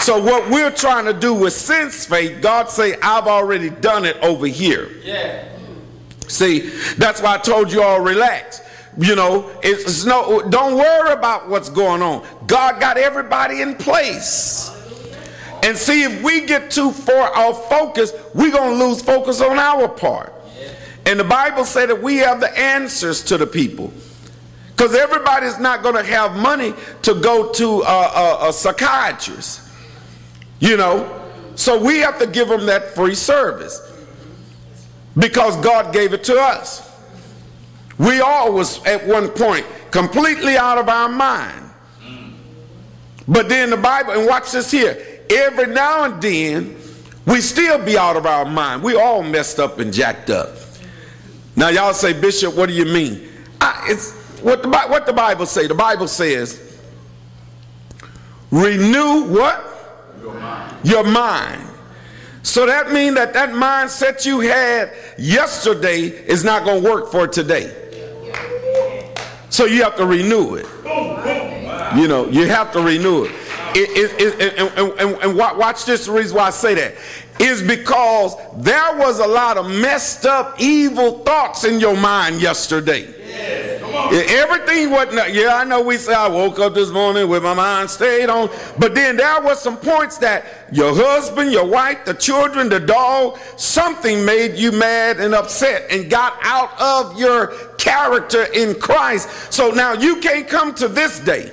So 0.00 0.22
what 0.22 0.50
we're 0.50 0.72
trying 0.72 1.06
to 1.06 1.12
do 1.12 1.32
with 1.32 1.52
sense 1.52 2.04
faith, 2.04 2.42
God 2.42 2.68
say, 2.68 2.96
I've 3.00 3.28
already 3.28 3.70
done 3.70 4.04
it 4.04 4.16
over 4.20 4.46
here. 4.46 4.90
Yeah. 5.02 5.48
See, 6.26 6.70
that's 6.98 7.22
why 7.22 7.34
I 7.34 7.38
told 7.38 7.72
you 7.72 7.82
all 7.82 8.00
relax. 8.00 8.60
You 8.98 9.16
know, 9.16 9.50
it's 9.62 10.04
no, 10.04 10.48
don't 10.50 10.76
worry 10.76 11.12
about 11.12 11.48
what's 11.48 11.70
going 11.70 12.02
on. 12.02 12.26
God 12.46 12.80
got 12.80 12.98
everybody 12.98 13.62
in 13.62 13.74
place. 13.74 14.70
And 15.62 15.78
see, 15.78 16.02
if 16.02 16.22
we 16.22 16.44
get 16.44 16.70
too 16.70 16.90
far 16.90 17.34
off 17.34 17.68
focus, 17.68 18.12
we're 18.34 18.50
going 18.50 18.78
to 18.78 18.84
lose 18.84 19.00
focus 19.00 19.40
on 19.40 19.58
our 19.58 19.88
part. 19.88 20.34
And 21.06 21.18
the 21.18 21.24
Bible 21.24 21.64
said 21.64 21.88
that 21.88 22.02
we 22.02 22.16
have 22.18 22.40
the 22.40 22.58
answers 22.58 23.22
to 23.24 23.38
the 23.38 23.46
people. 23.46 23.92
Because 24.70 24.94
everybody's 24.94 25.58
not 25.58 25.82
going 25.82 25.94
to 25.94 26.02
have 26.02 26.36
money 26.36 26.74
to 27.02 27.14
go 27.14 27.52
to 27.52 27.82
a, 27.82 27.84
a, 27.84 28.48
a 28.48 28.52
psychiatrist. 28.52 29.60
You 30.58 30.76
know, 30.76 31.22
so 31.54 31.82
we 31.82 31.98
have 31.98 32.18
to 32.18 32.26
give 32.26 32.48
them 32.48 32.66
that 32.66 32.94
free 32.94 33.14
service 33.14 33.80
because 35.16 35.56
God 35.58 35.92
gave 35.92 36.12
it 36.12 36.24
to 36.24 36.40
us. 36.40 36.88
We 38.02 38.20
all 38.20 38.52
was 38.52 38.84
at 38.84 39.06
one 39.06 39.28
point 39.28 39.64
completely 39.92 40.56
out 40.56 40.76
of 40.76 40.88
our 40.88 41.08
mind. 41.08 41.70
But 43.28 43.48
then 43.48 43.70
the 43.70 43.76
Bible, 43.76 44.14
and 44.14 44.26
watch 44.26 44.50
this 44.50 44.72
here, 44.72 45.00
every 45.30 45.68
now 45.68 46.04
and 46.04 46.20
then 46.20 46.76
we 47.26 47.40
still 47.40 47.78
be 47.78 47.96
out 47.96 48.16
of 48.16 48.26
our 48.26 48.44
mind. 48.44 48.82
We 48.82 48.96
all 48.96 49.22
messed 49.22 49.60
up 49.60 49.78
and 49.78 49.92
jacked 49.92 50.30
up. 50.30 50.56
Now 51.54 51.68
y'all 51.68 51.94
say, 51.94 52.12
Bishop, 52.12 52.56
what 52.56 52.68
do 52.68 52.74
you 52.74 52.86
mean? 52.86 53.28
I, 53.60 53.86
it's 53.88 54.12
what 54.40 54.64
the, 54.64 54.68
what 54.68 55.06
the 55.06 55.12
Bible 55.12 55.46
say. 55.46 55.68
The 55.68 55.74
Bible 55.74 56.08
says, 56.08 56.80
renew 58.50 59.28
what? 59.28 59.64
Your 60.20 60.34
mind. 60.34 60.88
Your 60.88 61.04
mind. 61.04 61.68
So 62.42 62.66
that 62.66 62.90
means 62.90 63.14
that 63.14 63.32
that 63.34 63.50
mindset 63.50 64.26
you 64.26 64.40
had 64.40 64.92
yesterday 65.16 66.06
is 66.06 66.42
not 66.42 66.64
going 66.64 66.82
to 66.82 66.90
work 66.90 67.12
for 67.12 67.28
today. 67.28 67.78
So 69.52 69.66
you 69.66 69.82
have 69.82 69.96
to 69.96 70.06
renew 70.06 70.54
it. 70.54 70.66
You 71.94 72.08
know, 72.08 72.26
you 72.30 72.46
have 72.46 72.72
to 72.72 72.80
renew 72.80 73.24
it. 73.24 73.32
it, 73.74 74.12
it, 74.18 74.40
it 74.40 74.58
and, 74.58 74.98
and, 74.98 75.22
and 75.22 75.36
watch 75.36 75.84
this, 75.84 76.06
the 76.06 76.12
reason 76.12 76.38
why 76.38 76.44
I 76.44 76.50
say 76.50 76.72
that 76.74 76.94
is 77.38 77.62
because 77.62 78.34
there 78.56 78.96
was 78.96 79.18
a 79.18 79.26
lot 79.26 79.58
of 79.58 79.68
messed 79.68 80.24
up 80.24 80.58
evil 80.58 81.18
thoughts 81.18 81.64
in 81.64 81.80
your 81.80 81.94
mind 81.94 82.40
yesterday. 82.40 83.02
Everything 83.94 84.90
wasn't, 84.90 85.34
yeah, 85.34 85.56
I 85.56 85.64
know 85.64 85.82
we 85.82 85.96
say 85.96 86.14
I 86.14 86.28
woke 86.28 86.58
up 86.58 86.74
this 86.74 86.90
morning 86.90 87.28
with 87.28 87.42
my 87.42 87.54
mind 87.54 87.90
stayed 87.90 88.28
on, 88.28 88.48
but 88.78 88.94
then 88.94 89.16
there 89.16 89.40
was 89.42 89.60
some 89.60 89.76
points 89.76 90.18
that 90.18 90.44
your 90.72 90.94
husband, 90.94 91.52
your 91.52 91.66
wife, 91.66 92.04
the 92.04 92.14
children, 92.14 92.68
the 92.68 92.80
dog, 92.80 93.38
something 93.56 94.24
made 94.24 94.56
you 94.56 94.72
mad 94.72 95.20
and 95.20 95.34
upset 95.34 95.90
and 95.90 96.10
got 96.10 96.38
out 96.42 96.70
of 96.80 97.18
your 97.18 97.48
character 97.76 98.44
in 98.54 98.74
Christ. 98.78 99.52
So 99.52 99.70
now 99.70 99.92
you 99.92 100.16
can't 100.20 100.48
come 100.48 100.74
to 100.76 100.88
this 100.88 101.18
day 101.20 101.52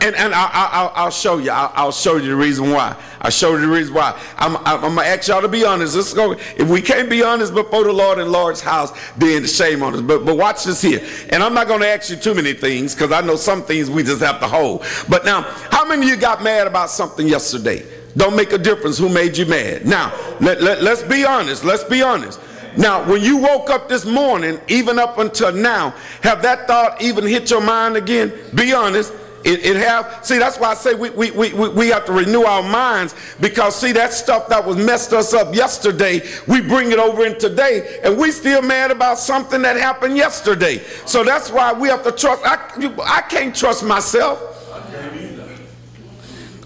and, 0.00 0.14
and 0.16 0.32
I, 0.34 1.04
will 1.04 1.10
show 1.10 1.38
you. 1.38 1.50
I'll, 1.50 1.72
I'll, 1.74 1.92
show 1.92 2.16
you 2.16 2.28
the 2.28 2.36
reason 2.36 2.70
why. 2.70 2.96
I'll 3.20 3.30
show 3.30 3.52
you 3.52 3.60
the 3.60 3.68
reason 3.68 3.94
why. 3.94 4.20
I'm, 4.36 4.56
I'm, 4.58 4.80
gonna 4.80 5.02
ask 5.02 5.28
y'all 5.28 5.42
to 5.42 5.48
be 5.48 5.64
honest. 5.64 5.96
Let's 5.96 6.14
go. 6.14 6.32
If 6.32 6.68
we 6.68 6.80
can't 6.80 7.10
be 7.10 7.22
honest 7.22 7.54
before 7.54 7.84
the 7.84 7.92
Lord 7.92 8.18
in 8.18 8.30
Lord's 8.30 8.60
house, 8.60 8.92
then 9.16 9.46
shame 9.46 9.82
on 9.82 9.94
us. 9.94 10.00
But 10.00 10.24
but 10.24 10.36
watch 10.36 10.64
this 10.64 10.80
here. 10.80 11.00
And 11.30 11.42
I'm 11.42 11.54
not 11.54 11.68
gonna 11.68 11.86
ask 11.86 12.10
you 12.10 12.16
too 12.16 12.34
many 12.34 12.52
things 12.52 12.94
because 12.94 13.12
I 13.12 13.20
know 13.20 13.36
some 13.36 13.62
things 13.62 13.90
we 13.90 14.02
just 14.02 14.22
have 14.22 14.40
to 14.40 14.48
hold. 14.48 14.84
But 15.08 15.24
now, 15.24 15.42
how 15.70 15.86
many 15.86 16.02
of 16.02 16.08
you 16.08 16.16
got 16.16 16.42
mad 16.42 16.66
about 16.66 16.90
something 16.90 17.26
yesterday? 17.26 17.84
Don't 18.16 18.34
make 18.34 18.52
a 18.52 18.58
difference 18.58 18.98
who 18.98 19.08
made 19.08 19.36
you 19.36 19.46
mad. 19.46 19.86
Now, 19.86 20.12
let, 20.40 20.60
let, 20.60 20.82
let's 20.82 21.02
be 21.02 21.24
honest. 21.24 21.64
Let's 21.64 21.84
be 21.84 22.02
honest. 22.02 22.40
Now, 22.76 23.08
when 23.08 23.22
you 23.22 23.38
woke 23.38 23.70
up 23.70 23.88
this 23.88 24.04
morning, 24.04 24.60
even 24.68 24.98
up 24.98 25.18
until 25.18 25.52
now, 25.52 25.90
have 26.22 26.42
that 26.42 26.66
thought 26.66 27.00
even 27.02 27.26
hit 27.26 27.50
your 27.50 27.60
mind 27.60 27.96
again? 27.96 28.32
Be 28.54 28.72
honest. 28.72 29.12
It, 29.44 29.64
it, 29.64 29.76
have 29.76 30.24
see 30.24 30.38
that's 30.38 30.58
why 30.58 30.70
I 30.70 30.74
say 30.74 30.94
we, 30.94 31.10
we, 31.10 31.30
we, 31.30 31.52
we 31.52 31.88
have 31.88 32.04
to 32.06 32.12
renew 32.12 32.42
our 32.42 32.62
minds 32.62 33.14
because 33.40 33.76
see 33.76 33.92
that 33.92 34.12
stuff 34.12 34.48
that 34.48 34.64
was 34.64 34.76
messed 34.76 35.12
us 35.12 35.32
up 35.32 35.54
yesterday 35.54 36.22
we 36.48 36.60
bring 36.60 36.90
it 36.90 36.98
over 36.98 37.24
in 37.24 37.38
today 37.38 38.00
and 38.02 38.18
we 38.18 38.32
still 38.32 38.62
mad 38.62 38.90
about 38.90 39.16
something 39.16 39.62
that 39.62 39.76
happened 39.76 40.16
yesterday. 40.16 40.78
So 41.06 41.22
that's 41.22 41.52
why 41.52 41.72
we 41.72 41.88
have 41.88 42.02
to 42.02 42.12
trust 42.12 42.42
I, 42.44 42.56
I 43.04 43.22
can't 43.22 43.54
trust 43.54 43.84
myself. 43.84 44.42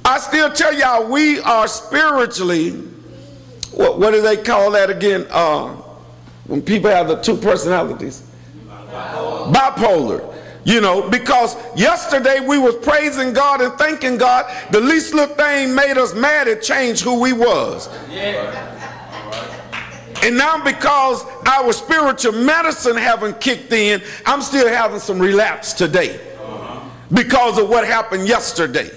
I 0.05 0.19
still 0.19 0.51
tell 0.51 0.75
y'all 0.75 1.11
we 1.11 1.41
are 1.41 1.69
spiritually 1.69 2.71
what, 3.73 3.99
what 3.99 4.13
do 4.13 4.23
they 4.23 4.37
call 4.37 4.71
that 4.73 4.91
again? 4.91 5.27
Uh, 5.31 5.75
when 6.47 6.63
people 6.63 6.91
have 6.91 7.09
the 7.09 7.17
two 7.17 7.37
personalities. 7.37 8.23
Bipolar 8.91 10.33
you 10.65 10.81
know, 10.81 11.09
because 11.09 11.57
yesterday 11.77 12.41
we 12.41 12.59
was 12.59 12.77
praising 12.77 13.33
God 13.33 13.61
and 13.61 13.73
thanking 13.75 14.17
God. 14.17 14.47
The 14.71 14.81
least 14.81 15.13
little 15.13 15.35
thing 15.35 15.75
made 15.75 15.99
us 15.99 16.15
mad. 16.15 16.47
It 16.47 16.63
changed 16.63 17.03
who 17.03 17.21
we 17.21 17.33
was. 17.33 17.89
Yeah. 18.11 18.69
And 20.23 20.39
now 20.39 20.63
because 20.63 21.25
our 21.47 21.73
spiritual 21.73 22.33
medicine 22.33 22.97
haven't 22.97 23.41
kicked 23.41 23.73
in, 23.73 24.01
I'm 24.25 24.41
still 24.41 24.69
having 24.69 25.01
some 25.01 25.19
relapse 25.19 25.73
today 25.73 26.21
because 27.13 27.59
of 27.59 27.69
what 27.69 27.85
happened 27.85 28.29
yesterday. 28.29 28.91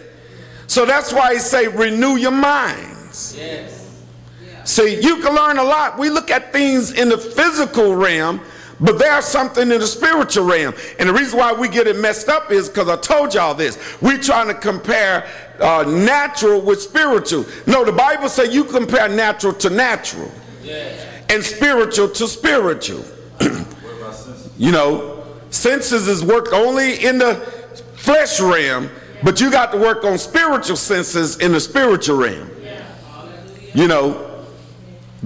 So 0.67 0.85
that's 0.85 1.11
why 1.11 1.33
he 1.33 1.39
say 1.39 1.67
renew 1.67 2.15
your 2.15 2.31
minds. 2.31 3.35
Yes. 3.37 4.03
See, 4.65 4.99
you 5.01 5.21
can 5.21 5.33
learn 5.35 5.57
a 5.57 5.63
lot. 5.63 5.97
We 5.97 6.09
look 6.09 6.29
at 6.29 6.51
things 6.51 6.91
in 6.91 7.09
the 7.09 7.17
physical 7.17 7.95
realm 7.95 8.41
but 8.79 8.99
there's 8.99 9.25
something 9.25 9.71
in 9.71 9.79
the 9.79 9.87
spiritual 9.87 10.45
realm. 10.45 10.73
And 10.99 11.09
the 11.09 11.13
reason 11.13 11.39
why 11.39 11.53
we 11.53 11.69
get 11.69 11.87
it 11.87 11.97
messed 11.97 12.27
up 12.27 12.51
is 12.51 12.67
because 12.67 12.89
I 12.89 12.97
told 12.97 13.33
y'all 13.33 13.53
this. 13.53 13.77
We're 14.01 14.21
trying 14.21 14.47
to 14.47 14.53
compare 14.53 15.27
uh, 15.59 15.83
natural 15.87 16.61
with 16.61 16.81
spiritual. 16.81 17.45
No, 17.67 17.85
the 17.85 17.91
Bible 17.91 18.27
says 18.27 18.53
you 18.53 18.65
compare 18.65 19.07
natural 19.07 19.53
to 19.53 19.69
natural 19.69 20.31
yeah. 20.61 21.21
and 21.29 21.43
spiritual 21.43 22.09
to 22.09 22.27
spiritual. 22.27 23.05
you 24.57 24.71
know, 24.71 25.23
senses 25.51 26.07
is 26.07 26.23
worked 26.23 26.53
only 26.53 27.05
in 27.05 27.17
the 27.17 27.35
flesh 27.95 28.41
realm, 28.41 28.89
but 29.23 29.39
you 29.39 29.49
got 29.49 29.71
to 29.71 29.77
work 29.77 30.03
on 30.03 30.17
spiritual 30.17 30.75
senses 30.75 31.37
in 31.37 31.53
the 31.53 31.59
spiritual 31.59 32.17
realm. 32.17 32.51
You 33.73 33.89
know, 33.89 34.45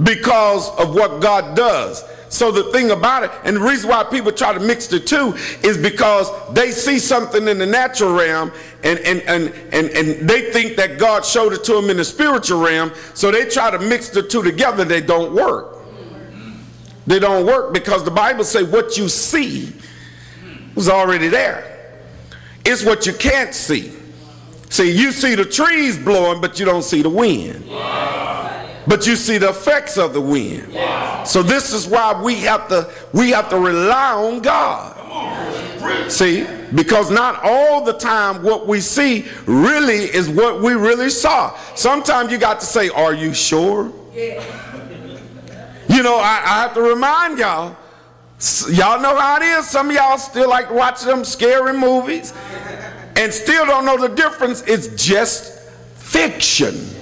because 0.02 0.70
of 0.80 0.96
what 0.96 1.22
God 1.22 1.56
does. 1.56 2.04
So 2.30 2.52
the 2.52 2.72
thing 2.72 2.92
about 2.92 3.24
it, 3.24 3.32
and 3.44 3.56
the 3.56 3.62
reason 3.62 3.90
why 3.90 4.04
people 4.04 4.32
try 4.32 4.54
to 4.54 4.60
mix 4.60 4.86
the 4.86 5.00
two 5.00 5.34
is 5.68 5.78
because 5.78 6.30
they 6.54 6.72
see 6.72 7.00
something 7.00 7.48
in 7.48 7.58
the 7.58 7.66
natural 7.66 8.14
realm 8.14 8.52
and, 8.84 9.00
and, 9.00 9.22
and, 9.24 9.52
and, 9.74 9.90
and 9.90 10.30
they 10.30 10.52
think 10.52 10.78
that 10.78 11.00
God 11.00 11.26
showed 11.26 11.54
it 11.54 11.64
to 11.66 11.74
them 11.74 11.90
in 11.90 11.98
the 11.98 12.06
spiritual 12.06 12.62
realm. 12.62 12.92
So 13.16 13.32
they 13.32 13.46
try 13.46 13.72
to 13.72 13.80
mix 13.80 14.10
the 14.10 14.22
two 14.22 14.44
together. 14.44 14.86
They 14.86 15.02
don't 15.02 15.34
work. 15.34 15.78
They 17.08 17.18
don't 17.18 17.48
work 17.48 17.74
because 17.74 18.04
the 18.04 18.12
Bible 18.12 18.44
says 18.44 18.68
what 18.68 18.96
you 18.96 19.10
see 19.10 19.74
was 20.76 20.88
already 20.88 21.28
there. 21.28 21.66
It's 22.64 22.86
what 22.86 23.08
you 23.08 23.14
can't 23.14 23.56
see. 23.56 23.92
See, 24.70 24.92
you 24.92 25.12
see 25.12 25.34
the 25.34 25.46
trees 25.46 25.98
blowing, 25.98 26.40
but 26.40 26.60
you 26.60 26.66
don't 26.66 26.84
see 26.84 27.02
the 27.02 27.10
wind. 27.10 27.66
But 28.90 29.06
you 29.06 29.16
see 29.16 29.38
the 29.38 29.50
effects 29.50 29.98
of 30.00 30.14
the 30.14 30.22
wind. 30.22 30.74
So 31.28 31.44
this 31.44 31.72
is 31.72 31.88
why 31.88 32.20
we 32.20 32.36
have 32.42 32.68
to 32.70 32.92
we 33.14 33.30
have 33.30 33.50
to 33.52 33.58
rely 33.60 34.14
on 34.14 34.40
God. 34.42 34.96
See, 36.12 36.46
because 36.74 37.12
not 37.12 37.40
all 37.44 37.84
the 37.84 37.94
time 37.94 38.42
what 38.42 38.68
we 38.68 38.80
see 38.80 39.28
really 39.46 40.06
is 40.06 40.28
what 40.28 40.62
we 40.62 40.74
really 40.74 41.12
saw. 41.12 41.56
Sometimes 41.76 42.32
you 42.32 42.40
got 42.40 42.60
to 42.62 42.66
say, 42.66 42.90
Are 42.90 43.14
you 43.14 43.34
sure? 43.34 43.94
You 45.88 46.04
know, 46.04 46.18
I, 46.18 46.42
I 46.44 46.62
have 46.62 46.74
to 46.74 46.82
remind 46.82 47.38
y'all. 47.38 47.76
Y'all 48.70 49.02
know 49.02 49.16
how 49.20 49.38
it 49.38 49.44
is. 49.44 49.68
Some 49.70 49.90
of 49.90 49.96
y'all 49.96 50.18
still 50.18 50.50
like 50.50 50.72
watching 50.72 51.10
them 51.10 51.24
scary 51.24 51.78
movies 51.78 52.34
and 53.16 53.32
still 53.32 53.66
don't 53.66 53.86
know 53.86 53.98
the 53.98 54.16
difference. 54.16 54.64
It's 54.64 54.88
just 55.04 55.60
fiction. 55.96 56.99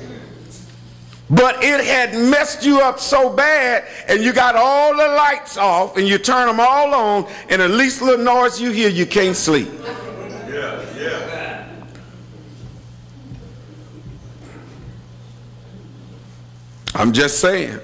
But 1.30 1.62
it 1.62 1.84
had 1.84 2.14
messed 2.14 2.66
you 2.66 2.80
up 2.80 3.00
so 3.00 3.30
bad, 3.30 3.86
and 4.08 4.24
you 4.24 4.32
got 4.32 4.56
all 4.56 4.96
the 4.96 5.08
lights 5.08 5.58
off, 5.58 5.98
and 5.98 6.08
you 6.08 6.18
turn 6.18 6.48
them 6.48 6.60
all 6.60 6.94
on, 6.94 7.30
and 7.50 7.62
the 7.62 7.68
least 7.68 8.02
little 8.02 8.24
noise 8.24 8.62
you 8.62 8.72
hear, 8.72 8.90
you 8.90 9.06
can't 9.06 9.36
sleep. 9.36 9.68
Yeah, 10.50 10.86
yeah. 10.98 11.68
I'm 16.96 17.12
just 17.12 17.40
saying. 17.40 17.80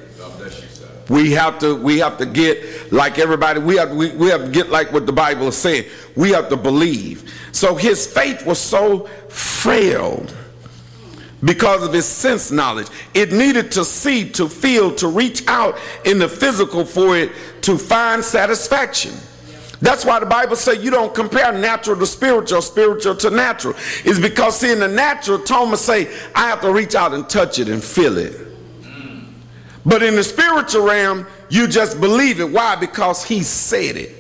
We 1.09 1.31
have 1.31 1.59
to 1.59 1.75
we 1.75 1.99
have 1.99 2.17
to 2.19 2.25
get 2.25 2.93
like 2.93 3.19
everybody 3.19 3.59
we 3.59 3.75
have 3.75 3.91
we, 3.91 4.09
we 4.15 4.29
have 4.29 4.45
to 4.45 4.51
get 4.51 4.69
like 4.69 4.93
what 4.93 5.05
the 5.05 5.11
Bible 5.11 5.49
is 5.49 5.57
saying. 5.57 5.89
We 6.15 6.31
have 6.31 6.47
to 6.47 6.55
believe. 6.55 7.31
So 7.51 7.75
his 7.75 8.07
faith 8.07 8.45
was 8.45 8.57
so 8.57 9.01
frail 9.27 10.25
because 11.43 11.83
of 11.83 11.93
his 11.93 12.05
sense 12.05 12.51
knowledge. 12.51 12.87
It 13.13 13.31
needed 13.31 13.71
to 13.73 13.85
see, 13.85 14.29
to 14.31 14.47
feel, 14.47 14.93
to 14.95 15.07
reach 15.07 15.45
out 15.47 15.77
in 16.05 16.19
the 16.19 16.29
physical 16.29 16.85
for 16.85 17.17
it 17.17 17.31
to 17.61 17.77
find 17.77 18.23
satisfaction. 18.23 19.13
That's 19.81 20.05
why 20.05 20.19
the 20.21 20.25
Bible 20.25 20.55
says 20.55 20.81
you 20.81 20.91
don't 20.91 21.13
compare 21.13 21.51
natural 21.51 21.97
to 21.99 22.05
spiritual, 22.05 22.61
spiritual 22.61 23.15
to 23.17 23.29
natural. 23.29 23.73
It's 24.05 24.19
because 24.19 24.57
see 24.57 24.71
in 24.71 24.79
the 24.79 24.87
natural, 24.87 25.39
Thomas 25.39 25.81
say, 25.81 26.07
I 26.33 26.47
have 26.47 26.61
to 26.61 26.71
reach 26.71 26.95
out 26.95 27.13
and 27.13 27.27
touch 27.27 27.59
it 27.59 27.67
and 27.67 27.83
feel 27.83 28.17
it. 28.17 28.39
But 29.85 30.01
in 30.01 30.15
the 30.15 30.23
spiritual 30.23 30.85
realm, 30.85 31.27
you 31.49 31.67
just 31.67 31.99
believe 31.99 32.39
it. 32.39 32.49
Why? 32.49 32.77
Because 32.77 33.25
he 33.25 33.43
said 33.43 33.97
it. 33.97 34.15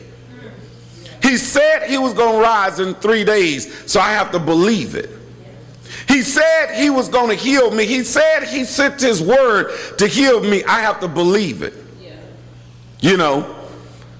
He 1.21 1.37
said 1.37 1.89
he 1.89 1.97
was 1.97 2.13
going 2.13 2.35
to 2.35 2.41
rise 2.41 2.81
in 2.81 2.95
three 2.95 3.23
days, 3.23 3.89
so 3.89 4.01
I 4.01 4.11
have 4.11 4.33
to 4.33 4.39
believe 4.39 4.95
it. 4.95 5.09
He 6.07 6.21
said 6.21 6.75
he 6.75 6.89
was 6.89 7.09
going 7.09 7.29
to 7.29 7.35
heal 7.35 7.71
me. 7.71 7.85
He 7.85 8.03
said 8.03 8.43
he 8.43 8.65
sent 8.65 9.01
his 9.01 9.21
word 9.21 9.71
to 9.97 10.07
heal 10.07 10.41
me. 10.41 10.63
I 10.65 10.81
have 10.81 10.99
to 11.01 11.07
believe 11.07 11.61
it. 11.61 11.73
Yeah. 12.01 12.15
You 12.99 13.17
know. 13.17 13.63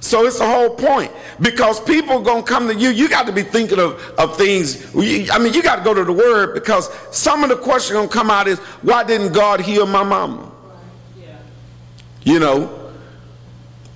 So 0.04 0.26
it's 0.26 0.40
the 0.40 0.46
whole 0.46 0.70
point 0.70 1.14
because 1.40 1.80
people 1.80 2.22
gonna 2.22 2.44
come 2.44 2.68
to 2.68 2.76
you. 2.76 2.90
You 2.90 3.08
got 3.08 3.26
to 3.28 3.32
be 3.32 3.42
thinking 3.42 3.80
of, 3.80 4.02
of 4.18 4.36
things. 4.36 4.94
I 4.94 5.40
mean, 5.40 5.54
you 5.54 5.64
got 5.64 5.78
to 5.78 5.84
go 5.84 5.94
to 5.94 6.04
the 6.04 6.12
Word 6.12 6.54
because 6.54 6.90
some 7.16 7.42
of 7.42 7.50
the 7.50 7.56
questions 7.56 7.96
gonna 7.96 8.10
come 8.10 8.30
out 8.30 8.50
is, 8.50 8.60
why 8.82 9.06
didn't 9.06 9.32
God 9.32 9.62
heal 9.62 9.86
my 9.86 10.04
mama? 10.04 10.52
You 12.24 12.40
know, 12.40 12.92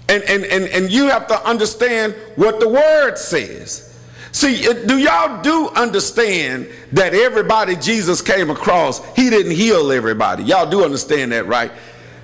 and 0.08 0.24
and 0.24 0.46
and 0.46 0.66
and 0.66 0.90
you 0.90 1.08
have 1.08 1.28
to 1.28 1.46
understand 1.46 2.16
what 2.38 2.62
the 2.62 2.70
Word 2.70 3.18
says. 3.18 3.97
See, 4.32 4.68
uh, 4.68 4.74
do 4.86 4.98
y'all 4.98 5.42
do 5.42 5.70
understand 5.70 6.68
that 6.92 7.14
everybody 7.14 7.76
Jesus 7.76 8.22
came 8.22 8.50
across, 8.50 9.04
he 9.16 9.30
didn't 9.30 9.54
heal 9.54 9.92
everybody. 9.92 10.44
Y'all 10.44 10.70
do 10.70 10.84
understand 10.84 11.32
that, 11.32 11.48
right? 11.48 11.72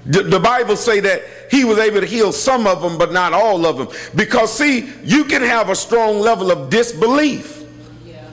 The 0.05 0.39
Bible 0.39 0.75
say 0.75 0.99
that 0.99 1.23
he 1.49 1.63
was 1.63 1.77
able 1.77 2.01
to 2.01 2.05
heal 2.05 2.33
some 2.33 2.67
of 2.67 2.81
them, 2.81 2.97
but 2.97 3.13
not 3.13 3.31
all 3.31 3.65
of 3.65 3.77
them. 3.77 3.87
Because 4.15 4.51
see, 4.51 4.89
you 5.03 5.23
can 5.23 5.41
have 5.41 5.69
a 5.69 5.75
strong 5.75 6.19
level 6.19 6.51
of 6.51 6.69
disbelief. 6.69 7.63
Yeah. 8.05 8.25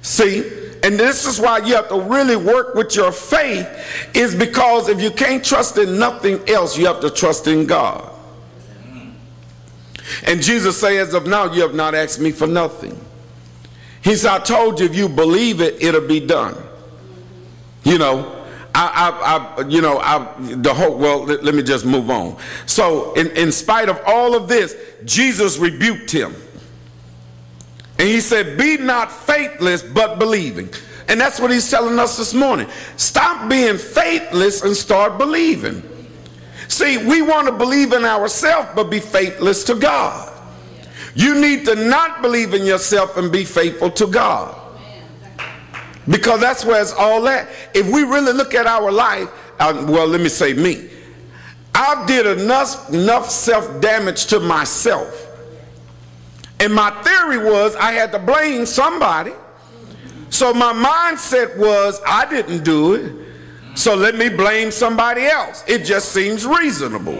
See, 0.00 0.48
and 0.84 0.98
this 0.98 1.26
is 1.26 1.40
why 1.40 1.58
you 1.58 1.74
have 1.74 1.88
to 1.88 2.00
really 2.00 2.36
work 2.36 2.76
with 2.76 2.94
your 2.94 3.10
faith, 3.10 3.66
is 4.14 4.32
because 4.32 4.88
if 4.88 5.02
you 5.02 5.10
can't 5.10 5.44
trust 5.44 5.76
in 5.76 5.98
nothing 5.98 6.40
else, 6.48 6.78
you 6.78 6.86
have 6.86 7.00
to 7.00 7.10
trust 7.10 7.48
in 7.48 7.66
God. 7.66 8.14
And 10.24 10.40
Jesus 10.40 10.80
says, 10.80 11.14
of 11.14 11.26
now, 11.26 11.52
you 11.52 11.62
have 11.62 11.74
not 11.74 11.96
asked 11.96 12.20
me 12.20 12.30
for 12.30 12.46
nothing. 12.46 12.98
He 14.08 14.16
said, 14.16 14.30
I 14.30 14.38
told 14.38 14.80
you 14.80 14.86
if 14.86 14.96
you 14.96 15.06
believe 15.06 15.60
it, 15.60 15.82
it'll 15.82 16.00
be 16.08 16.18
done. 16.18 16.56
You 17.84 17.98
know, 17.98 18.42
I, 18.74 19.12
I, 19.12 19.62
I, 19.62 19.68
you 19.68 19.82
know, 19.82 19.98
I, 19.98 20.34
the 20.38 20.72
whole, 20.72 20.96
well, 20.96 21.24
let, 21.24 21.44
let 21.44 21.54
me 21.54 21.62
just 21.62 21.84
move 21.84 22.08
on. 22.08 22.38
So, 22.64 23.12
in, 23.12 23.26
in 23.32 23.52
spite 23.52 23.90
of 23.90 24.00
all 24.06 24.34
of 24.34 24.48
this, 24.48 24.74
Jesus 25.04 25.58
rebuked 25.58 26.10
him. 26.10 26.34
And 27.98 28.08
he 28.08 28.22
said, 28.22 28.56
Be 28.56 28.78
not 28.78 29.12
faithless, 29.12 29.82
but 29.82 30.18
believing. 30.18 30.70
And 31.08 31.20
that's 31.20 31.38
what 31.38 31.50
he's 31.50 31.70
telling 31.70 31.98
us 31.98 32.16
this 32.16 32.32
morning. 32.32 32.66
Stop 32.96 33.50
being 33.50 33.76
faithless 33.76 34.62
and 34.62 34.74
start 34.74 35.18
believing. 35.18 35.82
See, 36.68 36.96
we 36.96 37.20
want 37.20 37.46
to 37.48 37.52
believe 37.52 37.92
in 37.92 38.06
ourselves, 38.06 38.70
but 38.74 38.84
be 38.84 39.00
faithless 39.00 39.64
to 39.64 39.74
God. 39.74 40.37
You 41.18 41.34
need 41.34 41.64
to 41.64 41.74
not 41.74 42.22
believe 42.22 42.54
in 42.54 42.64
yourself 42.64 43.16
and 43.16 43.32
be 43.32 43.44
faithful 43.44 43.90
to 43.90 44.06
God. 44.06 44.56
Because 46.08 46.40
that's 46.40 46.64
where 46.64 46.80
it's 46.80 46.92
all 46.92 47.26
at. 47.26 47.48
If 47.74 47.86
we 47.92 48.04
really 48.04 48.32
look 48.32 48.54
at 48.54 48.68
our 48.68 48.92
life, 48.92 49.28
uh, 49.58 49.84
well, 49.88 50.06
let 50.06 50.20
me 50.20 50.28
say 50.28 50.52
me. 50.52 50.88
I 51.74 52.04
did 52.06 52.38
enough, 52.38 52.88
enough 52.90 53.30
self 53.30 53.80
damage 53.80 54.26
to 54.26 54.38
myself. 54.38 55.26
And 56.60 56.72
my 56.72 56.90
theory 57.02 57.38
was 57.38 57.74
I 57.74 57.90
had 57.90 58.12
to 58.12 58.20
blame 58.20 58.64
somebody. 58.64 59.32
So 60.30 60.54
my 60.54 60.72
mindset 60.72 61.56
was 61.58 62.00
I 62.06 62.30
didn't 62.30 62.62
do 62.62 62.94
it. 62.94 63.12
So 63.76 63.96
let 63.96 64.14
me 64.14 64.28
blame 64.28 64.70
somebody 64.70 65.22
else. 65.22 65.64
It 65.66 65.84
just 65.84 66.12
seems 66.12 66.46
reasonable. 66.46 67.18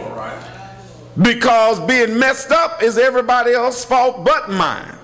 Because 1.20 1.80
being 1.80 2.18
messed 2.18 2.52
up 2.52 2.82
is 2.82 2.96
everybody 2.96 3.52
else's 3.52 3.84
fault 3.84 4.24
but 4.24 4.50
mine. 4.50 4.94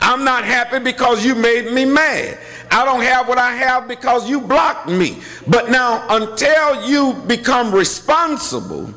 I'm 0.00 0.24
not 0.24 0.44
happy 0.44 0.80
because 0.80 1.24
you 1.24 1.34
made 1.34 1.72
me 1.72 1.84
mad. 1.84 2.38
I 2.70 2.84
don't 2.84 3.02
have 3.02 3.28
what 3.28 3.38
I 3.38 3.54
have 3.54 3.86
because 3.86 4.28
you 4.28 4.40
blocked 4.40 4.88
me. 4.88 5.18
But 5.46 5.70
now, 5.70 6.04
until 6.08 6.88
you 6.88 7.14
become 7.26 7.72
responsible 7.72 8.92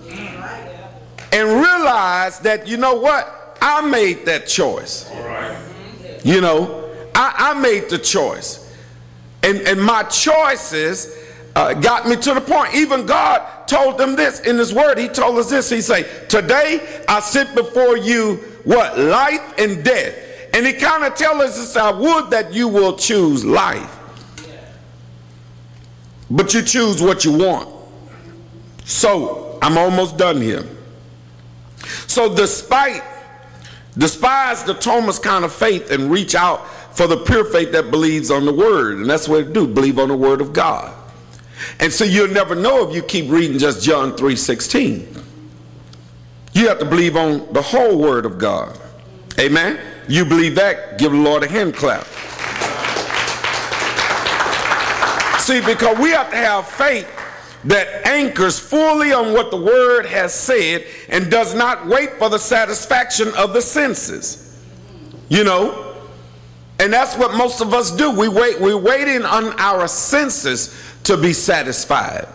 and 1.32 1.48
realize 1.48 2.40
that, 2.40 2.68
you 2.68 2.78
know 2.78 2.96
what? 2.96 3.58
I 3.62 3.82
made 3.88 4.26
that 4.26 4.48
choice. 4.48 5.10
You 6.24 6.42
know, 6.42 6.90
I, 7.14 7.54
I 7.54 7.60
made 7.60 7.90
the 7.90 8.00
choice. 8.00 8.76
And, 9.44 9.60
and 9.62 9.82
my 9.82 10.04
choices 10.04 11.16
uh, 11.56 11.74
got 11.74 12.08
me 12.08 12.16
to 12.16 12.34
the 12.34 12.42
point. 12.42 12.74
Even 12.74 13.06
God 13.06 13.48
told 13.68 13.98
them 13.98 14.16
this 14.16 14.40
in 14.42 14.58
His 14.58 14.74
Word. 14.74 14.98
He 14.98 15.08
told 15.08 15.38
us 15.38 15.50
this. 15.50 15.70
He 15.70 15.82
said, 15.82 16.30
Today 16.30 17.04
I 17.08 17.20
sit 17.20 17.54
before 17.54 17.98
you, 17.98 18.36
what? 18.64 18.98
Life 18.98 19.54
and 19.58 19.84
death. 19.84 20.16
And 20.54 20.66
he 20.66 20.74
kind 20.74 21.04
of 21.04 21.14
tells 21.14 21.42
us 21.42 21.58
this, 21.58 21.78
I 21.78 21.92
would 21.92 22.32
that 22.32 22.54
you 22.54 22.68
will 22.68 22.96
choose 22.96 23.46
life. 23.46 23.96
But 26.32 26.54
you 26.54 26.62
choose 26.64 27.02
what 27.02 27.24
you 27.24 27.38
want. 27.38 27.74
So 28.84 29.60
I'm 29.62 29.78
almost 29.78 30.18
done 30.18 30.42
here. 30.42 30.66
So 32.08 32.34
despite 32.34 33.04
despise 33.98 34.64
the 34.64 34.74
Thomas 34.74 35.20
kind 35.20 35.46
of 35.46 35.54
faith 35.54 35.92
and 35.92 36.10
reach 36.12 36.36
out 36.36 36.68
for 36.96 37.06
the 37.06 37.18
pure 37.18 37.46
faith 37.46 37.72
that 37.74 37.92
believes 37.92 38.32
on 38.32 38.46
the 38.46 38.54
word. 38.54 38.98
And 38.98 39.08
that's 39.08 39.28
what 39.28 39.42
it 39.42 39.54
do, 39.54 39.68
believe 39.68 40.00
on 40.00 40.10
the 40.10 40.18
word 40.18 40.42
of 40.42 40.54
God. 40.54 40.97
And 41.80 41.92
so 41.92 42.04
you'll 42.04 42.30
never 42.30 42.56
know 42.56 42.88
if 42.88 42.96
you 42.96 43.02
keep 43.02 43.30
reading 43.30 43.58
just 43.60 43.84
John 43.84 44.16
3:16. 44.16 45.24
You 46.54 46.68
have 46.68 46.80
to 46.80 46.86
believe 46.86 47.16
on 47.16 47.52
the 47.54 47.62
whole 47.62 47.98
word 47.98 48.26
of 48.26 48.38
God. 48.38 48.78
Amen. 49.40 49.80
You 50.08 50.26
believe 50.26 50.56
that? 50.56 50.98
Give 50.98 51.12
the 51.12 51.18
Lord 51.18 51.44
a 51.44 51.48
hand 51.48 51.76
clap. 51.76 52.06
See, 55.40 55.62
because 55.62 55.98
we 56.00 56.10
have 56.10 56.30
to 56.32 56.36
have 56.36 56.68
faith 56.68 57.08
that 57.66 58.06
anchors 58.08 58.60
fully 58.60 59.14
on 59.14 59.34
what 59.34 59.52
the 59.52 59.58
word 59.58 60.06
has 60.06 60.34
said 60.34 60.86
and 61.10 61.30
does 61.30 61.54
not 61.54 61.88
wait 61.88 62.14
for 62.18 62.30
the 62.30 62.40
satisfaction 62.40 63.34
of 63.36 63.54
the 63.54 63.62
senses. 63.62 64.58
You 65.30 65.44
know? 65.44 65.87
And 66.80 66.94
that's 66.94 67.18
what 67.18 67.34
most 67.36 67.62
of 67.62 67.74
us 67.74 67.92
do. 67.92 68.12
We 68.12 68.28
wait, 68.28 68.60
we're 68.60 68.78
waiting 68.78 69.26
on 69.26 69.60
our 69.60 69.88
senses 69.88 70.78
to 71.04 71.18
be 71.18 71.34
satisfied. 71.34 72.28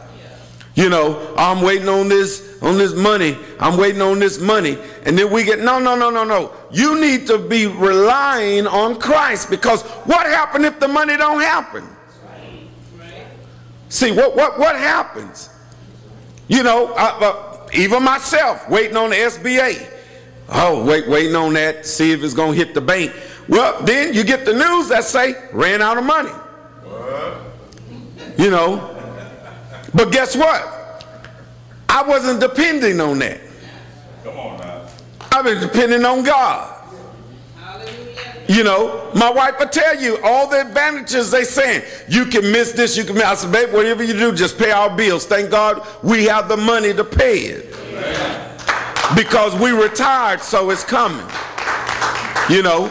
You 0.74 0.88
know, 0.88 1.34
I'm 1.36 1.61
waiting 1.61 1.88
on 1.88 2.09
this 2.09 2.59
on 2.62 2.78
this 2.78 2.95
money. 2.95 3.36
I'm 3.61 3.76
waiting 3.76 4.01
on 4.01 4.18
this 4.18 4.40
money. 4.40 4.78
And 5.05 5.18
then 5.18 5.30
we 5.30 5.45
get 5.45 5.59
no, 5.59 5.78
no, 5.78 5.95
no, 5.95 6.09
no, 6.09 6.24
no. 6.24 6.53
You 6.70 6.99
need 6.99 7.26
to 7.26 7.36
be 7.38 7.66
relying 7.66 8.66
on 8.66 8.99
Christ 8.99 9.51
because 9.51 9.82
what 9.82 10.26
happened 10.26 10.64
if 10.64 10.80
the 10.80 10.88
money 10.88 11.16
don't 11.16 11.40
happen? 11.43 11.86
See 13.90 14.12
what 14.12 14.34
what 14.34 14.59
what 14.59 14.74
happens? 14.76 15.51
You 16.49 16.62
know, 16.62 16.93
uh, 16.95 17.18
uh, 17.20 17.68
even 17.74 18.03
myself 18.03 18.68
waiting 18.70 18.97
on 18.97 19.11
the 19.11 19.16
SBA. 19.16 19.91
Oh, 20.49 20.84
wait, 20.84 21.09
waiting 21.09 21.36
on 21.36 21.55
that, 21.55 21.86
see 21.86 22.12
if 22.12 22.22
it's 22.22 22.34
gonna 22.34 22.55
hit 22.55 22.74
the 22.74 22.80
bank. 22.80 23.12
Well, 23.49 23.82
then 23.82 24.14
you 24.14 24.24
get 24.24 24.45
the 24.45 24.53
news 24.53 24.88
that 24.88 25.05
say 25.05 25.34
ran 25.53 25.82
out 25.82 25.99
of 25.99 26.05
money. 26.05 26.32
You 28.38 28.51
know, 28.51 28.97
but 29.95 30.11
guess 30.11 30.36
what? 30.36 31.07
I 31.88 32.03
wasn't 32.03 32.40
depending 32.40 33.01
on 33.01 33.18
that. 33.18 33.40
Come 34.24 34.38
on 34.38 34.59
now. 34.59 34.86
I've 35.30 35.45
been 35.45 35.61
depending 35.61 36.05
on 36.05 36.22
God. 36.24 36.78
You 38.49 38.64
know, 38.64 39.11
my 39.14 39.30
wife 39.30 39.59
will 39.59 39.68
tell 39.68 40.01
you 40.01 40.18
all 40.22 40.49
the 40.49 40.61
advantages 40.61 41.30
they 41.30 41.45
saying. 41.45 41.84
You 42.09 42.26
can 42.26 42.51
miss 42.51 42.72
this, 42.72 42.97
you 42.97 43.05
can 43.05 43.14
miss. 43.14 43.24
I 43.24 43.34
said, 43.34 43.53
babe, 43.53 43.72
whatever 43.72 44.03
you 44.03 44.14
do, 44.14 44.32
just 44.32 44.59
pay 44.59 44.70
our 44.70 44.95
bills. 44.95 45.24
Thank 45.24 45.51
God 45.51 45.86
we 46.03 46.24
have 46.24 46.49
the 46.49 46.57
money 46.57 46.93
to 46.93 47.05
pay 47.05 47.38
it. 47.38 47.74
Because 49.14 49.54
we 49.54 49.70
retired, 49.70 50.40
so 50.40 50.70
it's 50.70 50.84
coming. 50.84 51.26
You 52.48 52.62
know. 52.62 52.90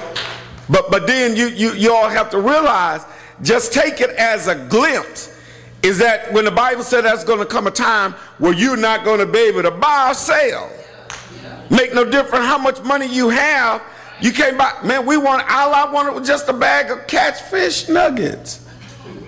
But 0.69 0.89
but 0.89 1.07
then 1.07 1.35
you 1.35 1.47
you 1.47 1.73
you 1.73 1.93
all 1.93 2.09
have 2.09 2.29
to 2.31 2.39
realize, 2.39 3.05
just 3.41 3.73
take 3.73 3.99
it 4.01 4.11
as 4.11 4.47
a 4.47 4.55
glimpse 4.55 5.35
is 5.83 5.97
that 5.97 6.31
when 6.31 6.45
the 6.45 6.51
Bible 6.51 6.83
said 6.83 7.01
that's 7.01 7.23
going 7.23 7.39
to 7.39 7.45
come 7.45 7.67
a 7.67 7.71
time 7.71 8.13
where 8.37 8.53
you're 8.53 8.77
not 8.77 9.03
going 9.03 9.19
to 9.19 9.25
be 9.25 9.39
able 9.39 9.63
to 9.63 9.71
buy 9.71 10.11
or 10.11 10.13
sell. 10.13 10.71
Make 11.69 11.93
no 11.93 12.05
difference 12.05 12.45
how 12.45 12.57
much 12.57 12.81
money 12.83 13.07
you 13.07 13.29
have. 13.29 13.81
You 14.21 14.31
can't 14.31 14.57
buy. 14.57 14.77
Man, 14.83 15.05
we 15.05 15.17
want 15.17 15.49
all 15.49 15.73
I 15.73 15.89
wanted 15.91 16.13
was 16.13 16.27
just 16.27 16.47
a 16.49 16.53
bag 16.53 16.91
of 16.91 17.07
catfish 17.07 17.89
nuggets. 17.89 18.67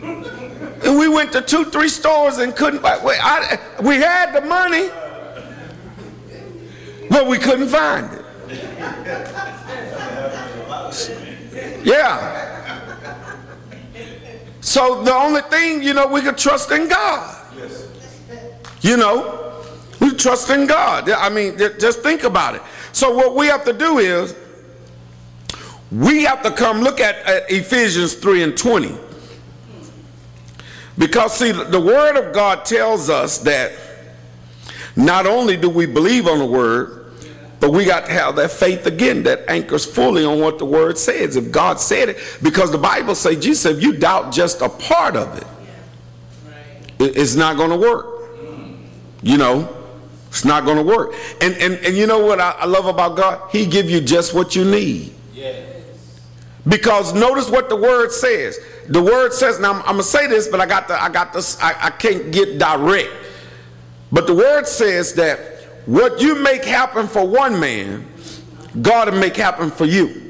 And 0.03 0.99
we 0.99 1.07
went 1.07 1.31
to 1.31 1.41
two, 1.41 1.65
three 1.65 1.87
stores 1.87 2.37
and 2.37 2.55
couldn't 2.55 2.81
buy. 2.81 2.99
We, 3.03 3.13
I, 3.13 3.59
we 3.81 3.95
had 3.95 4.33
the 4.33 4.41
money, 4.41 4.89
but 7.13 7.27
we 7.27 7.37
couldn't 7.37 7.67
find 7.67 8.11
it. 8.11 8.25
Yeah. 11.85 12.39
So 14.61 15.03
the 15.03 15.13
only 15.13 15.41
thing, 15.41 15.83
you 15.83 15.93
know, 15.93 16.07
we 16.07 16.21
could 16.21 16.39
trust 16.39 16.71
in 16.71 16.87
God. 16.87 17.45
Yes. 17.55 17.87
You 18.81 18.97
know, 18.97 19.63
we 19.99 20.15
trust 20.15 20.49
in 20.49 20.65
God. 20.65 21.07
I 21.11 21.29
mean, 21.29 21.57
just 21.57 21.99
think 21.99 22.23
about 22.23 22.55
it. 22.55 22.63
So 22.93 23.15
what 23.15 23.35
we 23.35 23.45
have 23.45 23.63
to 23.65 23.73
do 23.73 23.99
is 23.99 24.35
we 25.91 26.23
have 26.23 26.41
to 26.41 26.49
come 26.49 26.81
look 26.81 26.99
at, 26.99 27.17
at 27.27 27.51
Ephesians 27.51 28.15
3 28.15 28.41
and 28.41 28.57
20. 28.57 28.97
Because 30.97 31.37
see, 31.37 31.51
the 31.51 31.79
word 31.79 32.17
of 32.17 32.33
God 32.33 32.65
tells 32.65 33.07
us 33.09 33.37
that 33.39 33.71
Not 34.95 35.25
only 35.25 35.57
do 35.57 35.69
we 35.69 35.85
believe 35.85 36.27
on 36.27 36.39
the 36.39 36.45
word, 36.45 37.02
but 37.63 37.71
we 37.71 37.85
got 37.85 38.05
to 38.07 38.11
have 38.11 38.35
that 38.35 38.51
faith 38.51 38.85
again 38.87 39.23
that 39.23 39.45
anchors 39.47 39.85
fully 39.85 40.25
on 40.25 40.41
what 40.41 40.59
the 40.59 40.65
word 40.65 40.97
says. 40.97 41.37
If 41.37 41.49
God 41.49 41.79
said 41.79 42.09
it, 42.09 42.17
because 42.43 42.71
the 42.71 42.77
Bible 42.77 43.15
says, 43.15 43.41
Jesus 43.41 43.61
said, 43.61 43.77
if 43.77 43.81
you 43.81 43.93
doubt 43.93 44.33
just 44.33 44.59
a 44.61 44.67
part 44.67 45.15
of 45.15 45.37
it, 45.37 45.47
it- 46.99 47.15
it's 47.15 47.35
not 47.35 47.55
going 47.55 47.69
to 47.69 47.77
work. 47.77 48.05
You 49.21 49.37
know, 49.37 49.73
it's 50.27 50.43
not 50.43 50.65
going 50.65 50.75
to 50.75 50.83
work. 50.83 51.13
And, 51.39 51.53
and 51.55 51.75
and 51.75 51.95
you 51.95 52.05
know 52.05 52.19
what 52.25 52.41
I, 52.41 52.51
I 52.51 52.65
love 52.65 52.85
about 52.85 53.15
God? 53.15 53.39
He 53.49 53.65
give 53.65 53.89
you 53.89 54.01
just 54.01 54.33
what 54.33 54.57
you 54.57 54.65
need. 54.65 55.13
Because 56.67 57.13
notice 57.13 57.49
what 57.49 57.69
the 57.69 57.77
word 57.77 58.11
says. 58.11 58.59
The 58.89 59.01
word 59.01 59.31
says, 59.31 59.57
now 59.61 59.71
I'm, 59.71 59.79
I'm 59.83 59.85
gonna 59.85 60.03
say 60.03 60.27
this, 60.27 60.49
but 60.49 60.59
I 60.59 60.65
got 60.65 60.89
the 60.89 61.01
I 61.01 61.07
got 61.07 61.31
this, 61.31 61.57
I, 61.61 61.75
I 61.87 61.89
can't 61.91 62.29
get 62.33 62.59
direct. 62.59 63.09
But 64.11 64.27
the 64.27 64.33
word 64.35 64.67
says 64.67 65.13
that 65.13 65.52
what 65.85 66.21
you 66.21 66.35
make 66.35 66.63
happen 66.63 67.07
for 67.07 67.27
one 67.27 67.59
man, 67.59 68.07
God 68.81 69.11
will 69.11 69.19
make 69.19 69.35
happen 69.35 69.71
for 69.71 69.85
you. 69.85 70.21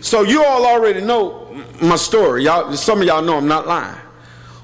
So 0.00 0.22
you 0.22 0.44
all 0.44 0.64
already 0.64 1.00
know 1.00 1.64
my 1.82 1.96
story. 1.96 2.44
Y'all, 2.44 2.72
some 2.74 3.00
of 3.00 3.06
y'all 3.06 3.22
know 3.22 3.36
I'm 3.36 3.48
not 3.48 3.66
lying. 3.66 3.98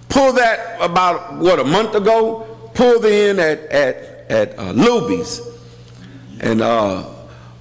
Pull 0.09 0.33
that 0.35 0.81
about 0.81 1.37
what 1.37 1.59
a 1.59 1.65
month 1.65 1.95
ago. 1.95 2.47
Pulled 2.75 3.05
in 3.05 3.39
at 3.39 3.61
at 3.67 3.97
at 4.31 4.59
uh, 4.59 4.73
Luby's, 4.73 5.41
and 6.41 6.61
uh, 6.61 7.05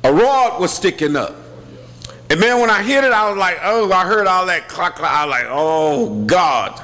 a 0.03 0.13
rod 0.13 0.59
was 0.59 0.71
sticking 0.71 1.15
up. 1.15 1.35
And 2.29 2.39
man, 2.39 2.59
when 2.59 2.69
I 2.69 2.81
hit 2.81 3.03
it, 3.03 3.11
I 3.11 3.29
was 3.29 3.37
like, 3.37 3.59
oh, 3.61 3.91
I 3.91 4.05
heard 4.05 4.25
all 4.25 4.45
that 4.47 4.67
clack, 4.67 4.95
clack. 4.95 5.11
I 5.11 5.25
was 5.25 5.31
like, 5.31 5.45
oh, 5.49 6.23
God. 6.25 6.81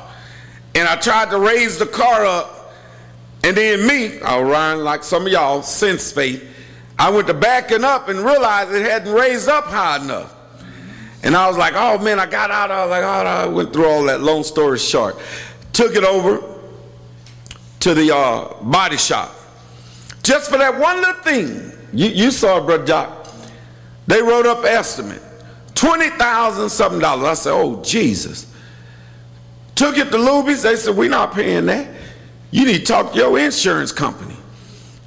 And 0.75 0.87
I 0.87 0.95
tried 0.95 1.31
to 1.31 1.39
raise 1.39 1.77
the 1.79 1.87
car 1.87 2.25
up. 2.25 2.60
And 3.43 3.57
then 3.57 3.87
me, 3.87 4.19
I 4.21 4.39
was 4.39 4.49
riding 4.51 4.83
like 4.83 5.03
some 5.03 5.25
of 5.25 5.31
y'all, 5.31 5.61
sense 5.63 6.11
faith. 6.11 6.47
I 6.99 7.09
went 7.09 7.27
to 7.27 7.33
backing 7.33 7.83
up 7.83 8.09
and 8.09 8.19
realized 8.19 8.71
it 8.71 8.83
hadn't 8.83 9.11
raised 9.11 9.49
up 9.49 9.65
high 9.65 10.03
enough. 10.03 10.35
And 11.23 11.35
I 11.35 11.47
was 11.47 11.57
like, 11.57 11.73
oh 11.75 11.97
man, 11.99 12.19
I 12.19 12.25
got 12.25 12.51
out. 12.51 12.71
I 12.71 12.85
was 12.85 12.91
like, 12.91 13.03
oh, 13.03 13.07
I 13.07 13.45
went 13.47 13.73
through 13.73 13.85
all 13.85 14.03
that. 14.05 14.21
Long 14.21 14.43
story 14.43 14.77
short, 14.77 15.17
took 15.73 15.95
it 15.95 16.03
over 16.03 16.43
to 17.79 17.93
the 17.93 18.15
uh, 18.15 18.53
body 18.61 18.97
shop. 18.97 19.33
Just 20.23 20.51
for 20.51 20.57
that 20.57 20.79
one 20.79 20.97
little 20.97 21.23
thing. 21.23 21.71
You, 21.93 22.07
you 22.09 22.31
saw 22.31 22.59
it, 22.59 22.65
Brother 22.65 22.85
Jock. 22.85 23.27
They 24.07 24.21
wrote 24.21 24.45
up 24.45 24.63
estimate. 24.63 25.21
20,000 25.75 26.69
something 26.69 26.99
dollars. 26.99 27.25
I 27.25 27.33
said, 27.33 27.53
oh, 27.53 27.81
Jesus. 27.81 28.51
Took 29.75 29.97
it 29.97 30.11
to 30.11 30.17
Luby's. 30.17 30.61
They 30.61 30.75
said, 30.75 30.95
we're 30.95 31.09
not 31.09 31.33
paying 31.33 31.65
that. 31.65 31.87
You 32.51 32.65
need 32.65 32.79
to 32.79 32.83
talk 32.85 33.13
to 33.13 33.17
your 33.17 33.39
insurance 33.39 33.91
company. 33.91 34.35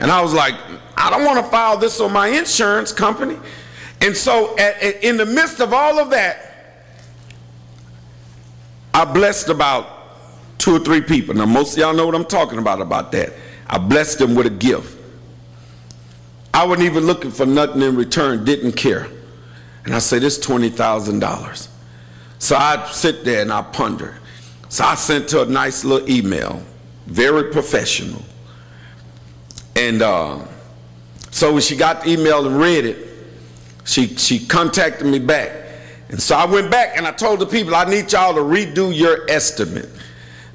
And 0.00 0.10
I 0.10 0.20
was 0.22 0.32
like, 0.34 0.54
I 0.96 1.10
don't 1.10 1.24
want 1.24 1.44
to 1.44 1.50
file 1.50 1.76
this 1.76 2.00
on 2.00 2.12
my 2.12 2.28
insurance 2.28 2.92
company. 2.92 3.38
And 4.00 4.16
so, 4.16 4.56
at, 4.58 4.82
at- 4.82 5.04
in 5.04 5.16
the 5.16 5.26
midst 5.26 5.60
of 5.60 5.72
all 5.72 5.98
of 5.98 6.10
that, 6.10 6.50
I 8.92 9.04
blessed 9.04 9.48
about 9.48 10.58
two 10.58 10.76
or 10.76 10.78
three 10.78 11.00
people. 11.00 11.34
Now, 11.34 11.46
most 11.46 11.72
of 11.72 11.78
y'all 11.78 11.94
know 11.94 12.06
what 12.06 12.14
I'm 12.14 12.24
talking 12.24 12.58
about 12.58 12.80
about 12.80 13.12
that. 13.12 13.32
I 13.66 13.78
blessed 13.78 14.18
them 14.18 14.34
with 14.34 14.46
a 14.46 14.50
gift. 14.50 14.98
I 16.52 16.64
wasn't 16.64 16.86
even 16.86 17.04
looking 17.04 17.30
for 17.32 17.44
nothing 17.46 17.82
in 17.82 17.96
return, 17.96 18.44
didn't 18.44 18.72
care. 18.72 19.08
And 19.84 19.94
I 19.94 19.98
said, 19.98 20.22
it's 20.22 20.38
$20,000. 20.38 21.68
So 22.38 22.56
I 22.56 22.88
sit 22.92 23.24
there 23.24 23.42
and 23.42 23.52
I 23.52 23.62
ponder. 23.62 24.18
So 24.68 24.84
I 24.84 24.94
sent 24.94 25.30
her 25.32 25.42
a 25.42 25.46
nice 25.46 25.84
little 25.84 26.08
email, 26.08 26.62
very 27.06 27.52
professional. 27.52 28.22
And 29.76 30.02
uh, 30.02 30.46
so 31.30 31.52
when 31.52 31.62
she 31.62 31.76
got 31.76 32.04
the 32.04 32.10
email 32.10 32.46
and 32.46 32.58
read 32.58 32.84
it, 32.84 33.08
she, 33.84 34.08
she 34.16 34.46
contacted 34.46 35.06
me 35.06 35.18
back. 35.18 35.50
And 36.08 36.22
so 36.22 36.36
I 36.36 36.44
went 36.46 36.70
back 36.70 36.96
and 36.96 37.06
I 37.06 37.12
told 37.12 37.40
the 37.40 37.46
people, 37.46 37.74
I 37.74 37.84
need 37.84 38.12
y'all 38.12 38.34
to 38.34 38.40
redo 38.40 38.96
your 38.96 39.28
estimate 39.28 39.88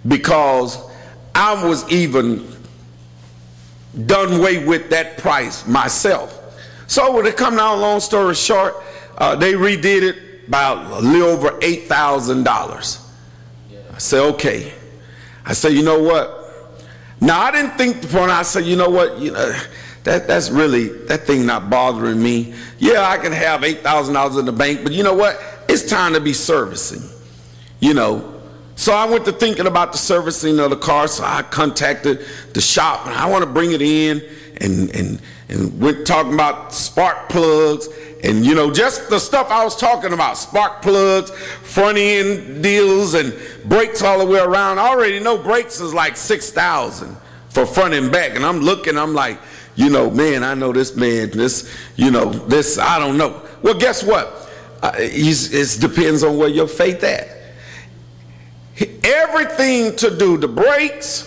because 0.07 0.77
I 1.35 1.63
was 1.65 1.89
even 1.91 2.47
done 4.05 4.39
away 4.39 4.65
with 4.65 4.89
that 4.91 5.17
price 5.17 5.67
myself. 5.67 6.35
So 6.87 7.13
when 7.15 7.25
it 7.25 7.37
come 7.37 7.55
down, 7.55 7.81
long 7.81 7.99
story 7.99 8.35
short, 8.35 8.75
uh, 9.17 9.35
they 9.35 9.53
redid 9.53 10.01
it 10.01 10.47
about 10.47 10.91
a 10.91 11.05
little 11.05 11.27
over 11.27 11.59
eight 11.61 11.87
thousand 11.87 12.43
dollars. 12.43 13.05
I 13.93 13.97
said, 13.97 14.21
okay. 14.35 14.73
I 15.45 15.53
said, 15.53 15.73
you 15.73 15.83
know 15.83 16.01
what? 16.01 16.38
Now 17.21 17.41
I 17.41 17.51
didn't 17.51 17.77
think 17.77 18.01
before. 18.01 18.29
I 18.29 18.43
said, 18.43 18.65
you 18.65 18.75
know 18.75 18.89
what? 18.89 19.19
You 19.19 19.31
know 19.31 19.59
that 20.03 20.27
that's 20.27 20.49
really 20.49 20.87
that 21.07 21.21
thing 21.21 21.45
not 21.45 21.69
bothering 21.69 22.21
me. 22.21 22.53
Yeah, 22.77 23.07
I 23.07 23.17
can 23.17 23.31
have 23.31 23.63
eight 23.63 23.81
thousand 23.81 24.13
dollars 24.13 24.37
in 24.37 24.45
the 24.45 24.51
bank, 24.51 24.83
but 24.83 24.93
you 24.93 25.03
know 25.03 25.13
what? 25.13 25.41
It's 25.67 25.87
time 25.87 26.13
to 26.13 26.21
be 26.21 26.33
servicing. 26.33 27.03
You 27.79 27.93
know, 27.93 28.41
so 28.75 28.93
I 28.93 29.05
went 29.05 29.25
to 29.25 29.31
thinking 29.31 29.67
about 29.67 29.91
the 29.91 29.97
servicing 29.97 30.59
of 30.59 30.69
the 30.69 30.77
car. 30.77 31.07
So 31.07 31.23
I 31.23 31.41
contacted 31.43 32.25
the 32.53 32.61
shop 32.61 33.05
and 33.05 33.15
I 33.15 33.29
want 33.29 33.43
to 33.43 33.49
bring 33.49 33.71
it 33.71 33.81
in 33.81 34.21
and 34.61 34.89
and 34.95 35.21
and 35.49 35.81
went 35.81 36.07
talking 36.07 36.33
about 36.33 36.73
spark 36.73 37.29
plugs 37.29 37.87
and 38.23 38.45
you 38.45 38.55
know 38.55 38.71
just 38.71 39.09
the 39.09 39.19
stuff 39.19 39.49
I 39.49 39.63
was 39.63 39.75
talking 39.75 40.13
about 40.13 40.37
spark 40.37 40.81
plugs, 40.81 41.31
front 41.63 41.97
end 41.97 42.63
deals 42.63 43.13
and 43.13 43.33
brakes 43.65 44.01
all 44.01 44.19
the 44.19 44.25
way 44.25 44.39
around. 44.39 44.79
I 44.79 44.89
already 44.89 45.19
know 45.19 45.37
brakes 45.37 45.79
is 45.79 45.93
like 45.93 46.17
six 46.17 46.51
thousand 46.51 47.15
for 47.49 47.65
front 47.65 47.93
and 47.93 48.11
back, 48.11 48.35
and 48.35 48.45
I'm 48.45 48.59
looking. 48.59 48.97
I'm 48.97 49.13
like, 49.13 49.39
you 49.75 49.89
know, 49.89 50.09
man, 50.11 50.43
I 50.43 50.53
know 50.53 50.73
this 50.73 50.95
man. 50.95 51.31
This, 51.31 51.73
you 51.95 52.11
know, 52.11 52.31
this. 52.31 52.77
I 52.77 52.99
don't 52.99 53.17
know. 53.17 53.41
Well, 53.61 53.77
guess 53.77 54.03
what? 54.03 54.49
Uh, 54.81 54.91
it 54.95 55.81
depends 55.81 56.23
on 56.23 56.37
where 56.37 56.49
your 56.49 56.67
faith 56.67 57.03
at 57.03 57.39
everything 59.03 59.95
to 59.95 60.15
do 60.15 60.37
the 60.37 60.47
brakes 60.47 61.25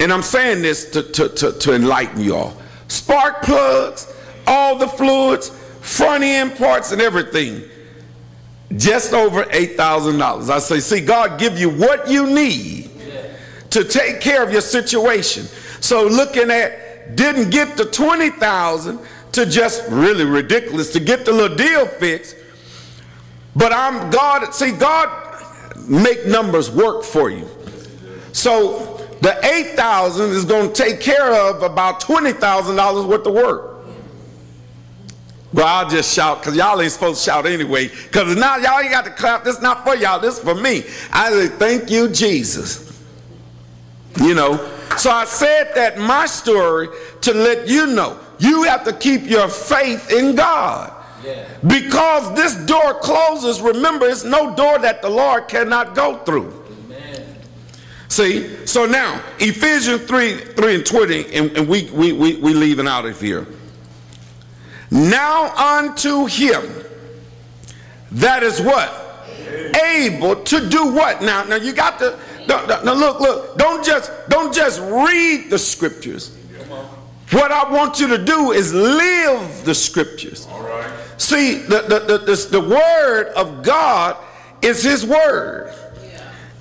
and 0.00 0.12
i'm 0.12 0.22
saying 0.22 0.62
this 0.62 0.90
to, 0.90 1.02
to, 1.02 1.28
to, 1.28 1.52
to 1.52 1.74
enlighten 1.74 2.20
you 2.20 2.34
all 2.34 2.56
spark 2.88 3.42
plugs 3.42 4.12
all 4.46 4.76
the 4.76 4.88
fluids 4.88 5.50
front 5.80 6.24
end 6.24 6.56
parts 6.56 6.92
and 6.92 7.00
everything 7.00 7.62
just 8.76 9.12
over 9.12 9.44
$8000 9.44 10.50
i 10.50 10.58
say 10.58 10.80
see 10.80 11.00
god 11.00 11.38
give 11.38 11.58
you 11.58 11.70
what 11.70 12.08
you 12.08 12.26
need 12.26 12.90
to 13.70 13.84
take 13.84 14.20
care 14.20 14.42
of 14.42 14.52
your 14.52 14.62
situation 14.62 15.44
so 15.80 16.06
looking 16.06 16.50
at 16.50 17.16
didn't 17.16 17.50
get 17.50 17.76
the 17.76 17.84
20000 17.84 18.98
to 19.32 19.46
just 19.46 19.84
really 19.90 20.24
ridiculous 20.24 20.92
to 20.92 21.00
get 21.00 21.24
the 21.24 21.32
little 21.32 21.56
deal 21.56 21.86
fixed 21.86 22.36
but 23.54 23.72
i'm 23.72 24.10
god 24.10 24.52
see 24.54 24.72
god 24.72 25.24
make 25.88 26.26
numbers 26.26 26.70
work 26.70 27.04
for 27.04 27.30
you. 27.30 27.48
So 28.32 29.06
the 29.20 29.38
8,000 29.44 30.30
is 30.30 30.44
going 30.44 30.72
to 30.72 30.74
take 30.74 31.00
care 31.00 31.32
of 31.32 31.62
about 31.62 32.00
$20,000 32.00 33.06
worth 33.06 33.26
of 33.26 33.34
work. 33.34 33.73
Well, 35.54 35.68
I'll 35.68 35.88
just 35.88 36.12
shout 36.12 36.40
because 36.40 36.56
y'all 36.56 36.80
ain't 36.80 36.90
supposed 36.90 37.22
to 37.22 37.30
shout 37.30 37.46
anyway. 37.46 37.86
Because 37.86 38.34
now 38.34 38.56
y'all 38.56 38.80
ain't 38.80 38.90
got 38.90 39.04
to 39.04 39.12
clap. 39.12 39.44
This 39.44 39.62
not 39.62 39.84
for 39.84 39.94
y'all. 39.94 40.18
This 40.18 40.40
for 40.40 40.56
me. 40.56 40.78
I 41.12 41.30
say, 41.30 41.46
thank 41.46 41.90
you, 41.90 42.08
Jesus. 42.08 43.00
You 44.20 44.34
know. 44.34 44.56
So 44.98 45.10
I 45.10 45.24
said 45.26 45.70
that 45.76 45.96
my 45.96 46.26
story 46.26 46.88
to 47.20 47.32
let 47.32 47.68
you 47.68 47.86
know 47.86 48.18
you 48.40 48.64
have 48.64 48.82
to 48.82 48.92
keep 48.92 49.30
your 49.30 49.46
faith 49.46 50.10
in 50.10 50.34
God. 50.34 50.92
Yeah. 51.24 51.46
Because 51.64 52.34
this 52.34 52.56
door 52.66 52.94
closes, 52.94 53.60
remember, 53.60 54.06
it's 54.06 54.24
no 54.24 54.56
door 54.56 54.80
that 54.80 55.02
the 55.02 55.08
Lord 55.08 55.46
cannot 55.46 55.94
go 55.94 56.18
through. 56.18 56.64
Amen. 56.86 57.26
See, 58.08 58.66
so 58.66 58.86
now 58.86 59.22
Ephesians 59.38 60.02
3 60.02 60.36
3 60.36 60.74
and 60.74 60.84
20, 60.84 61.34
and, 61.34 61.56
and 61.58 61.68
we, 61.68 61.88
we, 61.90 62.12
we, 62.12 62.36
we 62.36 62.54
leaving 62.54 62.88
out 62.88 63.06
of 63.06 63.20
here. 63.20 63.46
Now 64.94 65.54
unto 65.54 66.26
him 66.26 66.62
that 68.12 68.44
is 68.44 68.60
what? 68.62 69.00
Able 69.84 70.36
to 70.36 70.68
do 70.68 70.92
what? 70.92 71.20
Now, 71.20 71.42
now 71.42 71.56
you 71.56 71.72
got 71.72 71.98
to 71.98 72.18
no, 72.46 72.64
no, 72.66 72.82
no, 72.82 72.94
look, 72.94 73.20
look, 73.20 73.58
don't 73.58 73.84
just 73.84 74.12
don't 74.28 74.54
just 74.54 74.80
read 74.80 75.50
the 75.50 75.58
scriptures. 75.58 76.36
What 77.30 77.50
I 77.50 77.68
want 77.70 77.98
you 77.98 78.06
to 78.08 78.24
do 78.24 78.52
is 78.52 78.72
live 78.72 79.64
the 79.64 79.74
scriptures. 79.74 80.46
See, 81.16 81.54
the, 81.54 81.80
the, 81.82 82.18
the, 82.18 82.48
the 82.50 82.60
word 82.60 83.32
of 83.34 83.64
God 83.64 84.16
is 84.62 84.82
his 84.82 85.04
word. 85.04 85.74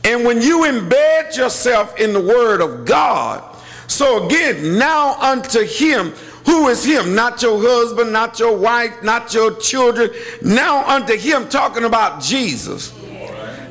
And 0.03 0.25
when 0.25 0.41
you 0.41 0.61
embed 0.61 1.37
yourself 1.37 1.99
in 1.99 2.13
the 2.13 2.19
word 2.19 2.61
of 2.61 2.85
God, 2.85 3.43
so 3.87 4.25
again, 4.25 4.77
now 4.79 5.19
unto 5.21 5.63
him, 5.63 6.13
who 6.45 6.67
is 6.67 6.83
him? 6.83 7.15
Not 7.15 7.41
your 7.41 7.61
husband, 7.61 8.11
not 8.11 8.39
your 8.39 8.55
wife, 8.57 9.01
not 9.03 9.33
your 9.33 9.55
children. 9.55 10.11
Now 10.41 10.87
unto 10.87 11.15
him, 11.15 11.47
talking 11.47 11.83
about 11.85 12.21
Jesus. 12.21 12.91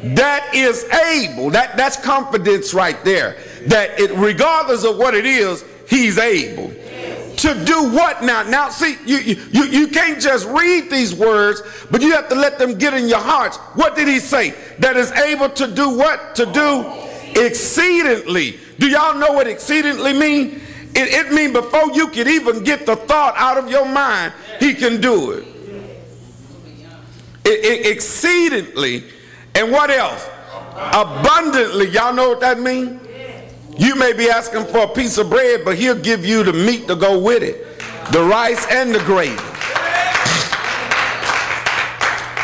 That 0.02 0.50
is 0.54 0.84
able, 0.84 1.50
that, 1.50 1.76
that's 1.76 2.02
confidence 2.02 2.74
right 2.74 3.02
there. 3.04 3.36
That 3.66 4.00
it 4.00 4.10
regardless 4.16 4.84
of 4.84 4.96
what 4.96 5.14
it 5.14 5.26
is, 5.26 5.64
he's 5.88 6.18
able. 6.18 6.72
To 7.36 7.64
do 7.64 7.90
what 7.92 8.22
now? 8.22 8.42
Now, 8.44 8.68
see, 8.68 8.96
you, 9.04 9.18
you, 9.50 9.64
you 9.64 9.88
can't 9.88 10.20
just 10.20 10.46
read 10.48 10.90
these 10.90 11.14
words, 11.14 11.62
but 11.90 12.00
you 12.00 12.12
have 12.12 12.28
to 12.28 12.34
let 12.34 12.58
them 12.58 12.78
get 12.78 12.94
in 12.94 13.08
your 13.08 13.18
hearts. 13.18 13.56
What 13.74 13.96
did 13.96 14.06
he 14.06 14.18
say? 14.20 14.54
That 14.78 14.96
is 14.96 15.10
able 15.12 15.48
to 15.50 15.66
do 15.66 15.96
what? 15.96 16.36
To 16.36 16.46
do 16.46 16.84
exceedingly. 17.40 18.58
Do 18.78 18.88
y'all 18.88 19.18
know 19.18 19.32
what 19.32 19.46
exceedingly 19.46 20.12
mean? 20.12 20.60
It, 20.94 21.26
it 21.26 21.32
means 21.32 21.52
before 21.52 21.92
you 21.92 22.08
could 22.08 22.28
even 22.28 22.62
get 22.62 22.86
the 22.86 22.96
thought 22.96 23.34
out 23.36 23.56
of 23.56 23.70
your 23.70 23.86
mind, 23.86 24.32
he 24.60 24.74
can 24.74 25.00
do 25.00 25.32
it. 25.32 25.46
it, 27.44 27.64
it 27.64 27.86
exceedingly. 27.86 29.04
And 29.54 29.72
what 29.72 29.90
else? 29.90 30.28
Abundantly. 30.74 31.88
Y'all 31.88 32.14
know 32.14 32.28
what 32.28 32.40
that 32.40 32.60
means? 32.60 33.00
You 33.78 33.94
may 33.96 34.12
be 34.12 34.28
asking 34.28 34.66
for 34.66 34.84
a 34.84 34.88
piece 34.88 35.16
of 35.16 35.30
bread, 35.30 35.64
but 35.64 35.78
he'll 35.78 35.98
give 35.98 36.26
you 36.26 36.42
the 36.44 36.52
meat 36.52 36.86
to 36.88 36.96
go 36.96 37.18
with 37.18 37.42
it 37.42 37.72
the 38.10 38.22
rice 38.22 38.66
and 38.70 38.94
the 38.94 38.98
gravy. 39.00 39.36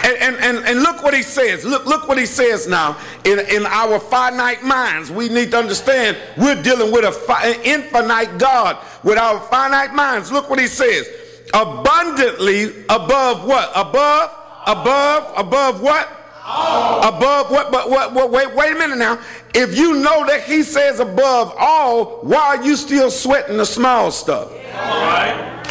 And, 0.09 0.37
and, 0.37 0.65
and, 0.65 0.83
look 0.83 1.03
what 1.03 1.13
he 1.13 1.23
says. 1.23 1.65
Look, 1.65 1.85
look 1.85 2.09
what 2.09 2.17
he 2.17 2.25
says 2.25 2.67
now. 2.67 2.97
In, 3.25 3.41
in 3.41 3.67
our 3.67 3.99
finite 3.99 4.63
minds, 4.63 5.11
we 5.11 5.29
need 5.29 5.51
to 5.51 5.59
understand 5.59 6.17
we're 6.39 6.63
dealing 6.63 6.91
with 6.93 7.05
an 7.05 7.61
infinite 7.63 8.39
God 8.39 8.79
with 9.05 9.19
our 9.19 9.39
finite 9.49 9.93
minds. 9.93 10.33
Look 10.33 10.49
what 10.49 10.59
he 10.59 10.67
says. 10.67 11.09
Abundantly 11.53 12.85
above 12.89 13.45
what? 13.45 13.71
Above? 13.75 14.35
Above? 14.67 15.33
Above 15.37 15.83
what? 15.83 16.09
All. 16.45 17.17
Above 17.17 17.51
what? 17.51 17.71
But 17.71 17.91
what, 17.91 18.15
what? 18.15 18.31
Wait, 18.31 18.55
wait 18.55 18.73
a 18.73 18.79
minute 18.79 18.97
now. 18.97 19.21
If 19.55 19.77
you 19.77 19.95
know 19.95 20.27
that 20.27 20.45
he 20.45 20.63
says 20.63 21.01
above 21.01 21.53
all, 21.59 22.21
why 22.23 22.57
are 22.57 22.65
you 22.65 22.77
still 22.77 23.11
sweating 23.11 23.59
the 23.59 23.67
small 23.67 24.11
stuff? 24.11 24.51
All 24.51 24.57
right. 24.57 25.65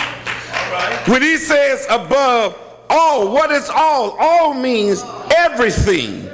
All 0.54 0.72
right. 0.74 1.08
When 1.08 1.22
he 1.24 1.38
says 1.38 1.88
above 1.90 2.56
all, 2.90 3.32
what 3.34 3.52
is 3.52 3.70
all? 3.70 4.16
All 4.20 4.54
means 4.54 5.04
everything. 5.36 6.30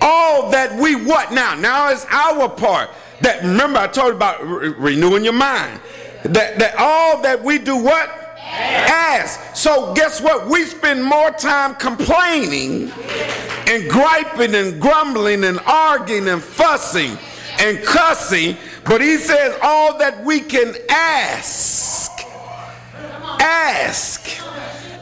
All 0.00 0.50
that 0.50 0.78
we 0.80 0.96
what 0.96 1.32
now? 1.32 1.54
Now 1.54 1.90
is 1.90 2.06
our 2.10 2.48
part. 2.48 2.90
That 3.20 3.42
remember 3.42 3.78
I 3.78 3.86
told 3.86 4.08
you 4.08 4.16
about 4.16 4.46
re- 4.46 4.68
renewing 4.70 5.24
your 5.24 5.34
mind. 5.34 5.80
That 6.24 6.58
that 6.58 6.74
all 6.78 7.20
that 7.22 7.42
we 7.42 7.58
do 7.58 7.76
what? 7.76 8.08
Ask. 8.38 9.54
So 9.54 9.94
guess 9.94 10.20
what? 10.20 10.48
We 10.48 10.64
spend 10.64 11.04
more 11.04 11.30
time 11.30 11.74
complaining 11.74 12.90
and 13.68 13.88
griping 13.90 14.54
and 14.54 14.80
grumbling 14.80 15.44
and 15.44 15.60
arguing 15.66 16.28
and 16.28 16.42
fussing 16.42 17.16
and 17.60 17.82
cussing. 17.84 18.56
But 18.84 19.00
he 19.02 19.18
says 19.18 19.56
all 19.62 19.98
that 19.98 20.24
we 20.24 20.40
can 20.40 20.74
ask. 20.88 22.10
Ask. 23.40 24.40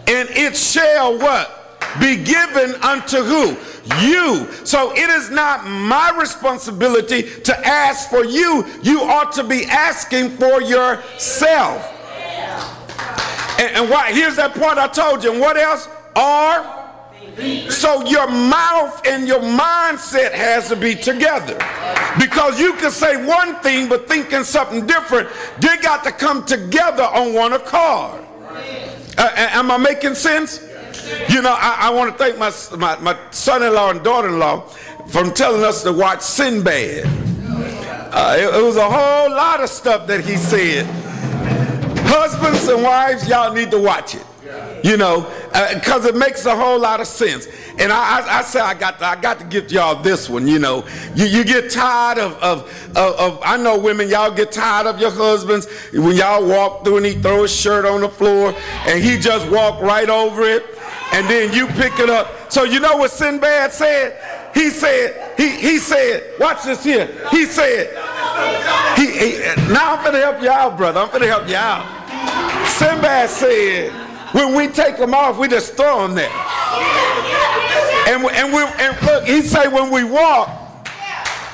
And 0.08 0.28
it 0.30 0.56
shall 0.56 1.18
what? 1.18 1.54
Be 2.00 2.16
given 2.16 2.74
unto 2.82 3.18
who? 3.18 3.56
You. 4.00 4.50
So 4.64 4.92
it 4.92 5.10
is 5.10 5.30
not 5.30 5.66
my 5.66 6.16
responsibility 6.18 7.22
to 7.22 7.66
ask 7.66 8.10
for 8.10 8.24
you. 8.24 8.66
You 8.82 9.02
ought 9.02 9.32
to 9.32 9.44
be 9.44 9.64
asking 9.64 10.30
for 10.30 10.60
yourself. 10.62 11.94
And, 13.58 13.76
and 13.76 13.90
why? 13.90 14.12
Here's 14.12 14.36
that 14.36 14.54
point 14.54 14.78
I 14.78 14.86
told 14.88 15.24
you. 15.24 15.32
And 15.32 15.40
what 15.40 15.56
else? 15.56 15.88
Are 16.16 16.78
so 17.70 18.04
your 18.04 18.28
mouth 18.28 19.06
and 19.06 19.28
your 19.28 19.40
mindset 19.40 20.32
has 20.32 20.68
to 20.68 20.76
be 20.76 20.94
together. 20.94 21.54
Because 22.18 22.58
you 22.58 22.72
can 22.74 22.90
say 22.90 23.24
one 23.24 23.56
thing 23.56 23.88
but 23.88 24.08
thinking 24.08 24.42
something 24.42 24.86
different. 24.86 25.28
They 25.60 25.76
got 25.78 26.02
to 26.04 26.12
come 26.12 26.44
together 26.44 27.04
on 27.04 27.34
one 27.34 27.52
accord. 27.52 28.27
Uh, 29.18 29.30
am 29.34 29.70
I 29.70 29.76
making 29.78 30.14
sense? 30.14 30.62
You 31.28 31.42
know, 31.42 31.54
I, 31.58 31.88
I 31.88 31.90
want 31.90 32.12
to 32.12 32.18
thank 32.18 32.38
my, 32.38 32.52
my, 32.76 32.98
my 33.00 33.18
son-in-law 33.30 33.90
and 33.90 34.04
daughter-in-law 34.04 34.60
from 35.08 35.32
telling 35.32 35.64
us 35.64 35.82
to 35.82 35.92
watch 35.92 36.20
Sinbad. 36.20 37.04
Uh, 38.10 38.36
it, 38.38 38.54
it 38.54 38.62
was 38.62 38.76
a 38.76 38.88
whole 38.88 39.30
lot 39.30 39.60
of 39.60 39.68
stuff 39.68 40.06
that 40.06 40.24
he 40.24 40.36
said 40.36 40.86
Husbands 42.10 42.66
and 42.68 42.82
wives, 42.82 43.28
y'all 43.28 43.52
need 43.52 43.70
to 43.70 43.78
watch 43.78 44.14
it. 44.14 44.24
You 44.82 44.96
know, 44.96 45.22
because 45.74 46.04
uh, 46.04 46.10
it 46.10 46.16
makes 46.16 46.46
a 46.46 46.54
whole 46.54 46.78
lot 46.78 47.00
of 47.00 47.06
sense. 47.06 47.48
And 47.78 47.92
I, 47.92 48.20
I, 48.20 48.38
I 48.38 48.42
say 48.42 48.60
I 48.60 48.74
got 48.74 48.98
to, 48.98 49.06
I 49.06 49.16
got 49.16 49.38
to 49.40 49.44
give 49.44 49.72
y'all 49.72 50.02
this 50.02 50.28
one. 50.28 50.46
You 50.46 50.58
know, 50.58 50.86
you, 51.14 51.26
you 51.26 51.44
get 51.44 51.70
tired 51.70 52.18
of, 52.18 52.34
of, 52.34 52.90
of, 52.96 53.14
of, 53.16 53.40
I 53.44 53.56
know 53.56 53.78
women, 53.78 54.08
y'all 54.08 54.30
get 54.30 54.52
tired 54.52 54.86
of 54.86 55.00
your 55.00 55.10
husbands 55.10 55.66
when 55.92 56.16
y'all 56.16 56.46
walk 56.46 56.84
through 56.84 56.98
and 56.98 57.06
he 57.06 57.14
throw 57.14 57.42
his 57.42 57.54
shirt 57.54 57.84
on 57.84 58.02
the 58.02 58.08
floor 58.08 58.54
and 58.86 59.02
he 59.02 59.18
just 59.18 59.50
walk 59.50 59.80
right 59.80 60.08
over 60.08 60.42
it, 60.42 60.64
and 61.12 61.26
then 61.28 61.52
you 61.52 61.66
pick 61.68 61.98
it 61.98 62.10
up. 62.10 62.52
So 62.52 62.64
you 62.64 62.80
know 62.80 62.96
what 62.96 63.10
Sinbad 63.10 63.72
said? 63.72 64.54
He 64.54 64.70
said, 64.70 65.38
he, 65.38 65.48
he 65.50 65.78
said, 65.78 66.38
watch 66.38 66.64
this 66.64 66.82
here. 66.82 67.06
He 67.30 67.44
said, 67.44 67.88
he, 68.96 69.06
he 69.06 69.38
now 69.72 69.96
I'm 69.96 70.04
gonna 70.04 70.18
help 70.18 70.42
out, 70.42 70.76
brother. 70.76 71.00
I'm 71.00 71.10
gonna 71.10 71.26
help 71.26 71.48
out. 71.50 72.68
Sinbad 72.68 73.28
said, 73.28 74.07
when 74.32 74.54
we 74.54 74.68
take 74.68 74.96
them 74.96 75.14
off, 75.14 75.38
we 75.38 75.48
just 75.48 75.74
throw 75.74 76.06
them 76.06 76.14
there. 76.14 76.30
And, 78.08 78.24
and, 78.24 78.52
we, 78.52 78.62
and 78.62 79.02
look, 79.02 79.24
he 79.26 79.42
say 79.42 79.68
when 79.68 79.90
we 79.90 80.04
walk, 80.04 80.48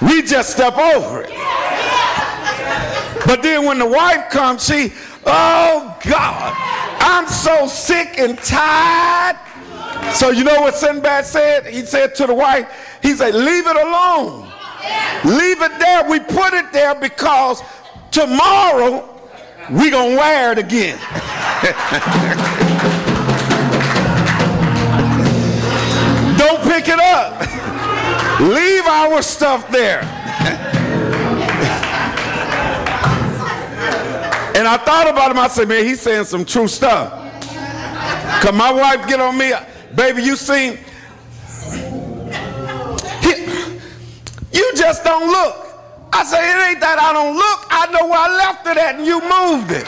we 0.02 0.22
just 0.22 0.50
step 0.50 0.76
over 0.76 1.22
it. 1.22 1.30
But 3.26 3.42
then 3.42 3.64
when 3.64 3.78
the 3.78 3.86
wife 3.86 4.30
comes, 4.30 4.66
she, 4.66 4.92
oh 5.24 5.98
God, 6.06 6.54
I'm 7.00 7.26
so 7.26 7.66
sick 7.66 8.18
and 8.18 8.38
tired. 8.38 9.38
So 10.14 10.30
you 10.30 10.44
know 10.44 10.60
what 10.60 10.74
Sinbad 10.74 11.24
said? 11.24 11.66
He 11.66 11.84
said 11.84 12.14
to 12.16 12.26
the 12.26 12.34
wife, 12.34 12.98
he 13.02 13.14
said, 13.14 13.34
leave 13.34 13.66
it 13.66 13.76
alone. 13.76 14.52
Leave 15.24 15.62
it 15.62 15.78
there. 15.78 16.08
We 16.08 16.20
put 16.20 16.52
it 16.52 16.72
there 16.72 16.94
because 16.94 17.62
tomorrow 18.10 19.13
we 19.70 19.90
gonna 19.90 20.16
wear 20.16 20.52
it 20.52 20.58
again. 20.58 20.98
Don't 26.36 26.62
pick 26.62 26.88
it 26.88 27.00
up. 27.00 27.40
Leave 28.40 28.84
our 28.86 29.22
stuff 29.22 29.70
there. 29.70 30.00
and 34.54 34.68
I 34.68 34.76
thought 34.84 35.08
about 35.08 35.30
him. 35.30 35.38
I 35.38 35.48
said, 35.48 35.68
man, 35.68 35.84
he's 35.84 36.00
saying 36.00 36.24
some 36.24 36.44
true 36.44 36.68
stuff. 36.68 37.12
Cause 38.42 38.54
my 38.54 38.70
wife 38.70 39.08
get 39.08 39.20
on 39.20 39.38
me, 39.38 39.52
baby. 39.94 40.22
You 40.22 40.36
seen? 40.36 40.78
you 44.52 44.72
just 44.76 45.04
don't 45.04 45.30
look. 45.30 45.63
I 46.16 46.22
say, 46.24 46.38
it 46.38 46.70
ain't 46.70 46.80
that 46.80 46.98
I 47.00 47.12
don't 47.12 47.36
look. 47.36 47.66
I 47.70 47.90
know 47.90 48.06
where 48.06 48.20
I 48.20 48.36
left 48.36 48.66
it 48.68 48.76
at 48.76 48.94
and 48.96 49.04
you 49.04 49.20
moved 49.20 49.72
it. 49.72 49.86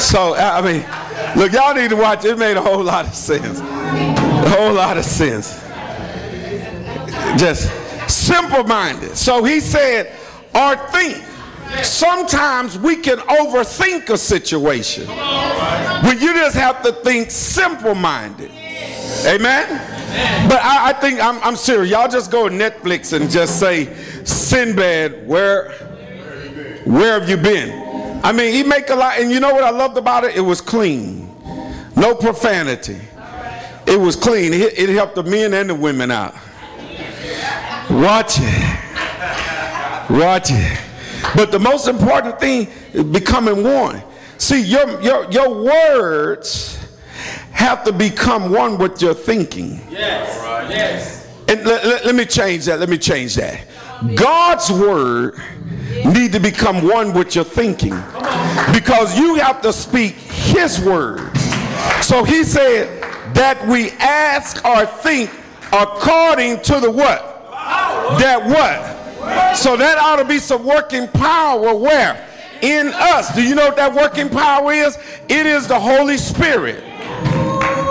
So, 0.00 0.34
I 0.34 0.60
mean, 0.62 0.84
look, 1.36 1.52
y'all 1.52 1.74
need 1.74 1.90
to 1.90 1.96
watch. 1.96 2.24
It 2.24 2.38
made 2.38 2.56
a 2.56 2.62
whole 2.62 2.82
lot 2.82 3.06
of 3.06 3.14
sense. 3.14 3.60
A 3.60 4.48
whole 4.48 4.72
lot 4.72 4.96
of 4.96 5.04
sense. 5.04 5.60
Just 7.38 7.70
simple 8.08 8.64
minded. 8.64 9.16
So 9.16 9.44
he 9.44 9.60
said, 9.60 10.16
or 10.54 10.76
think. 10.88 11.24
Sometimes 11.82 12.78
we 12.78 12.96
can 12.96 13.18
overthink 13.18 14.08
a 14.08 14.16
situation 14.16 15.06
when 15.06 16.18
you 16.18 16.32
just 16.32 16.56
have 16.56 16.82
to 16.82 16.92
think 16.92 17.30
simple 17.30 17.94
minded. 17.94 18.50
Amen? 19.26 19.97
But 20.48 20.60
I, 20.62 20.90
I 20.90 20.92
think 20.94 21.20
I'm, 21.20 21.38
I'm, 21.42 21.56
serious. 21.56 21.90
Y'all 21.90 22.08
just 22.08 22.30
go 22.30 22.48
to 22.48 22.54
Netflix 22.54 23.12
and 23.12 23.30
just 23.30 23.60
say, 23.60 23.94
Sinbad, 24.24 25.26
where, 25.26 25.72
where 26.84 27.20
have 27.20 27.28
you 27.28 27.36
been? 27.36 28.20
I 28.24 28.32
mean, 28.32 28.54
he 28.54 28.62
make 28.62 28.88
a 28.88 28.94
lot, 28.94 29.20
and 29.20 29.30
you 29.30 29.38
know 29.38 29.52
what 29.52 29.64
I 29.64 29.70
loved 29.70 29.98
about 29.98 30.24
it? 30.24 30.34
It 30.34 30.40
was 30.40 30.60
clean, 30.60 31.28
no 31.94 32.14
profanity. 32.14 32.98
It 33.86 33.98
was 33.98 34.16
clean. 34.16 34.52
It, 34.52 34.78
it 34.78 34.88
helped 34.90 35.14
the 35.14 35.22
men 35.22 35.52
and 35.54 35.70
the 35.70 35.74
women 35.74 36.10
out. 36.10 36.34
Watch 37.90 38.36
it, 38.38 38.80
watch 40.10 40.50
it. 40.50 40.80
But 41.36 41.52
the 41.52 41.58
most 41.58 41.86
important 41.86 42.40
thing 42.40 42.68
is 42.92 43.04
becoming 43.04 43.62
one. 43.62 44.02
See, 44.38 44.62
your 44.62 45.00
your 45.00 45.30
your 45.30 45.64
words 45.64 46.78
have 47.58 47.82
to 47.82 47.92
become 47.92 48.52
one 48.52 48.78
with 48.78 49.02
your 49.02 49.14
thinking. 49.14 49.80
Yes. 49.90 50.38
Right. 50.38 50.70
Yes. 50.70 51.26
And 51.48 51.64
let, 51.64 51.84
let, 51.84 52.06
let 52.06 52.14
me 52.14 52.24
change 52.24 52.66
that. 52.66 52.78
Let 52.78 52.88
me 52.88 52.98
change 52.98 53.34
that. 53.34 53.66
God's 54.14 54.70
word 54.70 55.36
need 56.14 56.32
to 56.32 56.38
become 56.38 56.86
one 56.86 57.12
with 57.12 57.34
your 57.34 57.44
thinking 57.44 57.96
because 58.72 59.18
you 59.18 59.34
have 59.36 59.60
to 59.62 59.72
speak 59.72 60.14
his 60.14 60.80
word. 60.80 61.36
So 62.00 62.22
he 62.22 62.44
said 62.44 63.02
that 63.34 63.66
we 63.66 63.90
ask 63.98 64.64
or 64.64 64.86
think 64.86 65.28
according 65.72 66.60
to 66.62 66.78
the 66.78 66.90
what? 66.92 67.50
That 68.20 68.40
what? 68.46 69.56
So 69.56 69.76
that 69.76 69.98
ought 69.98 70.16
to 70.16 70.24
be 70.24 70.38
some 70.38 70.64
working 70.64 71.08
power 71.08 71.74
where? 71.74 72.24
In 72.62 72.92
us. 72.94 73.34
Do 73.34 73.42
you 73.42 73.56
know 73.56 73.66
what 73.66 73.76
that 73.76 73.92
working 73.94 74.28
power 74.28 74.72
is? 74.72 74.96
It 75.28 75.44
is 75.44 75.66
the 75.66 75.78
Holy 75.78 76.18
Spirit. 76.18 76.84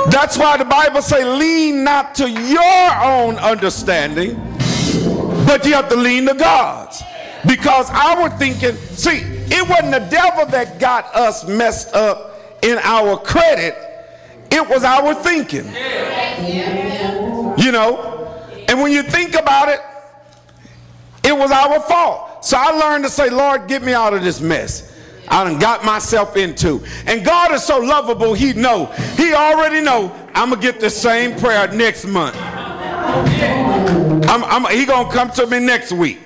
That's 0.10 0.38
why 0.38 0.58
the 0.58 0.66
Bible 0.66 1.02
say 1.02 1.24
lean 1.26 1.84
not 1.84 2.16
to 2.16 2.30
your 2.30 3.04
own 3.04 3.36
understanding, 3.36 4.36
but 5.46 5.66
you 5.66 5.74
have 5.74 5.90
to 5.90 5.96
lean 5.96 6.26
to 6.28 6.34
God's. 6.34 7.04
Because 7.46 7.90
our 7.92 8.30
thinking, 8.38 8.76
see, 8.76 9.22
it 9.50 9.68
wasn't 9.70 9.92
the 9.92 10.08
devil 10.10 10.46
that 10.48 10.80
got 10.80 11.14
us 11.16 11.48
messed 11.48 11.94
up 11.94 12.40
in 12.62 12.78
our 12.84 13.18
credit. 13.18 13.76
It 14.50 14.68
was 14.68 14.84
our 14.84 15.14
thinking. 15.14 15.66
You 17.58 17.72
know? 17.72 18.44
And 18.68 18.82
when 18.82 18.92
you 18.92 19.04
think 19.04 19.36
about 19.36 19.70
it, 19.70 19.80
it 21.24 21.38
was 21.38 21.52
our 21.52 21.80
fault. 21.82 22.46
So 22.46 22.58
I 22.58 22.72
learned 22.72 23.04
to 23.04 23.10
say, 23.10 23.30
Lord, 23.30 23.68
get 23.68 23.84
me 23.84 23.94
out 23.94 24.14
of 24.14 24.24
this 24.24 24.40
mess. 24.40 24.94
I 25.28 25.44
done 25.44 25.60
got 25.60 25.84
myself 25.84 26.38
into. 26.38 26.84
And 27.06 27.26
God 27.26 27.52
is 27.52 27.64
so 27.64 27.80
lovable, 27.80 28.34
he 28.34 28.54
know. 28.54 28.86
He 29.16 29.34
already 29.34 29.82
know 29.82 30.16
I'm 30.34 30.50
going 30.50 30.62
to 30.62 30.72
get 30.72 30.80
the 30.80 30.90
same 30.90 31.38
prayer 31.38 31.68
next 31.74 32.06
month. 32.06 32.36
I'm, 34.30 34.44
I'm, 34.44 34.66
he 34.76 34.86
going 34.86 35.08
to 35.08 35.14
come 35.14 35.32
to 35.32 35.48
me 35.48 35.60
next 35.60 35.92
week 35.92 36.20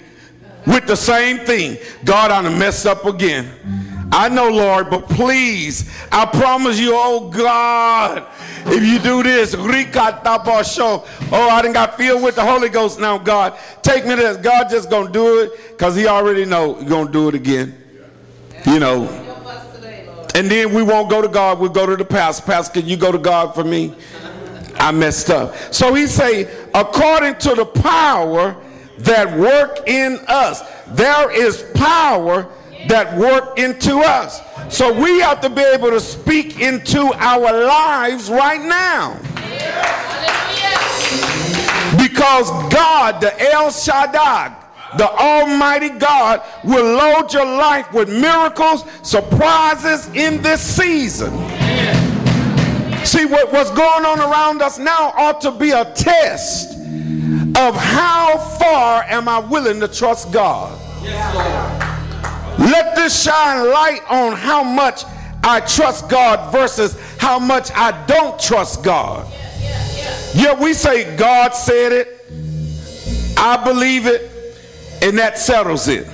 with 0.66 0.86
the 0.88 0.96
same 0.96 1.40
thing. 1.40 1.78
God, 2.04 2.32
I 2.32 2.42
done 2.42 2.58
messed 2.60 2.86
up 2.86 3.06
again. 3.06 3.50
I 4.14 4.28
know, 4.28 4.50
Lord, 4.50 4.90
but 4.90 5.08
please, 5.08 5.90
I 6.12 6.26
promise 6.26 6.78
you, 6.78 6.92
oh 6.94 7.30
God, 7.30 8.28
if 8.66 8.84
you 8.84 9.00
do 9.00 9.24
this, 9.24 9.56
oh, 9.58 11.06
I 11.32 11.62
done 11.62 11.72
got 11.72 11.96
filled 11.96 12.22
with 12.22 12.36
the 12.36 12.44
Holy 12.44 12.68
Ghost 12.68 13.00
now, 13.00 13.18
God. 13.18 13.58
Take 13.82 14.04
me 14.06 14.12
to 14.12 14.18
this. 14.18 14.38
God 14.38 14.70
just 14.70 14.90
gonna 14.90 15.10
do 15.10 15.40
it 15.40 15.52
because 15.70 15.96
he 15.96 16.08
already 16.08 16.44
know 16.44 16.78
you're 16.80 16.90
gonna 16.90 17.12
do 17.12 17.30
it 17.30 17.36
again. 17.36 17.81
You 18.66 18.80
know. 18.80 19.28
And 20.34 20.50
then 20.50 20.74
we 20.74 20.82
won't 20.82 21.10
go 21.10 21.22
to 21.22 21.28
God, 21.28 21.60
we'll 21.60 21.70
go 21.70 21.86
to 21.86 21.96
the 21.96 22.06
pastor. 22.06 22.46
Pastor, 22.46 22.80
can 22.80 22.90
you 22.90 22.96
go 22.96 23.12
to 23.12 23.18
God 23.18 23.54
for 23.54 23.64
me? 23.64 23.94
I 24.76 24.92
messed 24.92 25.30
up. 25.30 25.56
So 25.74 25.94
he 25.94 26.08
say, 26.08 26.50
according 26.74 27.36
to 27.40 27.54
the 27.54 27.66
power 27.66 28.56
that 29.00 29.38
work 29.38 29.88
in 29.88 30.20
us, 30.28 30.62
there 30.88 31.30
is 31.32 31.64
power 31.76 32.48
that 32.88 33.16
work 33.18 33.60
into 33.60 33.98
us. 34.00 34.42
So 34.76 34.92
we 34.92 35.20
have 35.20 35.42
to 35.42 35.50
be 35.50 35.62
able 35.62 35.92
to 35.92 36.00
speak 36.00 36.60
into 36.60 37.14
our 37.16 37.66
lives 37.66 38.30
right 38.30 38.62
now. 38.62 39.18
Because 41.98 42.50
God, 42.74 43.20
the 43.22 43.34
El 43.52 43.70
Shaddai, 43.70 44.56
the 44.98 45.10
Almighty 45.10 45.90
God, 45.90 46.42
will 46.64 46.96
load 46.98 47.34
your 47.34 47.46
life 47.46 47.92
with 47.94 48.10
miracles, 48.10 48.86
surprises 49.04 50.08
in 50.16 50.42
this 50.42 50.62
season. 50.62 51.32
See, 53.06 53.26
what, 53.26 53.52
what's 53.52 53.72
going 53.72 54.06
on 54.06 54.20
around 54.20 54.62
us 54.62 54.78
now 54.78 55.12
ought 55.18 55.42
to 55.42 55.52
be 55.52 55.72
a 55.72 55.86
test 55.94 56.78
of 57.58 57.76
how 57.76 58.38
far 58.60 59.04
am 59.04 59.28
I 59.28 59.40
willing 59.40 59.80
to 59.80 59.88
trust 59.88 60.32
God. 60.32 60.78
Let 62.60 62.96
this 62.96 63.24
shine 63.24 63.70
light 63.70 64.02
on 64.10 64.34
how 64.34 64.64
much 64.64 65.04
I 65.44 65.62
trust 65.62 66.10
God 66.10 66.52
versus 66.52 66.96
how 67.18 67.40
much 67.40 67.72
I 67.74 68.06
don't 68.06 68.40
trust 68.40 68.84
God. 68.84 69.28
Yeah, 70.34 70.62
we 70.62 70.74
say 70.74 71.16
God 71.18 71.54
said 71.56 71.92
it, 71.92 72.26
I 73.38 73.62
believe 73.64 74.06
it, 74.06 74.31
and 75.02 75.18
that 75.18 75.38
settles 75.38 75.88
it. 75.88 76.08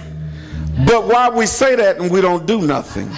But 0.86 1.08
why 1.08 1.30
we 1.30 1.46
say 1.46 1.76
that 1.76 1.98
and 1.98 2.12
we 2.12 2.22
don't 2.22 2.46
do 2.46 2.62
nothing? 2.62 3.10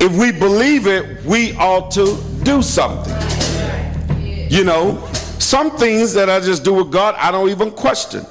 If 0.00 0.12
we 0.16 0.32
believe 0.32 0.86
it, 0.86 1.24
we 1.24 1.54
ought 1.56 1.90
to 1.92 2.20
do 2.42 2.60
something. 2.60 3.14
You 4.50 4.64
know, 4.64 5.04
some 5.38 5.76
things 5.76 6.12
that 6.12 6.28
I 6.28 6.40
just 6.40 6.62
do 6.62 6.74
with 6.74 6.92
God, 6.92 7.14
I 7.16 7.30
don't 7.30 7.48
even 7.48 7.70
question. 7.70 8.26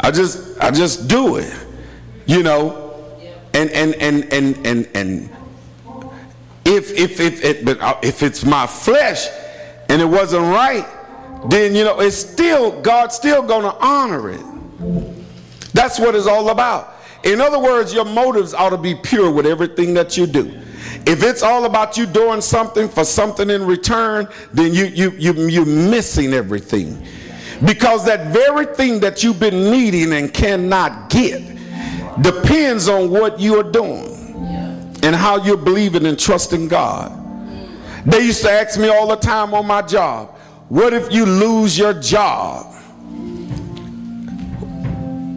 I 0.00 0.10
just 0.10 0.60
I 0.60 0.70
just 0.70 1.08
do 1.08 1.36
it. 1.36 1.54
You 2.26 2.42
know, 2.42 2.94
and 3.52 3.70
and 3.70 3.94
and 3.96 4.32
and 4.32 4.66
and 4.66 4.88
and 4.94 5.30
if 6.64 6.90
if 6.92 7.20
if 7.20 7.44
it, 7.44 7.64
but 7.64 7.80
uh, 7.80 7.98
if 8.02 8.22
it's 8.22 8.44
my 8.44 8.66
flesh 8.66 9.28
and 9.90 10.00
it 10.00 10.06
wasn't 10.06 10.42
right, 10.44 10.86
then 11.50 11.74
you 11.74 11.84
know 11.84 12.00
it's 12.00 12.16
still 12.16 12.80
God's 12.80 13.14
still 13.14 13.42
gonna 13.42 13.76
honor 13.80 14.30
it. 14.30 14.53
That's 15.72 15.98
what 15.98 16.14
it's 16.14 16.26
all 16.26 16.50
about. 16.50 16.94
In 17.24 17.40
other 17.40 17.58
words, 17.58 17.92
your 17.92 18.04
motives 18.04 18.54
ought 18.54 18.70
to 18.70 18.78
be 18.78 18.94
pure 18.94 19.30
with 19.30 19.46
everything 19.46 19.94
that 19.94 20.16
you 20.16 20.26
do. 20.26 20.60
If 21.06 21.22
it's 21.22 21.42
all 21.42 21.64
about 21.64 21.96
you 21.96 22.06
doing 22.06 22.40
something 22.40 22.88
for 22.88 23.04
something 23.04 23.50
in 23.50 23.66
return, 23.66 24.28
then 24.52 24.74
you 24.74 24.86
you 24.86 25.10
you 25.12 25.32
you're 25.48 25.66
missing 25.66 26.32
everything. 26.32 27.06
Because 27.64 28.04
that 28.04 28.32
very 28.32 28.66
thing 28.66 29.00
that 29.00 29.22
you've 29.22 29.40
been 29.40 29.70
needing 29.70 30.12
and 30.12 30.32
cannot 30.32 31.08
get 31.08 31.40
depends 32.20 32.88
on 32.88 33.10
what 33.10 33.40
you 33.40 33.58
are 33.58 33.70
doing 33.70 34.10
and 35.02 35.14
how 35.14 35.42
you're 35.42 35.56
believing 35.56 36.06
and 36.06 36.18
trusting 36.18 36.68
God. 36.68 37.20
They 38.06 38.20
used 38.20 38.42
to 38.42 38.50
ask 38.50 38.78
me 38.78 38.88
all 38.88 39.06
the 39.06 39.16
time 39.16 39.54
on 39.54 39.66
my 39.66 39.82
job, 39.82 40.36
what 40.68 40.92
if 40.92 41.12
you 41.12 41.24
lose 41.24 41.78
your 41.78 41.94
job? 41.94 42.73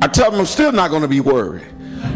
I 0.01 0.07
tell 0.07 0.31
them 0.31 0.39
I'm 0.39 0.45
still 0.45 0.71
not 0.71 0.89
going 0.89 1.01
to 1.01 1.07
be 1.07 1.19
worried. 1.19 1.63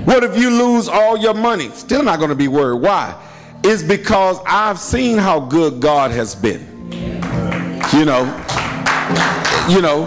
What 0.06 0.24
if 0.24 0.38
you 0.38 0.50
lose 0.50 0.88
all 0.88 1.18
your 1.18 1.34
money? 1.34 1.70
Still 1.70 2.04
not 2.04 2.20
going 2.20 2.30
to 2.30 2.36
be 2.36 2.48
worried. 2.48 2.82
Why? 2.82 3.16
It's 3.64 3.84
because 3.84 4.40
I've 4.46 4.80
seen 4.80 5.18
how 5.18 5.40
good 5.40 5.80
God 5.80 6.12
has 6.12 6.36
been. 6.36 6.68
You 7.94 8.06
know, 8.06 8.24
you 9.70 9.82
know, 9.82 10.06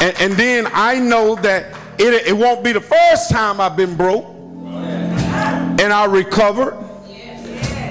and, 0.00 0.16
and 0.20 0.32
then 0.34 0.68
I 0.72 0.98
know 0.98 1.34
that 1.36 1.76
it, 1.98 2.26
it 2.26 2.36
won't 2.36 2.64
be 2.64 2.72
the 2.72 2.80
first 2.80 3.30
time 3.30 3.60
I've 3.60 3.76
been 3.76 3.96
broke 3.96 4.26
and 4.26 5.92
I 5.92 6.06
recovered. 6.06 6.82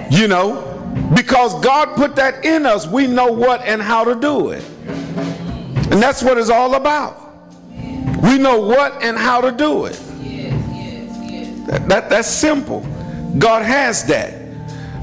You 0.10 0.28
know, 0.28 1.12
because 1.16 1.60
God 1.64 1.96
put 1.96 2.16
that 2.16 2.46
in 2.46 2.66
us. 2.66 2.88
We 2.88 3.08
know 3.08 3.32
what 3.32 3.62
and 3.62 3.82
how 3.82 4.04
to 4.04 4.16
do 4.16 4.50
it. 4.50 4.64
And 4.88 6.02
that's 6.02 6.24
what 6.24 6.38
it's 6.38 6.50
all 6.50 6.76
about. 6.76 7.25
We 8.22 8.38
know 8.38 8.60
what 8.60 9.02
and 9.02 9.18
how 9.18 9.42
to 9.42 9.52
do 9.52 9.86
it. 9.86 10.00
That, 11.68 11.88
that, 11.90 12.10
that's 12.10 12.28
simple. 12.28 12.82
God 13.38 13.64
has 13.64 14.06
that. 14.06 14.34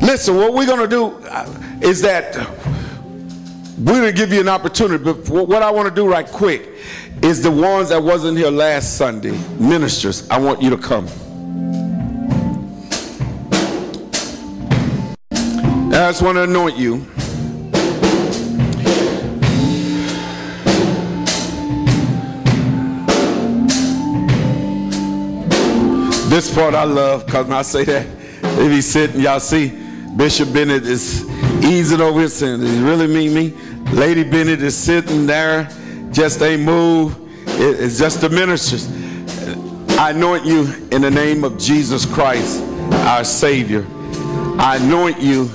Listen, 0.00 0.36
what 0.36 0.54
we're 0.54 0.66
going 0.66 0.80
to 0.80 0.88
do 0.88 1.06
uh, 1.26 1.60
is 1.80 2.00
that 2.02 2.36
we're 3.78 4.00
going 4.00 4.04
to 4.04 4.12
give 4.12 4.32
you 4.32 4.40
an 4.40 4.48
opportunity. 4.48 5.02
But 5.02 5.28
what 5.28 5.62
I 5.62 5.70
want 5.70 5.88
to 5.88 5.94
do 5.94 6.08
right 6.08 6.26
quick 6.26 6.68
is 7.22 7.42
the 7.42 7.50
ones 7.50 7.88
that 7.90 8.02
wasn't 8.02 8.38
here 8.38 8.50
last 8.50 8.96
Sunday, 8.96 9.38
ministers, 9.58 10.28
I 10.30 10.38
want 10.38 10.62
you 10.62 10.70
to 10.70 10.76
come. 10.76 11.08
I 15.94 16.08
just 16.10 16.22
want 16.22 16.36
to 16.36 16.44
anoint 16.44 16.76
you. 16.76 17.06
This 26.32 26.54
part 26.54 26.74
I 26.74 26.84
love 26.84 27.26
because 27.26 27.46
when 27.46 27.58
I 27.58 27.60
say 27.60 27.84
that, 27.84 28.06
if 28.42 28.72
he's 28.72 28.90
sitting, 28.90 29.20
y'all 29.20 29.38
see, 29.38 29.68
Bishop 30.16 30.50
Bennett 30.50 30.82
is 30.84 31.28
easing 31.62 32.00
over 32.00 32.22
his 32.22 32.32
saying, 32.32 32.60
Does 32.60 32.72
he 32.72 32.82
really 32.82 33.06
mean 33.06 33.34
me? 33.34 33.50
Lady 33.92 34.24
Bennett 34.24 34.62
is 34.62 34.74
sitting 34.74 35.26
there, 35.26 35.68
just 36.10 36.40
ain't 36.40 36.62
move. 36.62 37.18
it's 37.46 37.98
just 37.98 38.22
the 38.22 38.30
ministers. 38.30 38.88
I 39.98 40.12
anoint 40.12 40.46
you 40.46 40.72
in 40.90 41.02
the 41.02 41.10
name 41.10 41.44
of 41.44 41.58
Jesus 41.58 42.06
Christ, 42.06 42.62
our 43.04 43.24
Savior. 43.24 43.84
I 44.58 44.78
anoint 44.80 45.20
you 45.20 45.50